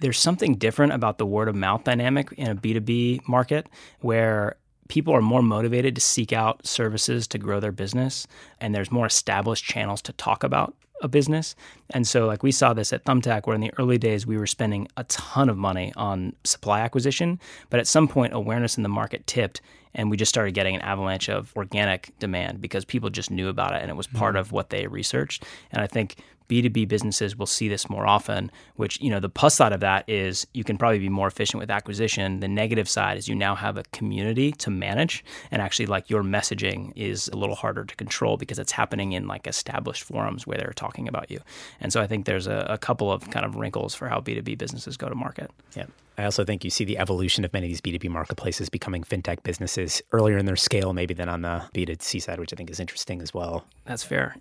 there's 0.00 0.18
something 0.18 0.56
different 0.56 0.92
about 0.92 1.18
the 1.18 1.26
word 1.26 1.48
of 1.48 1.54
mouth 1.54 1.84
dynamic 1.84 2.32
in 2.32 2.48
a 2.48 2.54
B2B 2.54 3.26
market 3.28 3.68
where 4.00 4.56
people 4.88 5.14
are 5.14 5.22
more 5.22 5.42
motivated 5.42 5.94
to 5.94 6.00
seek 6.00 6.32
out 6.32 6.66
services 6.66 7.26
to 7.28 7.38
grow 7.38 7.60
their 7.60 7.72
business 7.72 8.26
and 8.60 8.74
there's 8.74 8.90
more 8.90 9.06
established 9.06 9.64
channels 9.64 10.02
to 10.02 10.12
talk 10.12 10.44
about 10.44 10.74
a 11.00 11.08
business. 11.08 11.54
And 11.90 12.06
so 12.06 12.26
like 12.26 12.42
we 12.42 12.52
saw 12.52 12.72
this 12.72 12.92
at 12.92 13.04
Thumbtack 13.04 13.46
where 13.46 13.54
in 13.54 13.60
the 13.60 13.72
early 13.78 13.98
days 13.98 14.26
we 14.26 14.38
were 14.38 14.46
spending 14.46 14.88
a 14.96 15.04
ton 15.04 15.48
of 15.48 15.56
money 15.56 15.92
on 15.96 16.34
supply 16.44 16.80
acquisition, 16.80 17.40
but 17.70 17.80
at 17.80 17.86
some 17.86 18.08
point 18.08 18.32
awareness 18.32 18.76
in 18.76 18.82
the 18.82 18.88
market 18.88 19.26
tipped 19.26 19.60
and 19.94 20.10
we 20.10 20.16
just 20.16 20.28
started 20.28 20.52
getting 20.52 20.74
an 20.74 20.80
avalanche 20.82 21.28
of 21.28 21.52
organic 21.56 22.12
demand 22.18 22.60
because 22.60 22.84
people 22.84 23.10
just 23.10 23.30
knew 23.30 23.48
about 23.48 23.74
it 23.74 23.82
and 23.82 23.90
it 23.90 23.96
was 23.96 24.06
part 24.06 24.34
mm-hmm. 24.34 24.40
of 24.40 24.52
what 24.52 24.70
they 24.70 24.86
researched. 24.86 25.44
And 25.70 25.82
I 25.82 25.86
think 25.86 26.16
B2B 26.48 26.88
businesses 26.88 27.36
will 27.36 27.46
see 27.46 27.68
this 27.68 27.88
more 27.88 28.06
often, 28.06 28.50
which, 28.76 29.00
you 29.00 29.10
know, 29.10 29.20
the 29.20 29.28
plus 29.28 29.54
side 29.54 29.72
of 29.72 29.80
that 29.80 30.08
is 30.08 30.46
you 30.52 30.62
can 30.62 30.76
probably 30.76 30.98
be 30.98 31.08
more 31.08 31.26
efficient 31.26 31.58
with 31.58 31.70
acquisition. 31.70 32.40
The 32.40 32.48
negative 32.48 32.88
side 32.88 33.16
is 33.16 33.28
you 33.28 33.34
now 33.34 33.54
have 33.54 33.76
a 33.76 33.82
community 33.92 34.52
to 34.52 34.70
manage 34.70 35.24
and 35.50 35.62
actually 35.62 35.86
like 35.86 36.10
your 36.10 36.22
messaging 36.22 36.92
is 36.96 37.28
a 37.28 37.36
little 37.36 37.54
harder 37.54 37.84
to 37.84 37.96
control 37.96 38.36
because 38.36 38.58
it's 38.58 38.72
happening 38.72 39.12
in 39.12 39.26
like 39.26 39.46
established 39.46 40.02
forums 40.02 40.46
where 40.46 40.58
they're 40.58 40.72
talking 40.74 41.08
about 41.08 41.30
you. 41.30 41.40
And 41.80 41.92
so 41.92 42.00
I 42.00 42.06
think 42.06 42.26
there's 42.26 42.46
a, 42.46 42.66
a 42.68 42.78
couple 42.78 43.10
of 43.10 43.30
kind 43.30 43.46
of 43.46 43.56
wrinkles 43.56 43.94
for 43.94 44.08
how 44.08 44.20
B2B 44.20 44.58
businesses 44.58 44.96
go 44.96 45.08
to 45.08 45.14
market. 45.14 45.50
Yeah. 45.74 45.86
I 46.16 46.24
also 46.24 46.44
think 46.44 46.64
you 46.64 46.70
see 46.70 46.84
the 46.84 46.98
evolution 46.98 47.44
of 47.44 47.52
many 47.52 47.66
of 47.66 47.70
these 47.70 47.80
B2B 47.80 48.08
marketplaces 48.08 48.68
becoming 48.68 49.02
fintech 49.02 49.42
businesses 49.42 50.00
earlier 50.12 50.38
in 50.38 50.46
their 50.46 50.56
scale, 50.56 50.92
maybe 50.92 51.14
than 51.14 51.28
on 51.28 51.42
the 51.42 51.64
B2C 51.74 52.22
side, 52.22 52.38
which 52.38 52.52
I 52.52 52.56
think 52.56 52.70
is 52.70 52.78
interesting 52.78 53.20
as 53.20 53.34
well. 53.34 53.66
That's 53.84 54.04
fair. 54.04 54.36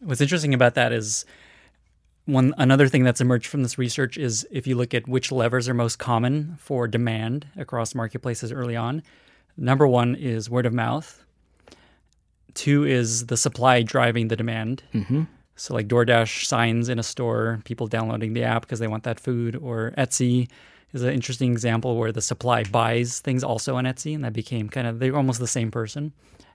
What's 0.00 0.20
interesting 0.20 0.54
about 0.54 0.74
that 0.74 0.92
is 0.92 1.24
one 2.26 2.54
another 2.58 2.88
thing 2.88 3.04
that's 3.04 3.20
emerged 3.20 3.46
from 3.46 3.62
this 3.62 3.78
research 3.78 4.16
is 4.16 4.46
if 4.50 4.66
you 4.66 4.76
look 4.76 4.94
at 4.94 5.06
which 5.06 5.30
levers 5.30 5.68
are 5.68 5.74
most 5.74 5.98
common 5.98 6.56
for 6.58 6.88
demand 6.88 7.46
across 7.56 7.94
marketplaces 7.94 8.50
early 8.50 8.76
on, 8.76 9.02
number 9.56 9.86
one 9.86 10.14
is 10.14 10.48
word 10.50 10.66
of 10.66 10.72
mouth. 10.72 11.22
Two 12.54 12.84
is 12.84 13.26
the 13.26 13.36
supply 13.36 13.82
driving 13.82 14.28
the 14.28 14.36
demand. 14.36 14.82
Mm-hmm. 14.94 15.24
So, 15.56 15.74
like 15.74 15.86
DoorDash 15.86 16.46
signs 16.46 16.88
in 16.88 16.98
a 16.98 17.02
store, 17.02 17.60
people 17.64 17.86
downloading 17.86 18.32
the 18.32 18.42
app 18.42 18.62
because 18.62 18.80
they 18.80 18.88
want 18.88 19.04
that 19.04 19.20
food, 19.20 19.54
or 19.54 19.92
Etsy 19.96 20.48
is 20.94 21.02
an 21.02 21.12
interesting 21.12 21.52
example 21.52 21.96
where 21.96 22.12
the 22.12 22.22
supply 22.22 22.64
buys 22.64 23.20
things 23.20 23.44
also 23.44 23.76
on 23.76 23.84
Etsy, 23.84 24.14
and 24.14 24.24
that 24.24 24.32
became 24.32 24.68
kind 24.68 24.86
of 24.86 24.98
they're 24.98 25.16
almost 25.16 25.40
the 25.40 25.46
same 25.46 25.70
person. 25.70 26.12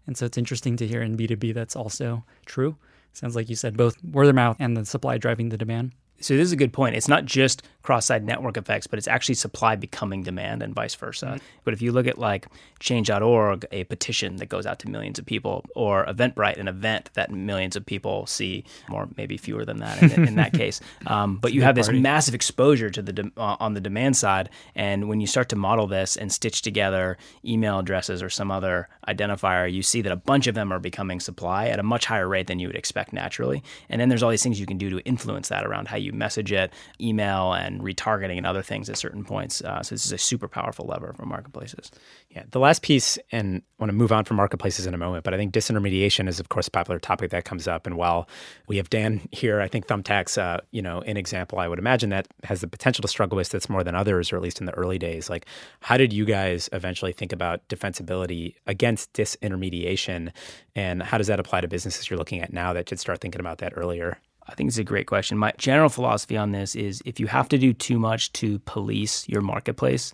And 0.07 0.17
so 0.17 0.25
it's 0.25 0.37
interesting 0.37 0.77
to 0.77 0.87
hear 0.87 1.01
in 1.01 1.17
B2B 1.17 1.53
that's 1.53 1.75
also 1.75 2.23
true. 2.45 2.77
Sounds 3.13 3.35
like 3.35 3.49
you 3.49 3.55
said 3.55 3.77
both 3.77 4.01
word 4.03 4.27
of 4.27 4.35
mouth 4.35 4.57
and 4.59 4.77
the 4.77 4.85
supply 4.85 5.17
driving 5.17 5.49
the 5.49 5.57
demand. 5.57 5.93
So 6.21 6.35
this 6.35 6.45
is 6.45 6.51
a 6.51 6.57
good 6.57 6.73
point. 6.73 6.95
It's 6.95 7.07
not 7.07 7.25
just 7.25 7.63
cross-site 7.81 8.23
network 8.23 8.57
effects, 8.57 8.87
but 8.87 8.99
it's 8.99 9.07
actually 9.07 9.35
supply 9.35 9.75
becoming 9.75 10.21
demand 10.21 10.61
and 10.61 10.75
vice 10.75 10.93
versa. 10.95 11.25
Mm-hmm. 11.25 11.37
But 11.63 11.73
if 11.73 11.81
you 11.81 11.91
look 11.91 12.07
at 12.07 12.17
like 12.17 12.47
change.org, 12.79 13.65
a 13.71 13.85
petition 13.85 14.35
that 14.35 14.47
goes 14.47 14.65
out 14.65 14.79
to 14.79 14.89
millions 14.89 15.17
of 15.17 15.25
people, 15.25 15.65
or 15.75 16.05
Eventbrite, 16.05 16.59
an 16.59 16.67
event 16.67 17.09
that 17.13 17.31
millions 17.31 17.75
of 17.75 17.85
people 17.85 18.25
see, 18.27 18.65
or 18.91 19.07
maybe 19.17 19.37
fewer 19.37 19.65
than 19.65 19.77
that 19.77 20.03
in, 20.03 20.27
in 20.27 20.35
that 20.35 20.53
case. 20.61 20.81
Um, 21.07 21.37
but 21.37 21.53
you 21.53 21.61
have 21.61 21.75
this 21.75 21.87
party. 21.87 21.99
massive 21.99 22.35
exposure 22.35 22.89
to 22.89 23.01
the 23.01 23.13
de- 23.13 23.31
uh, 23.37 23.55
on 23.59 23.73
the 23.73 23.81
demand 23.81 24.17
side, 24.17 24.49
and 24.75 25.07
when 25.07 25.19
you 25.19 25.27
start 25.27 25.49
to 25.49 25.55
model 25.55 25.87
this 25.87 26.15
and 26.15 26.31
stitch 26.31 26.61
together 26.61 27.17
email 27.45 27.79
addresses 27.79 28.21
or 28.21 28.29
some 28.29 28.51
other 28.51 28.89
identifier, 29.07 29.71
you 29.71 29.81
see 29.81 30.01
that 30.01 30.11
a 30.11 30.15
bunch 30.17 30.47
of 30.47 30.55
them 30.55 30.71
are 30.71 30.79
becoming 30.79 31.19
supply 31.19 31.67
at 31.67 31.79
a 31.79 31.83
much 31.83 32.05
higher 32.05 32.27
rate 32.27 32.47
than 32.47 32.59
you 32.59 32.67
would 32.67 32.75
expect 32.75 33.13
naturally. 33.13 33.63
And 33.89 33.99
then 33.99 34.09
there's 34.09 34.21
all 34.21 34.29
these 34.29 34.43
things 34.43 34.59
you 34.59 34.65
can 34.65 34.77
do 34.77 34.89
to 34.89 34.99
influence 34.99 35.49
that 35.49 35.65
around 35.65 35.87
how 35.87 35.97
you 35.97 36.08
message 36.11 36.51
it, 36.51 36.73
email, 36.99 37.53
and 37.53 37.69
and 37.69 37.81
retargeting 37.81 38.37
and 38.37 38.45
other 38.45 38.61
things 38.61 38.89
at 38.89 38.97
certain 38.97 39.23
points. 39.23 39.61
Uh, 39.61 39.81
so 39.83 39.95
this 39.95 40.05
is 40.05 40.11
a 40.11 40.17
super 40.17 40.47
powerful 40.47 40.85
lever 40.85 41.13
for 41.13 41.25
marketplaces. 41.25 41.91
Yeah, 42.29 42.43
the 42.49 42.59
last 42.59 42.81
piece, 42.81 43.17
and 43.31 43.57
I 43.57 43.83
want 43.83 43.89
to 43.89 43.95
move 43.95 44.11
on 44.11 44.25
from 44.25 44.37
marketplaces 44.37 44.85
in 44.85 44.93
a 44.93 44.97
moment, 44.97 45.23
but 45.23 45.33
I 45.33 45.37
think 45.37 45.53
disintermediation 45.53 46.27
is, 46.27 46.39
of 46.39 46.49
course, 46.49 46.67
a 46.67 46.71
popular 46.71 46.99
topic 46.99 47.31
that 47.31 47.45
comes 47.45 47.67
up. 47.67 47.85
And 47.85 47.95
while 47.95 48.27
we 48.67 48.77
have 48.77 48.89
Dan 48.89 49.21
here, 49.31 49.61
I 49.61 49.67
think 49.67 49.87
Thumbtack's, 49.87 50.37
uh, 50.37 50.59
you 50.71 50.81
know, 50.81 51.01
an 51.01 51.17
example 51.17 51.59
I 51.59 51.67
would 51.67 51.79
imagine 51.79 52.09
that 52.09 52.27
has 52.43 52.61
the 52.61 52.67
potential 52.67 53.01
to 53.03 53.07
struggle 53.07 53.35
with 53.35 53.49
this 53.49 53.69
more 53.69 53.83
than 53.83 53.95
others, 53.95 54.33
or 54.33 54.35
at 54.35 54.41
least 54.41 54.59
in 54.59 54.65
the 54.65 54.73
early 54.73 54.97
days. 54.97 55.29
Like, 55.29 55.45
how 55.81 55.97
did 55.97 56.11
you 56.11 56.25
guys 56.25 56.69
eventually 56.73 57.13
think 57.13 57.31
about 57.31 57.67
defensibility 57.69 58.55
against 58.67 59.13
disintermediation, 59.13 60.31
and 60.75 61.03
how 61.03 61.17
does 61.17 61.27
that 61.27 61.39
apply 61.39 61.61
to 61.61 61.67
businesses 61.67 62.09
you're 62.09 62.19
looking 62.19 62.41
at 62.41 62.51
now 62.51 62.73
that 62.73 62.89
should 62.89 62.99
start 62.99 63.21
thinking 63.21 63.41
about 63.41 63.59
that 63.59 63.73
earlier? 63.75 64.17
I 64.49 64.55
think 64.55 64.67
it's 64.67 64.77
a 64.79 64.83
great 64.83 65.05
question. 65.05 65.37
My 65.37 65.53
general 65.57 65.89
philosophy 65.89 66.35
on 66.35 66.51
this 66.51 66.75
is 66.75 67.01
if 67.05 67.19
you 67.19 67.27
have 67.27 67.47
to 67.49 67.57
do 67.57 67.71
too 67.71 67.99
much 67.99 68.33
to 68.33 68.59
police 68.59 69.29
your 69.29 69.41
marketplace, 69.41 70.13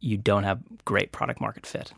you 0.00 0.16
don't 0.16 0.44
have 0.44 0.60
great 0.84 1.10
product 1.12 1.40
market 1.40 1.66
fit. 1.66 1.92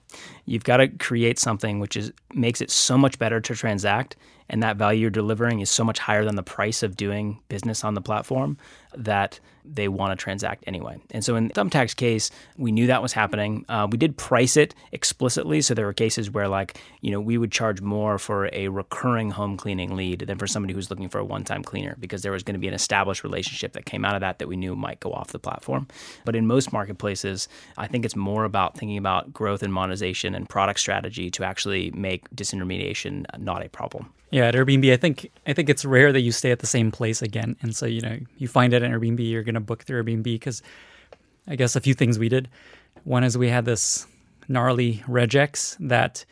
You've 0.46 0.64
got 0.64 0.78
to 0.78 0.88
create 0.88 1.38
something 1.38 1.80
which 1.80 1.96
is 1.96 2.12
makes 2.32 2.60
it 2.60 2.70
so 2.70 2.96
much 2.96 3.18
better 3.18 3.40
to 3.40 3.54
transact 3.54 4.16
and 4.48 4.62
that 4.62 4.76
value 4.76 5.02
you're 5.02 5.11
delivering 5.11 5.61
is 5.61 5.70
so 5.70 5.85
much 5.85 5.98
higher 5.98 6.24
than 6.24 6.37
the 6.37 6.42
price 6.42 6.83
of 6.83 6.96
doing 6.96 7.40
business 7.48 7.85
on 7.85 7.94
the 7.94 8.00
platform 8.00 8.57
that 8.96 9.40
they 9.64 9.88
want 9.88 10.16
to 10.16 10.22
transact 10.22 10.62
anyway. 10.66 11.00
And 11.11 11.24
so 11.24 11.37
in 11.37 11.48
Thumbtack's 11.48 11.94
case, 11.94 12.30
we 12.59 12.70
knew 12.70 12.87
that 12.87 13.02
was 13.02 13.14
happening. 13.14 13.64
Uh, 13.68 13.88
we 13.90 13.96
did 13.96 14.16
price 14.16 14.57
it 14.57 14.74
explicitly, 14.92 15.62
so 15.62 15.72
there 15.72 15.87
were 15.87 15.94
cases 15.94 16.30
where 16.30 16.48
like 16.48 16.78
you 17.00 17.11
know 17.11 17.20
we 17.20 17.38
would 17.38 17.50
charge 17.50 17.80
more 17.80 18.18
for 18.18 18.50
a 18.52 18.68
recurring 18.68 19.30
home 19.30 19.57
cleaning 19.57 19.96
lead 19.96 20.20
than 20.20 20.38
for 20.38 20.46
somebody 20.46 20.74
who's 20.74 20.90
looking 20.90 21.09
for 21.09 21.18
a 21.18 21.24
one-time 21.24 21.62
cleaner 21.62 21.96
because 21.98 22.22
there 22.22 22.33
was 22.33 22.42
going 22.42 22.54
to 22.54 22.61
be 22.61 22.68
an 22.68 22.74
established 22.74 23.24
relationship 23.24 23.72
that 23.72 23.87
came 23.87 24.04
out 24.04 24.14
of 24.14 24.20
that 24.20 24.38
that 24.38 24.48
we 24.48 24.57
knew 24.57 24.76
might 24.76 25.00
go 25.00 25.12
off 25.12 25.28
the 25.28 25.38
platform. 25.38 25.87
But 26.24 26.37
in 26.37 26.46
most 26.46 26.72
marketplaces, 26.72 27.48
I 27.78 27.87
think 27.87 28.04
it's 28.04 28.16
more 28.16 28.44
about 28.44 28.76
thinking 28.76 28.98
about 28.98 29.33
growth 29.33 29.62
and 29.62 29.72
monetization 29.72 30.35
and 30.35 30.48
product 30.48 30.78
strategy 30.78 31.30
to 31.30 31.44
actually 31.44 31.90
make 31.92 32.28
disintermediation 32.30 33.24
not 33.38 33.64
a 33.64 33.68
problem. 33.70 34.12
Yeah, 34.34 34.46
at 34.46 34.54
Airbnb, 34.54 34.92
I 34.92 34.96
think 34.96 35.30
I 35.46 35.52
think 35.52 35.68
it's 35.68 35.84
rare 35.84 36.12
that 36.12 36.22
you 36.22 36.32
stay 36.32 36.50
at 36.50 36.58
the 36.58 36.66
same 36.66 36.90
place 36.90 37.22
again, 37.22 37.54
and 37.62 37.72
so 37.72 37.86
you 37.86 38.00
know 38.00 38.18
you 38.36 38.48
find 38.48 38.72
it 38.72 38.82
at 38.82 38.90
Airbnb, 38.90 39.20
you're 39.20 39.44
going 39.44 39.54
to 39.54 39.60
book 39.60 39.84
through 39.84 40.02
Airbnb 40.02 40.24
because 40.24 40.60
I 41.46 41.54
guess 41.54 41.76
a 41.76 41.80
few 41.80 41.94
things 41.94 42.18
we 42.18 42.28
did. 42.28 42.48
One 43.04 43.22
is 43.22 43.38
we 43.38 43.48
had 43.48 43.64
this 43.64 44.08
gnarly 44.48 45.04
regex 45.06 45.76
that 45.88 46.24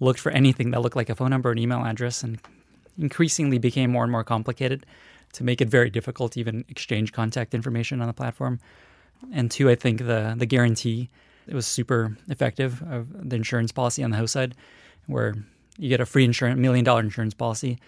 looked 0.00 0.18
for 0.18 0.32
anything 0.32 0.72
that 0.72 0.80
looked 0.80 0.96
like 0.96 1.08
a 1.08 1.14
phone 1.14 1.30
number 1.30 1.52
and 1.52 1.60
email 1.60 1.84
address, 1.84 2.24
and 2.24 2.40
increasingly 2.98 3.58
became 3.58 3.92
more 3.92 4.02
and 4.02 4.10
more 4.10 4.24
complicated 4.24 4.84
to 5.34 5.44
make 5.44 5.60
it 5.60 5.68
very 5.68 5.90
difficult 5.90 6.32
to 6.32 6.40
even 6.40 6.64
exchange 6.68 7.12
contact 7.12 7.54
information 7.54 8.00
on 8.00 8.08
the 8.08 8.12
platform. 8.12 8.58
And 9.32 9.48
two, 9.48 9.70
I 9.70 9.76
think 9.76 9.98
the 9.98 10.34
the 10.36 10.46
guarantee 10.46 11.08
it 11.46 11.54
was 11.54 11.68
super 11.68 12.16
effective 12.28 12.82
of 12.90 13.30
the 13.30 13.36
insurance 13.36 13.70
policy 13.70 14.02
on 14.02 14.10
the 14.10 14.16
host 14.16 14.32
side, 14.32 14.56
where 15.06 15.36
you 15.78 15.88
get 15.88 16.00
a 16.00 16.06
free 16.06 16.24
insurance 16.24 16.58
million 16.58 16.84
dollar 16.84 17.00
insurance 17.00 17.34
policy 17.34 17.78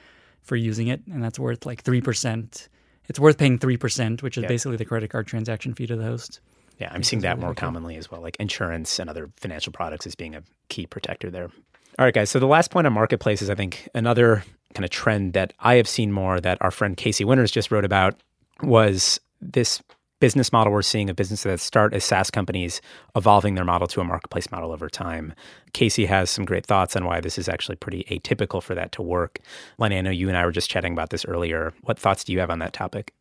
for 0.42 0.56
using 0.56 0.88
it, 0.88 1.00
and 1.12 1.22
that's 1.22 1.38
worth 1.38 1.66
like 1.66 1.82
three 1.82 2.00
percent. 2.00 2.68
It's 3.08 3.20
worth 3.20 3.38
paying 3.38 3.58
three 3.58 3.76
percent, 3.76 4.22
which 4.22 4.36
is 4.36 4.42
yeah. 4.42 4.48
basically 4.48 4.76
the 4.76 4.84
credit 4.84 5.10
card 5.10 5.26
transaction 5.26 5.74
fee 5.74 5.86
to 5.86 5.96
the 5.96 6.04
host. 6.04 6.40
Yeah, 6.78 6.90
I'm 6.92 7.02
seeing 7.02 7.22
that 7.22 7.38
more 7.38 7.54
commonly 7.54 7.96
as 7.96 8.10
well, 8.10 8.20
like 8.20 8.36
insurance 8.38 8.98
and 8.98 9.08
other 9.08 9.30
financial 9.36 9.72
products 9.72 10.06
as 10.06 10.14
being 10.14 10.34
a 10.34 10.42
key 10.68 10.86
protector 10.86 11.30
there. 11.30 11.50
All 11.98 12.04
right, 12.04 12.12
guys. 12.12 12.28
So 12.28 12.38
the 12.38 12.46
last 12.46 12.70
point 12.70 12.86
on 12.86 12.92
marketplaces, 12.92 13.48
I 13.48 13.54
think 13.54 13.88
another 13.94 14.44
kind 14.74 14.84
of 14.84 14.90
trend 14.90 15.32
that 15.32 15.54
I 15.60 15.76
have 15.76 15.88
seen 15.88 16.12
more 16.12 16.38
that 16.40 16.58
our 16.60 16.70
friend 16.70 16.94
Casey 16.96 17.24
Winters 17.24 17.50
just 17.50 17.70
wrote 17.70 17.86
about 17.86 18.20
was 18.62 19.18
this 19.40 19.82
business 20.20 20.52
model 20.52 20.72
we're 20.72 20.82
seeing 20.82 21.10
of 21.10 21.16
businesses 21.16 21.44
that 21.44 21.60
start 21.60 21.92
as 21.92 22.04
SaaS 22.04 22.30
companies 22.30 22.80
evolving 23.14 23.54
their 23.54 23.64
model 23.64 23.86
to 23.88 24.00
a 24.00 24.04
marketplace 24.04 24.50
model 24.50 24.72
over 24.72 24.88
time. 24.88 25.34
Casey 25.72 26.06
has 26.06 26.30
some 26.30 26.44
great 26.44 26.64
thoughts 26.64 26.96
on 26.96 27.04
why 27.04 27.20
this 27.20 27.38
is 27.38 27.48
actually 27.48 27.76
pretty 27.76 28.04
atypical 28.04 28.62
for 28.62 28.74
that 28.74 28.92
to 28.92 29.02
work. 29.02 29.40
Lenny, 29.78 29.98
I 29.98 30.00
know 30.00 30.10
you 30.10 30.28
and 30.28 30.36
I 30.36 30.44
were 30.44 30.52
just 30.52 30.70
chatting 30.70 30.92
about 30.92 31.10
this 31.10 31.24
earlier. 31.26 31.74
What 31.82 31.98
thoughts 31.98 32.24
do 32.24 32.32
you 32.32 32.40
have 32.40 32.50
on 32.50 32.60
that 32.60 32.72
topic? 32.72 33.12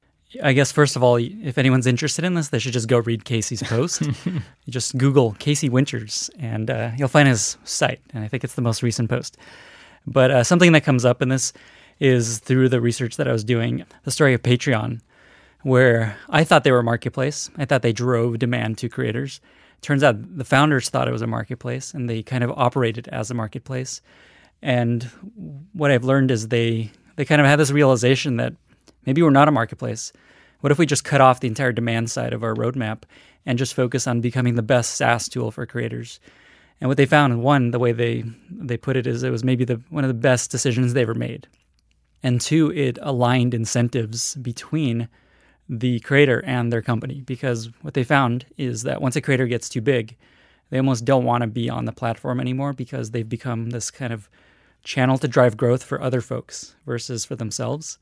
I 0.43 0.53
guess 0.53 0.71
first 0.71 0.95
of 0.95 1.03
all, 1.03 1.17
if 1.17 1.57
anyone's 1.57 1.87
interested 1.87 2.25
in 2.25 2.33
this, 2.33 2.49
they 2.49 2.59
should 2.59 2.73
just 2.73 2.87
go 2.87 2.99
read 2.99 3.25
Casey's 3.25 3.63
post. 3.63 4.01
you 4.25 4.41
just 4.69 4.97
Google 4.97 5.33
Casey 5.39 5.69
Winters, 5.69 6.29
and 6.39 6.69
uh, 6.69 6.91
you'll 6.97 7.07
find 7.07 7.27
his 7.27 7.57
site. 7.63 8.01
And 8.13 8.23
I 8.23 8.27
think 8.27 8.43
it's 8.43 8.55
the 8.55 8.61
most 8.61 8.83
recent 8.83 9.09
post. 9.09 9.37
But 10.07 10.31
uh, 10.31 10.43
something 10.43 10.71
that 10.73 10.83
comes 10.83 11.05
up 11.05 11.21
in 11.21 11.29
this 11.29 11.53
is 11.99 12.39
through 12.39 12.69
the 12.69 12.81
research 12.81 13.17
that 13.17 13.27
I 13.27 13.31
was 13.31 13.43
doing, 13.43 13.85
the 14.03 14.11
story 14.11 14.33
of 14.33 14.41
Patreon, 14.41 14.99
where 15.65 16.15
I 16.29 16.43
thought 16.43 16.63
they 16.63 16.71
were 16.71 16.77
a 16.77 16.83
marketplace. 16.83 17.49
I 17.57 17.65
thought 17.65 17.81
they 17.81 17.91
drove 17.91 18.37
demand 18.37 18.77
to 18.77 18.87
creators. 18.87 19.41
Turns 19.81 20.03
out 20.03 20.37
the 20.37 20.45
founders 20.45 20.89
thought 20.89 21.07
it 21.07 21.11
was 21.11 21.23
a 21.23 21.27
marketplace 21.27 21.91
and 21.91 22.07
they 22.07 22.21
kind 22.21 22.43
of 22.43 22.51
operated 22.51 23.07
as 23.07 23.31
a 23.31 23.33
marketplace. 23.33 23.99
And 24.61 25.09
what 25.73 25.89
I've 25.89 26.03
learned 26.03 26.29
is 26.29 26.49
they 26.49 26.91
they 27.15 27.25
kind 27.25 27.41
of 27.41 27.47
had 27.47 27.57
this 27.57 27.71
realization 27.71 28.37
that 28.37 28.53
maybe 29.07 29.23
we're 29.23 29.31
not 29.31 29.47
a 29.47 29.51
marketplace. 29.51 30.13
What 30.61 30.71
if 30.71 30.77
we 30.77 30.85
just 30.85 31.03
cut 31.03 31.19
off 31.19 31.39
the 31.39 31.47
entire 31.47 31.71
demand 31.71 32.11
side 32.11 32.33
of 32.33 32.43
our 32.43 32.53
roadmap 32.53 33.01
and 33.43 33.57
just 33.57 33.73
focus 33.73 34.05
on 34.05 34.21
becoming 34.21 34.53
the 34.53 34.61
best 34.61 34.93
SaaS 34.93 35.27
tool 35.27 35.49
for 35.49 35.65
creators? 35.65 36.19
And 36.79 36.89
what 36.89 36.97
they 36.97 37.07
found, 37.07 37.41
one, 37.41 37.71
the 37.71 37.79
way 37.79 37.91
they 37.91 38.23
they 38.51 38.77
put 38.77 38.97
it 38.97 39.07
is 39.07 39.23
it 39.23 39.31
was 39.31 39.43
maybe 39.43 39.65
the 39.65 39.81
one 39.89 40.03
of 40.03 40.09
the 40.09 40.13
best 40.13 40.51
decisions 40.51 40.93
they 40.93 41.01
ever 41.01 41.15
made. 41.15 41.47
And 42.21 42.39
two, 42.39 42.71
it 42.71 42.99
aligned 43.01 43.55
incentives 43.55 44.35
between 44.35 45.09
the 45.67 45.99
creator 46.01 46.43
and 46.45 46.71
their 46.71 46.81
company 46.81 47.21
because 47.21 47.69
what 47.81 47.93
they 47.93 48.03
found 48.03 48.45
is 48.57 48.83
that 48.83 49.01
once 49.01 49.15
a 49.15 49.21
creator 49.21 49.47
gets 49.47 49.67
too 49.67 49.81
big, 49.81 50.15
they 50.69 50.77
almost 50.77 51.05
don't 51.05 51.25
want 51.25 51.41
to 51.41 51.47
be 51.47 51.69
on 51.69 51.85
the 51.85 51.91
platform 51.91 52.39
anymore 52.39 52.73
because 52.73 53.11
they've 53.11 53.27
become 53.27 53.69
this 53.69 53.91
kind 53.91 54.13
of 54.13 54.29
channel 54.83 55.17
to 55.17 55.27
drive 55.27 55.57
growth 55.57 55.83
for 55.83 56.01
other 56.01 56.21
folks 56.21 56.75
versus 56.85 57.25
for 57.25 57.35
themselves. 57.35 57.97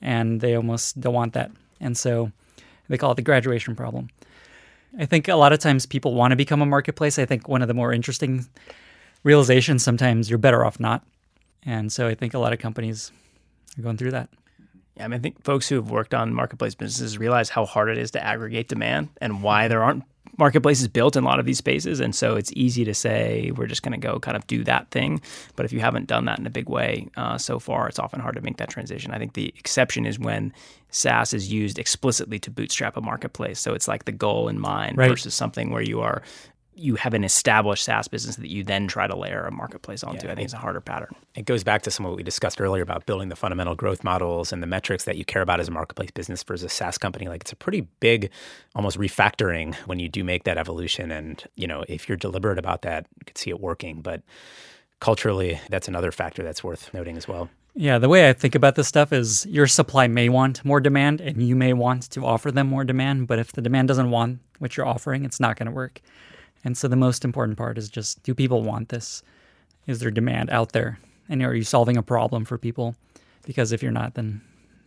And 0.00 0.40
they 0.40 0.54
almost 0.54 1.00
don't 1.00 1.14
want 1.14 1.32
that. 1.32 1.50
And 1.80 1.96
so 1.96 2.30
they 2.88 2.98
call 2.98 3.12
it 3.12 3.16
the 3.16 3.22
graduation 3.22 3.74
problem. 3.74 4.08
I 4.98 5.06
think 5.06 5.28
a 5.28 5.34
lot 5.34 5.52
of 5.52 5.58
times 5.58 5.86
people 5.86 6.14
want 6.14 6.32
to 6.32 6.36
become 6.36 6.62
a 6.62 6.66
marketplace. 6.66 7.18
I 7.18 7.24
think 7.24 7.48
one 7.48 7.62
of 7.62 7.68
the 7.68 7.74
more 7.74 7.92
interesting 7.92 8.46
realizations 9.24 9.82
sometimes 9.82 10.30
you're 10.30 10.38
better 10.38 10.64
off 10.64 10.78
not. 10.80 11.04
And 11.64 11.92
so 11.92 12.06
I 12.06 12.14
think 12.14 12.34
a 12.34 12.38
lot 12.38 12.52
of 12.52 12.58
companies 12.58 13.12
are 13.78 13.82
going 13.82 13.96
through 13.96 14.12
that. 14.12 14.28
I 15.00 15.08
mean, 15.08 15.18
I 15.18 15.18
think 15.18 15.42
folks 15.44 15.68
who 15.68 15.76
have 15.76 15.90
worked 15.90 16.14
on 16.14 16.32
marketplace 16.34 16.74
businesses 16.74 17.18
realize 17.18 17.48
how 17.48 17.64
hard 17.64 17.88
it 17.88 17.98
is 17.98 18.10
to 18.12 18.24
aggregate 18.24 18.68
demand 18.68 19.08
and 19.20 19.42
why 19.42 19.68
there 19.68 19.82
aren't 19.82 20.04
marketplaces 20.38 20.86
built 20.88 21.16
in 21.16 21.24
a 21.24 21.26
lot 21.26 21.40
of 21.40 21.46
these 21.46 21.58
spaces. 21.58 22.00
And 22.00 22.14
so 22.14 22.36
it's 22.36 22.52
easy 22.54 22.84
to 22.84 22.94
say 22.94 23.50
we're 23.56 23.66
just 23.66 23.82
going 23.82 23.98
to 23.98 24.06
go 24.06 24.20
kind 24.20 24.36
of 24.36 24.46
do 24.46 24.62
that 24.64 24.90
thing. 24.90 25.20
But 25.56 25.66
if 25.66 25.72
you 25.72 25.80
haven't 25.80 26.06
done 26.06 26.26
that 26.26 26.38
in 26.38 26.46
a 26.46 26.50
big 26.50 26.68
way 26.68 27.08
uh, 27.16 27.38
so 27.38 27.58
far, 27.58 27.88
it's 27.88 27.98
often 27.98 28.20
hard 28.20 28.36
to 28.36 28.40
make 28.40 28.56
that 28.58 28.70
transition. 28.70 29.12
I 29.12 29.18
think 29.18 29.34
the 29.34 29.52
exception 29.58 30.06
is 30.06 30.18
when 30.18 30.52
SaaS 30.90 31.34
is 31.34 31.52
used 31.52 31.78
explicitly 31.78 32.38
to 32.40 32.50
bootstrap 32.50 32.96
a 32.96 33.00
marketplace. 33.00 33.58
So 33.58 33.74
it's 33.74 33.88
like 33.88 34.04
the 34.04 34.12
goal 34.12 34.48
in 34.48 34.58
mind 34.58 34.96
right. 34.96 35.10
versus 35.10 35.34
something 35.34 35.70
where 35.70 35.82
you 35.82 36.00
are 36.00 36.22
you 36.78 36.94
have 36.94 37.14
an 37.14 37.24
established 37.24 37.84
SaaS 37.84 38.08
business 38.08 38.36
that 38.36 38.48
you 38.48 38.62
then 38.62 38.86
try 38.86 39.06
to 39.06 39.16
layer 39.16 39.44
a 39.44 39.50
marketplace 39.50 40.04
onto. 40.04 40.26
Yeah, 40.26 40.32
I 40.32 40.34
think 40.36 40.46
it's 40.46 40.54
a 40.54 40.58
harder 40.58 40.80
pattern. 40.80 41.14
It 41.34 41.44
goes 41.44 41.64
back 41.64 41.82
to 41.82 41.90
some 41.90 42.06
of 42.06 42.10
what 42.10 42.16
we 42.16 42.22
discussed 42.22 42.60
earlier 42.60 42.82
about 42.82 43.06
building 43.06 43.28
the 43.28 43.36
fundamental 43.36 43.74
growth 43.74 44.04
models 44.04 44.52
and 44.52 44.62
the 44.62 44.66
metrics 44.66 45.04
that 45.04 45.16
you 45.16 45.24
care 45.24 45.42
about 45.42 45.60
as 45.60 45.68
a 45.68 45.70
marketplace 45.70 46.10
business 46.10 46.42
versus 46.42 46.64
a 46.64 46.68
SaaS 46.68 46.98
company. 46.98 47.26
Like 47.28 47.42
it's 47.42 47.52
a 47.52 47.56
pretty 47.56 47.82
big, 48.00 48.30
almost 48.74 48.98
refactoring 48.98 49.74
when 49.86 49.98
you 49.98 50.08
do 50.08 50.22
make 50.24 50.44
that 50.44 50.58
evolution. 50.58 51.10
And 51.10 51.42
you 51.56 51.66
know, 51.66 51.84
if 51.88 52.08
you're 52.08 52.16
deliberate 52.16 52.58
about 52.58 52.82
that, 52.82 53.06
you 53.18 53.24
could 53.26 53.38
see 53.38 53.50
it 53.50 53.60
working. 53.60 54.00
But 54.00 54.22
culturally, 55.00 55.60
that's 55.68 55.88
another 55.88 56.12
factor 56.12 56.42
that's 56.42 56.62
worth 56.62 56.92
noting 56.94 57.16
as 57.16 57.26
well. 57.26 57.48
Yeah, 57.74 57.98
the 57.98 58.08
way 58.08 58.28
I 58.28 58.32
think 58.32 58.56
about 58.56 58.74
this 58.74 58.88
stuff 58.88 59.12
is 59.12 59.46
your 59.46 59.68
supply 59.68 60.08
may 60.08 60.28
want 60.28 60.64
more 60.64 60.80
demand 60.80 61.20
and 61.20 61.40
you 61.40 61.54
may 61.54 61.72
want 61.72 62.10
to 62.10 62.24
offer 62.24 62.50
them 62.50 62.66
more 62.66 62.82
demand, 62.82 63.28
but 63.28 63.38
if 63.38 63.52
the 63.52 63.62
demand 63.62 63.86
doesn't 63.86 64.10
want 64.10 64.40
what 64.58 64.76
you're 64.76 64.86
offering, 64.86 65.24
it's 65.24 65.38
not 65.38 65.56
going 65.56 65.66
to 65.66 65.72
work. 65.72 66.00
And 66.64 66.76
so 66.76 66.88
the 66.88 66.96
most 66.96 67.24
important 67.24 67.56
part 67.56 67.78
is 67.78 67.88
just 67.88 68.22
do 68.22 68.34
people 68.34 68.62
want 68.62 68.88
this? 68.88 69.22
Is 69.86 70.00
there 70.00 70.10
demand 70.10 70.50
out 70.50 70.72
there? 70.72 70.98
And 71.28 71.42
are 71.42 71.54
you 71.54 71.64
solving 71.64 71.96
a 71.96 72.02
problem 72.02 72.44
for 72.44 72.58
people? 72.58 72.94
Because 73.46 73.72
if 73.72 73.82
you're 73.82 73.92
not, 73.92 74.14
then 74.14 74.40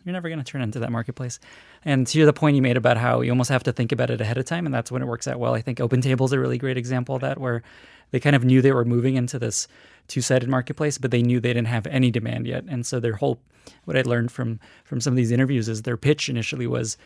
you're 0.03 0.13
never 0.13 0.29
going 0.29 0.43
to 0.43 0.45
turn 0.45 0.61
into 0.61 0.79
that 0.79 0.91
marketplace. 0.91 1.39
And 1.85 2.05
to 2.07 2.25
the 2.25 2.33
point 2.33 2.55
you 2.55 2.61
made 2.61 2.77
about 2.77 2.97
how 2.97 3.21
you 3.21 3.31
almost 3.31 3.49
have 3.49 3.63
to 3.63 3.71
think 3.71 3.91
about 3.91 4.09
it 4.09 4.21
ahead 4.21 4.37
of 4.37 4.45
time, 4.45 4.65
and 4.65 4.73
that's 4.73 4.91
when 4.91 5.01
it 5.01 5.07
works 5.07 5.27
out 5.27 5.39
well. 5.39 5.53
I 5.53 5.61
think 5.61 5.79
OpenTable 5.79 6.25
is 6.25 6.31
a 6.31 6.39
really 6.39 6.57
great 6.57 6.77
example 6.77 7.15
of 7.15 7.21
that, 7.21 7.39
where 7.39 7.63
they 8.11 8.19
kind 8.19 8.35
of 8.35 8.43
knew 8.43 8.61
they 8.61 8.71
were 8.71 8.85
moving 8.85 9.15
into 9.15 9.39
this 9.39 9.67
two-sided 10.07 10.49
marketplace, 10.49 10.97
but 10.97 11.11
they 11.11 11.21
knew 11.21 11.39
they 11.39 11.53
didn't 11.53 11.67
have 11.67 11.87
any 11.87 12.11
demand 12.11 12.47
yet. 12.47 12.63
And 12.67 12.85
so 12.85 12.99
their 12.99 13.15
whole, 13.15 13.39
what 13.85 13.95
I 13.95 14.01
learned 14.01 14.31
from 14.31 14.59
from 14.83 14.99
some 14.99 15.13
of 15.13 15.17
these 15.17 15.31
interviews 15.31 15.69
is 15.69 15.83
their 15.83 15.97
pitch 15.97 16.29
initially 16.29 16.67
was, 16.67 16.97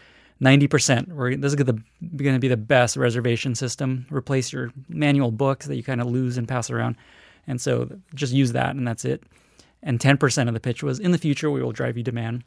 90%. 0.42 1.10
We're, 1.10 1.36
this 1.36 1.54
is 1.54 1.56
going 1.56 1.84
to 2.02 2.40
be 2.40 2.48
the 2.48 2.58
best 2.58 2.98
reservation 2.98 3.56
system. 3.56 4.06
Replace 4.10 4.52
your 4.52 4.72
manual 4.90 5.32
books 5.32 5.66
that 5.68 5.76
you 5.76 5.84
kind 5.84 6.02
of 6.02 6.08
lose 6.08 6.38
and 6.38 6.48
pass 6.48 6.70
around. 6.70 6.98
And 7.48 7.62
so 7.62 7.90
just 8.14 8.34
use 8.34 8.52
that, 8.54 8.76
and 8.76 8.88
that's 8.88 9.06
it. 9.06 9.24
And 9.84 10.00
10% 10.00 10.48
of 10.48 10.54
the 10.54 10.60
pitch 10.60 10.84
was 10.84 11.00
in 11.00 11.12
the 11.12 11.18
future, 11.18 11.52
we 11.52 11.62
will 11.62 11.72
drive 11.72 11.96
you 11.96 12.04
demand. 12.04 12.44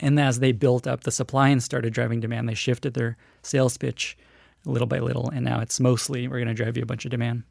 And 0.00 0.18
as 0.20 0.40
they 0.40 0.52
built 0.52 0.86
up 0.86 1.04
the 1.04 1.10
supply 1.10 1.48
and 1.48 1.62
started 1.62 1.92
driving 1.92 2.20
demand, 2.20 2.48
they 2.48 2.54
shifted 2.54 2.94
their 2.94 3.16
sales 3.42 3.76
pitch 3.78 4.18
little 4.64 4.86
by 4.86 4.98
little. 4.98 5.30
And 5.30 5.44
now 5.44 5.60
it's 5.60 5.80
mostly 5.80 6.28
we're 6.28 6.38
going 6.38 6.48
to 6.48 6.54
drive 6.54 6.76
you 6.76 6.82
a 6.82 6.86
bunch 6.86 7.04
of 7.04 7.10
demand. 7.10 7.44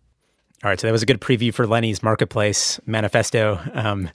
All 0.63 0.69
right. 0.69 0.79
So 0.79 0.87
that 0.87 0.91
was 0.91 1.03
a 1.03 1.07
good 1.07 1.21
preview 1.21 1.53
for 1.53 1.65
Lenny's 1.65 2.03
marketplace 2.03 2.79
manifesto. 2.85 3.59
Um, 3.73 4.09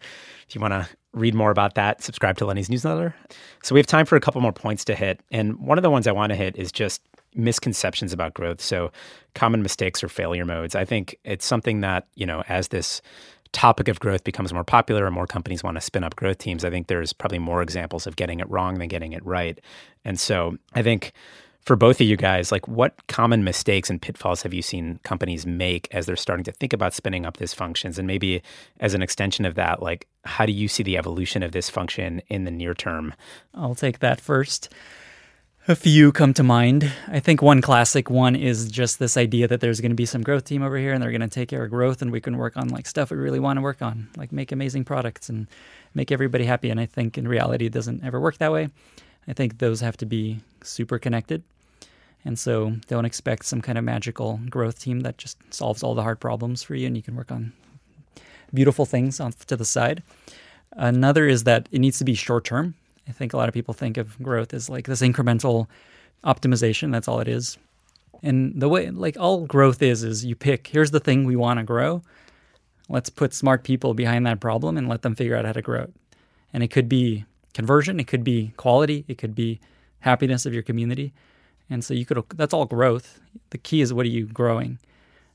if 0.46 0.54
you 0.54 0.60
want 0.60 0.72
to 0.72 0.88
read 1.12 1.34
more 1.34 1.50
about 1.50 1.74
that, 1.74 2.02
subscribe 2.02 2.36
to 2.38 2.46
Lenny's 2.46 2.70
newsletter. 2.70 3.14
So 3.62 3.74
we 3.74 3.78
have 3.80 3.86
time 3.86 4.06
for 4.06 4.16
a 4.16 4.20
couple 4.20 4.40
more 4.40 4.52
points 4.52 4.84
to 4.86 4.94
hit. 4.94 5.20
And 5.30 5.58
one 5.58 5.78
of 5.78 5.82
the 5.82 5.90
ones 5.90 6.06
I 6.06 6.12
want 6.12 6.30
to 6.30 6.36
hit 6.36 6.56
is 6.56 6.70
just 6.70 7.02
misconceptions 7.34 8.12
about 8.12 8.34
growth. 8.34 8.60
So 8.60 8.90
common 9.34 9.62
mistakes 9.62 10.02
or 10.02 10.08
failure 10.08 10.44
modes. 10.44 10.74
I 10.74 10.84
think 10.84 11.18
it's 11.24 11.46
something 11.46 11.80
that, 11.80 12.06
you 12.14 12.26
know, 12.26 12.42
as 12.48 12.68
this 12.68 13.00
topic 13.52 13.88
of 13.88 14.00
growth 14.00 14.24
becomes 14.24 14.52
more 14.52 14.64
popular 14.64 15.06
and 15.06 15.14
more 15.14 15.26
companies 15.26 15.62
want 15.62 15.76
to 15.76 15.80
spin 15.80 16.04
up 16.04 16.16
growth 16.16 16.38
teams, 16.38 16.64
I 16.64 16.70
think 16.70 16.86
there's 16.86 17.12
probably 17.12 17.38
more 17.38 17.62
examples 17.62 18.06
of 18.06 18.16
getting 18.16 18.40
it 18.40 18.50
wrong 18.50 18.78
than 18.78 18.88
getting 18.88 19.12
it 19.12 19.24
right. 19.24 19.58
And 20.04 20.20
so 20.20 20.58
I 20.74 20.82
think 20.82 21.12
for 21.68 21.76
both 21.76 22.00
of 22.00 22.06
you 22.06 22.16
guys, 22.16 22.50
like 22.50 22.66
what 22.66 22.94
common 23.08 23.44
mistakes 23.44 23.90
and 23.90 24.00
pitfalls 24.00 24.40
have 24.40 24.54
you 24.54 24.62
seen 24.62 24.98
companies 25.02 25.44
make 25.44 25.86
as 25.90 26.06
they're 26.06 26.16
starting 26.16 26.42
to 26.42 26.50
think 26.50 26.72
about 26.72 26.94
spinning 26.94 27.26
up 27.26 27.36
these 27.36 27.52
functions? 27.52 27.98
And 27.98 28.06
maybe 28.06 28.40
as 28.80 28.94
an 28.94 29.02
extension 29.02 29.44
of 29.44 29.54
that, 29.56 29.82
like 29.82 30.08
how 30.24 30.46
do 30.46 30.52
you 30.52 30.66
see 30.66 30.82
the 30.82 30.96
evolution 30.96 31.42
of 31.42 31.52
this 31.52 31.68
function 31.68 32.22
in 32.28 32.44
the 32.44 32.50
near 32.50 32.72
term? 32.72 33.12
I'll 33.52 33.74
take 33.74 33.98
that 33.98 34.18
first. 34.18 34.72
A 35.68 35.76
few 35.76 36.10
come 36.10 36.32
to 36.32 36.42
mind. 36.42 36.90
I 37.06 37.20
think 37.20 37.42
one 37.42 37.60
classic 37.60 38.08
one 38.08 38.34
is 38.34 38.70
just 38.70 38.98
this 38.98 39.18
idea 39.18 39.46
that 39.46 39.60
there's 39.60 39.82
going 39.82 39.90
to 39.90 39.94
be 39.94 40.06
some 40.06 40.22
growth 40.22 40.44
team 40.44 40.62
over 40.62 40.78
here 40.78 40.94
and 40.94 41.02
they're 41.02 41.10
going 41.10 41.20
to 41.20 41.28
take 41.28 41.50
care 41.50 41.64
of 41.64 41.68
growth 41.68 42.00
and 42.00 42.10
we 42.10 42.22
can 42.22 42.38
work 42.38 42.56
on 42.56 42.68
like 42.68 42.86
stuff 42.86 43.10
we 43.10 43.18
really 43.18 43.40
want 43.40 43.58
to 43.58 43.62
work 43.62 43.82
on, 43.82 44.08
like 44.16 44.32
make 44.32 44.52
amazing 44.52 44.86
products 44.86 45.28
and 45.28 45.46
make 45.92 46.10
everybody 46.10 46.46
happy. 46.46 46.70
And 46.70 46.80
I 46.80 46.86
think 46.86 47.18
in 47.18 47.28
reality, 47.28 47.66
it 47.66 47.74
doesn't 47.74 48.04
ever 48.04 48.18
work 48.18 48.38
that 48.38 48.52
way. 48.52 48.70
I 49.28 49.34
think 49.34 49.58
those 49.58 49.82
have 49.82 49.98
to 49.98 50.06
be 50.06 50.40
super 50.62 50.98
connected. 50.98 51.42
And 52.24 52.38
so 52.38 52.72
don't 52.88 53.04
expect 53.04 53.44
some 53.46 53.60
kind 53.60 53.78
of 53.78 53.84
magical 53.84 54.40
growth 54.50 54.80
team 54.80 55.00
that 55.00 55.18
just 55.18 55.38
solves 55.52 55.82
all 55.82 55.94
the 55.94 56.02
hard 56.02 56.20
problems 56.20 56.62
for 56.62 56.74
you 56.74 56.86
and 56.86 56.96
you 56.96 57.02
can 57.02 57.16
work 57.16 57.30
on 57.30 57.52
beautiful 58.52 58.86
things 58.86 59.20
on 59.20 59.32
to 59.32 59.56
the 59.56 59.64
side. 59.64 60.02
Another 60.72 61.26
is 61.26 61.44
that 61.44 61.68
it 61.70 61.78
needs 61.78 61.98
to 61.98 62.04
be 62.04 62.14
short 62.14 62.44
term. 62.44 62.74
I 63.08 63.12
think 63.12 63.32
a 63.32 63.36
lot 63.36 63.48
of 63.48 63.54
people 63.54 63.74
think 63.74 63.96
of 63.96 64.20
growth 64.22 64.52
as 64.52 64.68
like 64.68 64.86
this 64.86 65.00
incremental 65.00 65.66
optimization. 66.24 66.92
That's 66.92 67.08
all 67.08 67.20
it 67.20 67.28
is. 67.28 67.56
And 68.22 68.60
the 68.60 68.68
way, 68.68 68.90
like 68.90 69.16
all 69.18 69.46
growth 69.46 69.80
is, 69.80 70.02
is 70.02 70.24
you 70.24 70.34
pick, 70.34 70.66
here's 70.66 70.90
the 70.90 71.00
thing 71.00 71.24
we 71.24 71.36
want 71.36 71.58
to 71.58 71.64
grow. 71.64 72.02
Let's 72.88 73.10
put 73.10 73.32
smart 73.32 73.64
people 73.64 73.94
behind 73.94 74.26
that 74.26 74.40
problem 74.40 74.76
and 74.76 74.88
let 74.88 75.02
them 75.02 75.14
figure 75.14 75.36
out 75.36 75.44
how 75.44 75.52
to 75.52 75.62
grow 75.62 75.82
it. 75.82 75.94
And 76.52 76.62
it 76.62 76.68
could 76.68 76.88
be 76.88 77.24
conversion, 77.54 78.00
it 78.00 78.06
could 78.06 78.24
be 78.24 78.52
quality, 78.56 79.04
it 79.08 79.18
could 79.18 79.34
be 79.34 79.60
happiness 80.00 80.46
of 80.46 80.54
your 80.54 80.62
community. 80.62 81.12
And 81.70 81.84
so 81.84 81.94
you 81.94 82.06
could 82.06 82.22
that's 82.34 82.54
all 82.54 82.66
growth. 82.66 83.20
The 83.50 83.58
key 83.58 83.80
is 83.80 83.92
what 83.92 84.06
are 84.06 84.10
you 84.10 84.26
growing 84.26 84.78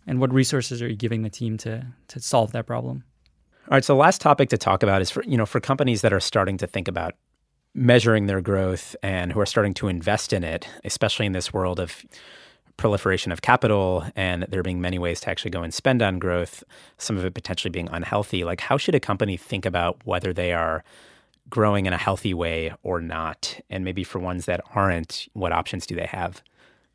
and 0.08 0.20
what 0.20 0.34
resources 0.34 0.82
are 0.82 0.88
you 0.88 0.96
giving 0.96 1.22
the 1.22 1.30
team 1.30 1.58
to 1.60 1.86
to 2.10 2.20
solve 2.20 2.52
that 2.52 2.66
problem? 2.66 3.04
All 3.70 3.76
right, 3.76 3.86
so 3.86 3.96
last 3.96 4.20
topic 4.20 4.50
to 4.50 4.58
talk 4.58 4.84
about 4.84 5.02
is 5.02 5.10
for 5.10 5.24
you 5.24 5.38
know 5.38 5.46
for 5.46 5.60
companies 5.60 6.02
that 6.02 6.14
are 6.14 6.20
starting 6.20 6.58
to 6.58 6.68
think 6.68 6.88
about 6.88 7.16
measuring 7.76 8.28
their 8.28 8.42
growth 8.42 8.96
and 9.02 9.32
who 9.32 9.40
are 9.40 9.46
starting 9.46 9.74
to 9.74 9.88
invest 9.88 10.32
in 10.32 10.44
it, 10.44 10.68
especially 10.84 11.26
in 11.26 11.32
this 11.32 11.52
world 11.54 11.80
of 11.80 12.06
proliferation 12.78 13.32
of 13.32 13.42
capital 13.42 14.04
and 14.16 14.44
there 14.50 14.64
being 14.64 14.82
many 14.82 14.98
ways 14.98 15.20
to 15.22 15.30
actually 15.30 15.52
go 15.52 15.64
and 15.64 15.74
spend 15.74 16.02
on 16.02 16.20
growth, 16.20 16.64
some 16.98 17.18
of 17.18 17.26
it 17.26 17.34
potentially 17.34 17.70
being 17.70 17.88
unhealthy. 17.92 18.44
Like 18.44 18.62
how 18.62 18.78
should 18.78 18.96
a 18.96 19.00
company 19.00 19.38
think 19.38 19.66
about 19.66 20.02
whether 20.06 20.34
they 20.34 20.54
are 20.54 20.84
growing 21.50 21.86
in 21.86 21.94
a 21.94 21.98
healthy 21.98 22.34
way 22.34 22.74
or 22.84 23.02
not? 23.02 23.60
And 23.70 23.84
maybe 23.84 24.04
for 24.04 24.20
ones 24.20 24.46
that 24.46 24.62
aren't, 24.74 25.28
what 25.34 25.52
options 25.52 25.86
do 25.86 25.96
they 25.96 26.06
have? 26.06 26.42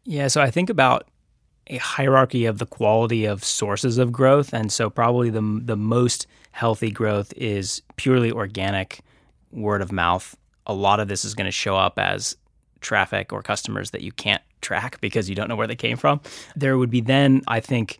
Yeah, 0.05 0.29
so 0.29 0.41
I 0.41 0.51
think 0.51 0.71
about 0.71 1.09
a 1.69 1.77
hierarchy 1.77 2.47
of 2.47 2.59
the 2.59 2.67
quality 2.67 3.25
of 3.25 3.45
sources 3.45 3.99
of 3.99 4.11
growth, 4.11 4.53
and 4.55 4.73
so 4.73 4.89
probably 4.89 5.31
the 5.31 5.61
the 5.63 5.77
most 5.77 6.27
healthy 6.53 6.91
growth 6.91 7.33
is 7.37 7.83
purely 7.97 8.33
organic, 8.33 9.01
word 9.53 9.83
of 9.83 9.93
mouth. 9.93 10.37
A 10.67 10.73
lot 10.73 11.01
of 11.01 11.09
this 11.09 11.25
is 11.25 11.35
going 11.35 11.47
to 11.47 11.53
show 11.53 11.77
up 11.77 11.99
as 11.99 12.37
traffic 12.81 13.33
or 13.33 13.43
customers 13.43 13.91
that 13.91 14.03
you 14.03 14.13
can't 14.13 14.43
track 14.61 15.01
because 15.01 15.29
you 15.29 15.35
don't 15.35 15.49
know 15.49 15.57
where 15.57 15.67
they 15.67 15.77
came 15.77 15.97
from. 15.97 16.21
There 16.57 16.79
would 16.79 16.91
be 16.91 17.01
then, 17.01 17.43
I 17.47 17.61
think, 17.61 17.99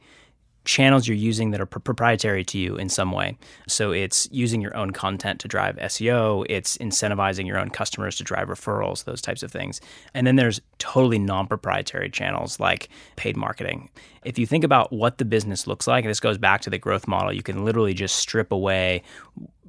channels 0.69 1.09
you're 1.09 1.17
using 1.17 1.51
that 1.51 1.63
are 1.63 1.67
pr- 1.67 1.79
proprietary 1.79 2.45
to 2.45 2.59
you 2.59 2.77
in 2.77 2.91
some 2.91 3.11
way. 3.11 3.39
So 3.67 3.91
it's 3.91 4.29
using 4.31 4.61
your 4.61 4.77
own 4.77 4.91
content 4.91 5.41
to 5.41 5.49
drive 5.49 5.77
SEO, 5.77 6.45
it's 6.51 6.77
incentivizing 6.77 7.47
your 7.47 7.59
own 7.59 7.71
customers 7.71 8.17
to 8.17 8.25
drive 8.25 8.49
referrals, 8.49 9.05
those 9.05 9.23
types 9.23 9.43
of 9.43 9.51
things. 9.51 9.81
And 10.13 10.27
then 10.27 10.37
there's 10.37 10.61
totally 10.77 11.19
non 11.19 11.47
proprietary 11.47 12.11
channels 12.11 12.61
like 12.61 12.91
paid 13.17 13.35
marketing. 13.35 13.89
If 14.27 14.39
you 14.39 14.47
think 14.47 14.63
about 14.63 14.93
what 14.93 15.17
the 15.17 15.25
business 15.25 15.67
looks 15.67 15.87
like, 15.87 16.05
and 16.05 16.11
this 16.11 16.21
goes 16.21 16.37
back 16.37 16.61
to 16.63 16.71
the 16.71 16.79
growth 16.79 17.09
model, 17.09 17.33
you 17.33 17.43
can 17.43 17.65
literally 17.65 17.95
just 17.95 18.17
strip 18.17 18.53
away 18.53 19.03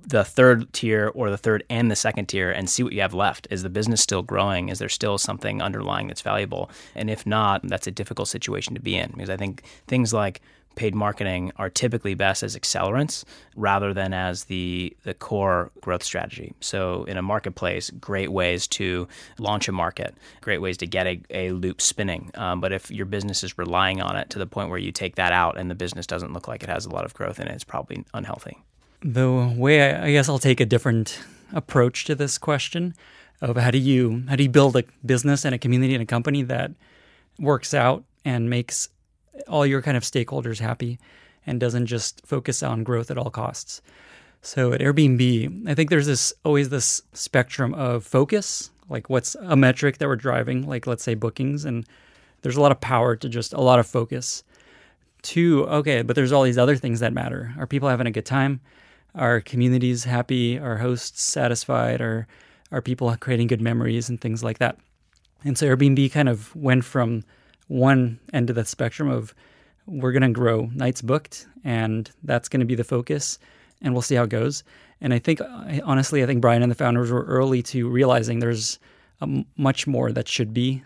the 0.05 0.25
third 0.25 0.71
tier 0.73 1.11
or 1.13 1.29
the 1.29 1.37
third 1.37 1.63
and 1.69 1.89
the 1.89 1.95
second 1.95 2.25
tier 2.25 2.51
and 2.51 2.69
see 2.69 2.83
what 2.83 2.91
you 2.91 2.99
have 2.99 3.13
left. 3.13 3.47
Is 3.49 3.63
the 3.63 3.69
business 3.69 4.01
still 4.01 4.21
growing? 4.21 4.67
Is 4.67 4.79
there 4.79 4.89
still 4.89 5.17
something 5.17 5.61
underlying 5.61 6.07
that's 6.07 6.21
valuable? 6.21 6.69
And 6.93 7.09
if 7.09 7.25
not, 7.25 7.61
that's 7.63 7.87
a 7.87 7.91
difficult 7.91 8.27
situation 8.27 8.73
to 8.73 8.81
be 8.81 8.95
in 8.95 9.11
because 9.11 9.29
I 9.29 9.37
think 9.37 9.63
things 9.87 10.11
like 10.11 10.41
paid 10.79 10.95
marketing 10.95 11.51
are 11.57 11.69
typically 11.69 12.13
best 12.13 12.41
as 12.41 12.55
accelerants 12.55 13.25
rather 13.57 13.93
than 13.93 14.13
as 14.13 14.45
the 14.45 14.95
the 15.03 15.13
core 15.13 15.71
growth 15.81 16.01
strategy. 16.01 16.53
So 16.61 17.03
in 17.03 17.17
a 17.17 17.21
marketplace, 17.21 17.91
great 17.91 18.31
ways 18.31 18.65
to 18.79 19.05
launch 19.37 19.67
a 19.67 19.73
market, 19.73 20.15
great 20.39 20.59
ways 20.59 20.77
to 20.77 20.87
get 20.87 21.05
a, 21.05 21.21
a 21.31 21.51
loop 21.51 21.81
spinning. 21.81 22.31
Um, 22.35 22.61
but 22.61 22.71
if 22.71 22.89
your 22.89 23.05
business 23.05 23.43
is 23.43 23.57
relying 23.57 24.01
on 24.01 24.15
it 24.15 24.29
to 24.29 24.39
the 24.39 24.47
point 24.47 24.69
where 24.69 24.79
you 24.79 24.93
take 24.93 25.15
that 25.15 25.33
out 25.33 25.57
and 25.59 25.69
the 25.69 25.75
business 25.75 26.07
doesn't 26.07 26.31
look 26.31 26.47
like 26.47 26.63
it 26.63 26.69
has 26.69 26.85
a 26.85 26.89
lot 26.89 27.03
of 27.03 27.13
growth 27.13 27.41
in 27.41 27.49
it, 27.49 27.53
it's 27.53 27.65
probably 27.65 28.05
unhealthy. 28.13 28.57
The 29.01 29.53
way 29.57 29.91
I, 29.91 30.05
I 30.05 30.11
guess 30.13 30.29
I'll 30.29 30.39
take 30.39 30.61
a 30.61 30.65
different 30.65 31.19
approach 31.51 32.05
to 32.05 32.15
this 32.15 32.37
question 32.37 32.95
of 33.41 33.57
how 33.57 33.71
do 33.71 33.77
you 33.77 34.23
how 34.29 34.37
do 34.37 34.43
you 34.43 34.49
build 34.49 34.77
a 34.77 34.83
business 35.05 35.43
and 35.43 35.53
a 35.53 35.57
community 35.57 35.93
and 35.93 36.03
a 36.03 36.05
company 36.05 36.41
that 36.43 36.71
works 37.37 37.73
out 37.73 38.05
and 38.23 38.49
makes 38.49 38.87
all 39.47 39.65
your 39.65 39.81
kind 39.81 39.97
of 39.97 40.03
stakeholders 40.03 40.59
happy 40.59 40.99
and 41.45 41.59
doesn't 41.59 41.87
just 41.87 42.25
focus 42.25 42.61
on 42.63 42.83
growth 42.83 43.09
at 43.09 43.17
all 43.17 43.29
costs. 43.29 43.81
So 44.41 44.71
at 44.71 44.81
Airbnb, 44.81 45.67
I 45.67 45.75
think 45.75 45.89
there's 45.89 46.07
this 46.07 46.33
always 46.45 46.69
this 46.69 47.01
spectrum 47.13 47.73
of 47.73 48.05
focus, 48.05 48.71
like 48.87 49.09
what's 49.09 49.35
a 49.35 49.55
metric 49.55 49.97
that 49.97 50.07
we're 50.07 50.15
driving, 50.15 50.67
like 50.67 50.87
let's 50.87 51.03
say 51.03 51.13
bookings, 51.13 51.65
and 51.65 51.85
there's 52.41 52.55
a 52.55 52.61
lot 52.61 52.71
of 52.71 52.79
power 52.79 53.15
to 53.17 53.27
just 53.27 53.53
a 53.53 53.61
lot 53.61 53.79
of 53.79 53.87
focus. 53.87 54.43
Two, 55.21 55.65
okay, 55.67 56.01
but 56.01 56.15
there's 56.15 56.31
all 56.31 56.43
these 56.43 56.57
other 56.57 56.77
things 56.77 57.01
that 57.01 57.11
matter. 57.11 57.53
Are 57.57 57.67
people 57.67 57.89
having 57.89 58.07
a 58.07 58.11
good 58.11 58.25
time? 58.25 58.61
Are 59.13 59.41
communities 59.41 60.05
happy? 60.05 60.57
Are 60.57 60.77
hosts 60.77 61.21
satisfied? 61.21 61.99
Are 61.99 62.27
are 62.71 62.81
people 62.81 63.13
creating 63.17 63.47
good 63.47 63.61
memories 63.61 64.09
and 64.09 64.21
things 64.21 64.43
like 64.43 64.59
that? 64.59 64.77
And 65.43 65.57
so 65.57 65.65
Airbnb 65.65 66.11
kind 66.11 66.29
of 66.29 66.55
went 66.55 66.85
from 66.85 67.23
one 67.69 68.19
end 68.33 68.49
of 68.49 68.55
the 68.55 68.65
spectrum 68.65 69.09
of 69.09 69.33
we're 69.85 70.11
going 70.11 70.21
to 70.21 70.29
grow 70.29 70.69
nights 70.73 71.01
booked, 71.01 71.47
and 71.63 72.11
that's 72.23 72.49
going 72.49 72.59
to 72.59 72.65
be 72.65 72.75
the 72.75 72.83
focus, 72.83 73.39
and 73.81 73.93
we'll 73.93 74.01
see 74.01 74.15
how 74.15 74.23
it 74.23 74.29
goes. 74.29 74.63
And 75.01 75.13
I 75.13 75.19
think, 75.19 75.39
honestly, 75.83 76.21
I 76.21 76.25
think 76.25 76.41
Brian 76.41 76.61
and 76.61 76.71
the 76.71 76.75
founders 76.75 77.09
were 77.09 77.23
early 77.23 77.63
to 77.63 77.87
realizing 77.89 78.39
there's 78.39 78.79
much 79.57 79.87
more 79.87 80.11
that 80.11 80.27
should 80.27 80.53
be 80.53 80.83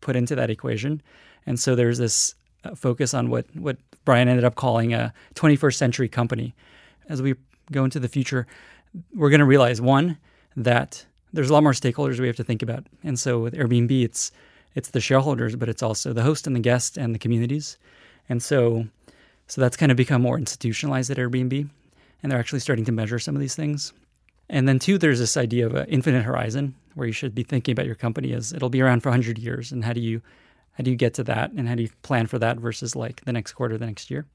put 0.00 0.16
into 0.16 0.34
that 0.34 0.50
equation. 0.50 1.02
And 1.46 1.58
so 1.58 1.74
there's 1.74 1.98
this 1.98 2.34
uh, 2.64 2.74
focus 2.74 3.14
on 3.14 3.30
what, 3.30 3.46
what 3.54 3.76
Brian 4.04 4.28
ended 4.28 4.44
up 4.44 4.54
calling 4.54 4.92
a 4.92 5.12
21st 5.34 5.74
century 5.74 6.08
company. 6.08 6.54
As 7.08 7.22
we 7.22 7.34
go 7.72 7.84
into 7.84 8.00
the 8.00 8.08
future, 8.08 8.46
we're 9.14 9.30
going 9.30 9.40
to 9.40 9.46
realize 9.46 9.80
one 9.80 10.18
that 10.56 11.04
there's 11.32 11.50
a 11.50 11.52
lot 11.52 11.62
more 11.62 11.72
stakeholders 11.72 12.20
we 12.20 12.26
have 12.26 12.36
to 12.36 12.44
think 12.44 12.62
about. 12.62 12.86
And 13.02 13.18
so 13.18 13.40
with 13.40 13.54
Airbnb, 13.54 14.04
it's 14.04 14.30
it's 14.74 14.90
the 14.90 15.00
shareholders, 15.00 15.56
but 15.56 15.68
it's 15.68 15.82
also 15.82 16.12
the 16.12 16.22
host 16.22 16.46
and 16.46 16.54
the 16.54 16.60
guest 16.60 16.96
and 16.96 17.14
the 17.14 17.18
communities. 17.18 17.78
And 18.28 18.42
so 18.42 18.86
so 19.46 19.60
that's 19.60 19.76
kind 19.76 19.92
of 19.92 19.96
become 19.96 20.22
more 20.22 20.38
institutionalized 20.38 21.10
at 21.10 21.18
Airbnb, 21.18 21.68
and 22.22 22.32
they're 22.32 22.38
actually 22.38 22.60
starting 22.60 22.84
to 22.86 22.92
measure 22.92 23.18
some 23.18 23.34
of 23.34 23.40
these 23.40 23.54
things. 23.54 23.92
And 24.48 24.66
then 24.66 24.78
two, 24.78 24.98
there's 24.98 25.18
this 25.18 25.36
idea 25.36 25.66
of 25.66 25.74
an 25.74 25.86
infinite 25.88 26.22
horizon 26.22 26.74
where 26.94 27.06
you 27.06 27.12
should 27.12 27.34
be 27.34 27.42
thinking 27.42 27.72
about 27.72 27.86
your 27.86 27.94
company 27.94 28.32
as 28.32 28.52
it'll 28.52 28.70
be 28.70 28.80
around 28.80 29.02
for 29.02 29.10
100 29.10 29.38
years, 29.38 29.72
and 29.72 29.84
how 29.84 29.92
do 29.92 30.00
you 30.00 30.22
how 30.72 30.82
do 30.82 30.90
you 30.90 30.96
get 30.96 31.14
to 31.14 31.24
that, 31.24 31.52
and 31.52 31.68
how 31.68 31.74
do 31.74 31.82
you 31.82 31.90
plan 32.02 32.26
for 32.26 32.38
that 32.38 32.58
versus 32.58 32.96
like 32.96 33.24
the 33.24 33.32
next 33.32 33.52
quarter, 33.52 33.78
the 33.78 33.86
next 33.86 34.10
year. 34.10 34.26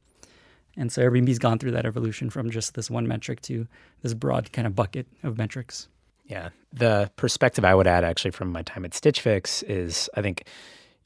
And 0.77 0.91
so 0.91 1.01
Airbnb's 1.01 1.39
gone 1.39 1.59
through 1.59 1.71
that 1.71 1.85
evolution 1.85 2.29
from 2.29 2.49
just 2.49 2.75
this 2.75 2.89
one 2.89 3.07
metric 3.07 3.41
to 3.41 3.67
this 4.01 4.13
broad 4.13 4.53
kind 4.53 4.65
of 4.65 4.75
bucket 4.75 5.07
of 5.23 5.37
metrics. 5.37 5.89
Yeah. 6.29 6.49
The 6.71 7.11
perspective 7.15 7.65
I 7.65 7.75
would 7.75 7.87
add 7.87 8.03
actually 8.03 8.31
from 8.31 8.51
my 8.51 8.61
time 8.61 8.85
at 8.85 8.93
Stitch 8.93 9.19
Fix 9.19 9.63
is 9.63 10.09
I 10.15 10.21
think, 10.21 10.43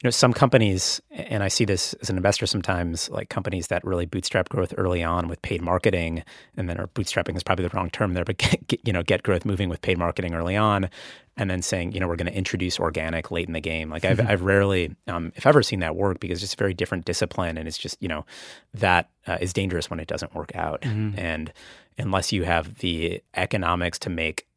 you 0.02 0.08
know, 0.08 0.12
some 0.12 0.34
companies, 0.34 1.02
and 1.12 1.44
I 1.44 1.48
see 1.48 1.64
this 1.64 1.94
as 1.96 2.10
an 2.10 2.18
investor 2.18 2.46
sometimes, 2.46 3.10
like 3.10 3.30
companies 3.30 3.68
that 3.68 3.86
really 3.86 4.06
bootstrap 4.06 4.50
growth 4.50 4.74
early 4.78 5.02
on 5.02 5.30
with 5.30 5.42
paid 5.42 5.62
marketing, 5.62 6.24
and 6.58 6.68
then, 6.68 6.78
are 6.78 6.88
bootstrapping 6.88 7.38
is 7.38 7.44
probably 7.44 7.66
the 7.66 7.74
wrong 7.74 7.90
term 7.90 8.14
there, 8.14 8.26
but 8.26 8.38
get, 8.68 8.86
you 8.86 8.92
know, 8.92 9.02
get 9.02 9.24
growth 9.24 9.46
moving 9.46 9.70
with 9.70 9.82
paid 9.82 9.98
marketing 9.98 10.34
early 10.34 10.58
on, 10.58 10.90
and 11.38 11.50
then 11.50 11.62
saying, 11.62 11.94
you 11.94 12.02
know, 12.02 12.10
we're 12.10 12.18
going 12.18 12.30
to 12.30 12.38
introduce 12.38 12.82
organic 12.82 13.32
late 13.32 13.48
in 13.48 13.54
the 13.54 13.62
game. 13.62 13.90
Like 13.90 14.04
I've, 14.04 14.20
I've 14.20 14.42
rarely, 14.42 14.94
um, 15.08 15.32
if 15.36 15.48
ever, 15.48 15.64
seen 15.64 15.80
that 15.80 15.96
work 15.96 16.20
because 16.20 16.44
it's 16.44 16.54
a 16.54 16.58
very 16.58 16.74
different 16.74 17.06
discipline, 17.06 17.58
and 17.58 17.66
it's 17.66 17.78
just, 17.78 17.96
you 18.02 18.10
know, 18.10 18.26
that 18.74 19.10
uh, 19.26 19.38
is 19.40 19.54
dangerous 19.54 19.90
when 19.90 20.02
it 20.02 20.08
doesn't 20.10 20.36
work 20.36 20.54
out, 20.54 20.82
mm-hmm. 20.82 21.18
and 21.18 21.54
unless 21.98 22.34
you 22.34 22.44
have 22.44 22.80
the 22.80 23.24
economics 23.36 24.00
to 24.00 24.10
make 24.10 24.48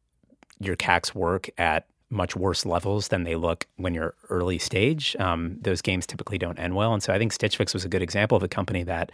your 0.59 0.75
CACs 0.75 1.13
work 1.13 1.49
at 1.57 1.85
much 2.09 2.35
worse 2.35 2.65
levels 2.65 3.09
than 3.09 3.23
they 3.23 3.35
look 3.35 3.67
when 3.75 3.93
you're 3.93 4.15
early 4.29 4.57
stage. 4.57 5.15
Um, 5.19 5.57
those 5.61 5.81
games 5.81 6.07
typically 6.07 6.37
don't 6.37 6.57
end 6.57 6.75
well. 6.75 6.93
And 6.93 7.03
so 7.03 7.13
I 7.13 7.17
think 7.17 7.33
Stitch 7.33 7.57
Fix 7.57 7.73
was 7.73 7.83
a 7.83 7.89
good 7.89 8.01
example 8.01 8.37
of 8.37 8.43
a 8.43 8.47
company 8.47 8.83
that 8.83 9.11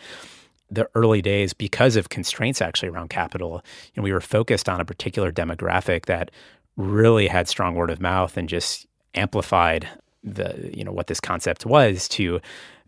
the 0.69 0.87
early 0.95 1.21
days, 1.21 1.53
because 1.53 1.95
of 1.95 2.09
constraints 2.09 2.61
actually 2.61 2.89
around 2.89 3.09
capital, 3.09 3.63
you 3.93 4.01
know, 4.01 4.03
we 4.03 4.13
were 4.13 4.21
focused 4.21 4.69
on 4.69 4.79
a 4.79 4.85
particular 4.85 5.31
demographic 5.31 6.05
that 6.05 6.31
really 6.77 7.27
had 7.27 7.47
strong 7.47 7.75
word 7.75 7.89
of 7.89 7.99
mouth 7.99 8.37
and 8.37 8.49
just 8.49 8.87
amplified 9.15 9.87
the, 10.23 10.71
you 10.73 10.83
know, 10.83 10.91
what 10.91 11.07
this 11.07 11.19
concept 11.19 11.65
was 11.65 12.07
to 12.09 12.39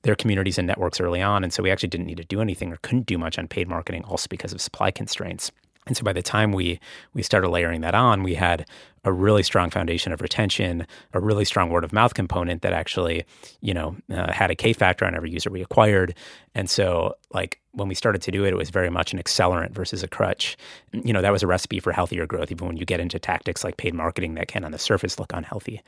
their 0.03 0.15
communities 0.15 0.57
and 0.57 0.67
networks 0.67 0.99
early 0.99 1.21
on. 1.21 1.43
And 1.43 1.51
so 1.51 1.63
we 1.63 1.71
actually 1.71 1.89
didn't 1.89 2.05
need 2.05 2.17
to 2.17 2.23
do 2.23 2.41
anything 2.41 2.71
or 2.71 2.77
couldn't 2.77 3.07
do 3.07 3.17
much 3.17 3.37
on 3.37 3.47
paid 3.47 3.67
marketing 3.67 4.03
also 4.03 4.27
because 4.29 4.53
of 4.53 4.61
supply 4.61 4.91
constraints. 4.91 5.51
And 5.87 5.95
so 5.95 6.03
by 6.03 6.13
the 6.13 6.21
time 6.21 6.51
we 6.51 6.79
we 7.13 7.21
started 7.21 7.49
layering 7.49 7.81
that 7.81 7.95
on, 7.95 8.23
we 8.23 8.35
had 8.35 8.67
a 9.03 9.11
really 9.11 9.43
strong 9.43 9.69
foundation 9.69 10.11
of 10.11 10.19
retention, 10.19 10.87
a 11.13 11.19
really 11.19 11.45
strong 11.45 11.69
word 11.69 11.83
of 11.83 11.93
mouth 11.93 12.15
component 12.15 12.63
that 12.63 12.73
actually, 12.73 13.23
you 13.61 13.73
know, 13.73 13.95
uh, 14.11 14.33
had 14.33 14.49
a 14.49 14.55
K 14.55 14.73
factor 14.73 15.05
on 15.05 15.15
every 15.15 15.29
user 15.29 15.51
we 15.51 15.61
acquired. 15.61 16.15
And 16.55 16.69
so, 16.69 17.13
like 17.35 17.59
when 17.73 17.89
we 17.89 17.93
started 17.93 18.21
to 18.23 18.31
do 18.31 18.45
it, 18.45 18.53
it 18.53 18.55
was 18.55 18.69
very 18.69 18.89
much 18.89 19.13
an 19.13 19.19
accelerant 19.19 19.71
versus 19.71 20.01
a 20.01 20.07
crutch. 20.07 20.57
You 20.93 21.13
know, 21.13 21.21
that 21.21 21.31
was 21.31 21.43
a 21.43 21.47
recipe 21.47 21.79
for 21.81 21.91
healthier 21.91 22.25
growth, 22.25 22.51
even 22.51 22.65
when 22.65 22.77
you 22.77 22.85
get 22.85 23.01
into 23.01 23.19
tactics 23.19 23.63
like 23.63 23.77
paid 23.77 23.93
marketing 23.93 24.35
that 24.35 24.47
can, 24.47 24.63
on 24.63 24.71
the 24.71 24.79
surface, 24.79 25.19
look 25.19 25.33
unhealthy. 25.33 25.81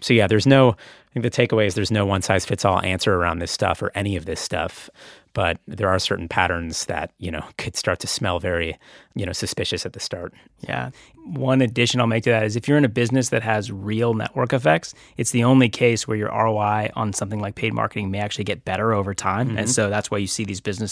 So 0.00 0.14
yeah, 0.14 0.26
there's 0.26 0.46
no. 0.46 0.70
I 0.70 1.20
think 1.20 1.22
the 1.22 1.30
takeaway 1.30 1.66
is 1.66 1.74
there's 1.74 1.90
no 1.90 2.04
one 2.04 2.20
size 2.22 2.44
fits 2.44 2.64
all 2.64 2.82
answer 2.82 3.14
around 3.14 3.38
this 3.38 3.50
stuff 3.50 3.80
or 3.80 3.90
any 3.94 4.16
of 4.16 4.26
this 4.26 4.40
stuff 4.40 4.90
but 5.36 5.58
there 5.68 5.90
are 5.90 5.98
certain 5.98 6.28
patterns 6.28 6.86
that 6.86 7.12
you 7.18 7.30
know 7.30 7.44
could 7.58 7.76
start 7.76 7.98
to 7.98 8.06
smell 8.06 8.40
very 8.40 8.78
you 9.14 9.26
know 9.26 9.32
suspicious 9.32 9.84
at 9.84 9.92
the 9.92 10.00
start 10.00 10.32
yeah 10.66 10.88
one 11.26 11.60
addition 11.60 12.00
i'll 12.00 12.06
make 12.06 12.24
to 12.24 12.30
that 12.30 12.42
is 12.42 12.56
if 12.56 12.66
you're 12.66 12.78
in 12.78 12.86
a 12.86 12.88
business 12.88 13.28
that 13.28 13.42
has 13.42 13.70
real 13.70 14.14
network 14.14 14.54
effects 14.54 14.94
it's 15.18 15.32
the 15.32 15.44
only 15.44 15.68
case 15.68 16.08
where 16.08 16.16
your 16.16 16.30
roi 16.30 16.90
on 16.96 17.12
something 17.12 17.38
like 17.38 17.54
paid 17.54 17.74
marketing 17.74 18.10
may 18.10 18.18
actually 18.18 18.44
get 18.44 18.64
better 18.64 18.94
over 18.94 19.12
time 19.12 19.48
mm-hmm. 19.48 19.58
and 19.58 19.70
so 19.70 19.90
that's 19.90 20.10
why 20.10 20.16
you 20.16 20.26
see 20.26 20.42
these 20.42 20.62
businesses 20.62 20.85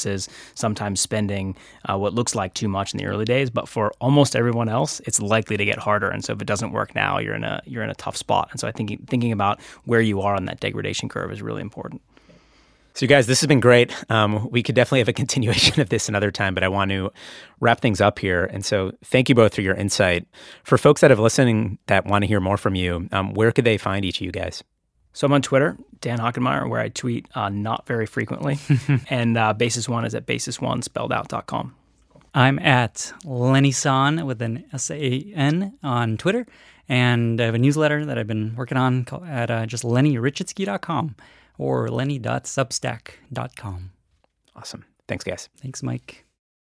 sometimes 0.55 1.01
spending 1.01 1.57
uh, 1.89 1.97
what 1.97 2.15
looks 2.15 2.35
like 2.35 2.55
too 2.55 2.69
much 2.69 2.93
in 2.93 2.99
the 2.99 3.07
early 3.07 3.25
days 3.25 3.51
but 3.51 3.69
for 3.69 3.93
almost 4.01 4.37
everyone 4.37 4.69
else 4.69 5.01
it's 5.07 5.21
likely 5.21 5.57
to 5.57 5.65
get 5.65 5.79
harder 5.79 6.09
and 6.09 6.25
so 6.25 6.33
if 6.33 6.41
it 6.41 6.47
doesn't 6.47 6.73
work 6.73 6.95
now 6.95 7.19
you're 7.19 7.35
in 7.35 7.45
a 7.45 7.61
you're 7.67 7.83
in 7.83 7.91
a 7.91 7.95
tough 7.95 8.17
spot 8.17 8.49
and 8.51 8.61
so 8.61 8.69
i 8.69 8.73
think 8.73 9.09
thinking 9.09 9.33
about 9.33 9.61
where 9.85 10.01
you 10.01 10.21
are 10.21 10.35
on 10.35 10.45
that 10.47 10.61
degradation 10.61 11.09
curve 11.09 11.33
is 11.33 11.43
really 11.43 11.63
important 11.63 12.01
so, 12.95 13.03
you 13.03 13.09
guys, 13.09 13.27
this 13.27 13.41
has 13.41 13.49
been 13.49 13.59
great. 13.59 13.93
Um, 14.09 14.49
we 14.51 14.63
could 14.63 14.77
definitely 14.77 15.01
have 15.01 15.09
a 15.09 15.13
continuation 15.25 15.81
of 15.81 15.89
this 15.89 16.09
another 16.09 16.31
time, 16.31 16.55
but 16.55 16.63
I 16.63 16.69
want 16.69 16.93
to 16.93 17.11
wrap 17.59 17.81
things 17.81 18.01
up 18.01 18.21
here. 18.21 18.45
And 18.45 18.65
so, 18.65 18.93
thank 19.05 19.29
you 19.29 19.35
both 19.35 19.53
for 19.53 19.63
your 19.63 19.75
insight. 19.75 20.29
For 20.63 20.79
folks 20.79 21.01
that 21.01 21.11
have 21.11 21.19
listening 21.19 21.79
that 21.87 22.07
want 22.07 22.23
to 22.23 22.29
hear 22.29 22.41
more 22.41 22.57
from 22.57 22.77
you, 22.77 23.09
um, 23.11 23.35
where 23.35 23.51
could 23.51 23.65
they 23.65 23.79
find 23.79 24.05
each 24.05 24.21
of 24.21 24.25
you 24.25 24.31
guys? 24.31 24.63
So 25.15 25.27
I'm 25.27 25.33
on 25.33 25.43
Twitter, 25.43 25.77
Dan 26.01 26.19
Hockenmaier, 26.19 26.69
where 26.69 26.81
I 26.81 26.91
tweet 26.91 27.29
uh, 27.35 27.49
not 27.49 27.87
very 27.87 28.05
frequently. 28.05 28.59
and 29.09 29.39
uh, 29.39 29.55
Basis 29.55 29.89
One 29.89 30.05
is 30.05 30.15
at 30.15 30.27
basis1 30.27 30.85
spelled 30.85 31.13
out.com. 31.13 31.75
I'm 32.35 32.59
at 32.59 33.13
Lenny 33.25 33.71
San 33.71 34.27
with 34.27 34.43
an 34.43 34.65
S 34.73 34.91
A 34.91 35.33
N 35.35 35.79
on 35.83 36.17
Twitter. 36.17 36.47
And 36.89 37.41
I 37.41 37.47
have 37.47 37.55
a 37.55 37.59
newsletter 37.59 38.05
that 38.05 38.19
I've 38.19 38.27
been 38.27 38.57
working 38.57 38.77
on 38.77 39.07
at 39.27 39.51
uh, 39.51 39.65
just 39.67 39.85
lennyrachitsky.com 39.85 41.15
or 41.57 41.89
lenny.substack.com. 41.89 43.91
Awesome. 44.57 44.85
Thanks, 45.07 45.25
guys. 45.25 45.49
Thanks, 45.57 45.83
Mike. 45.83 46.24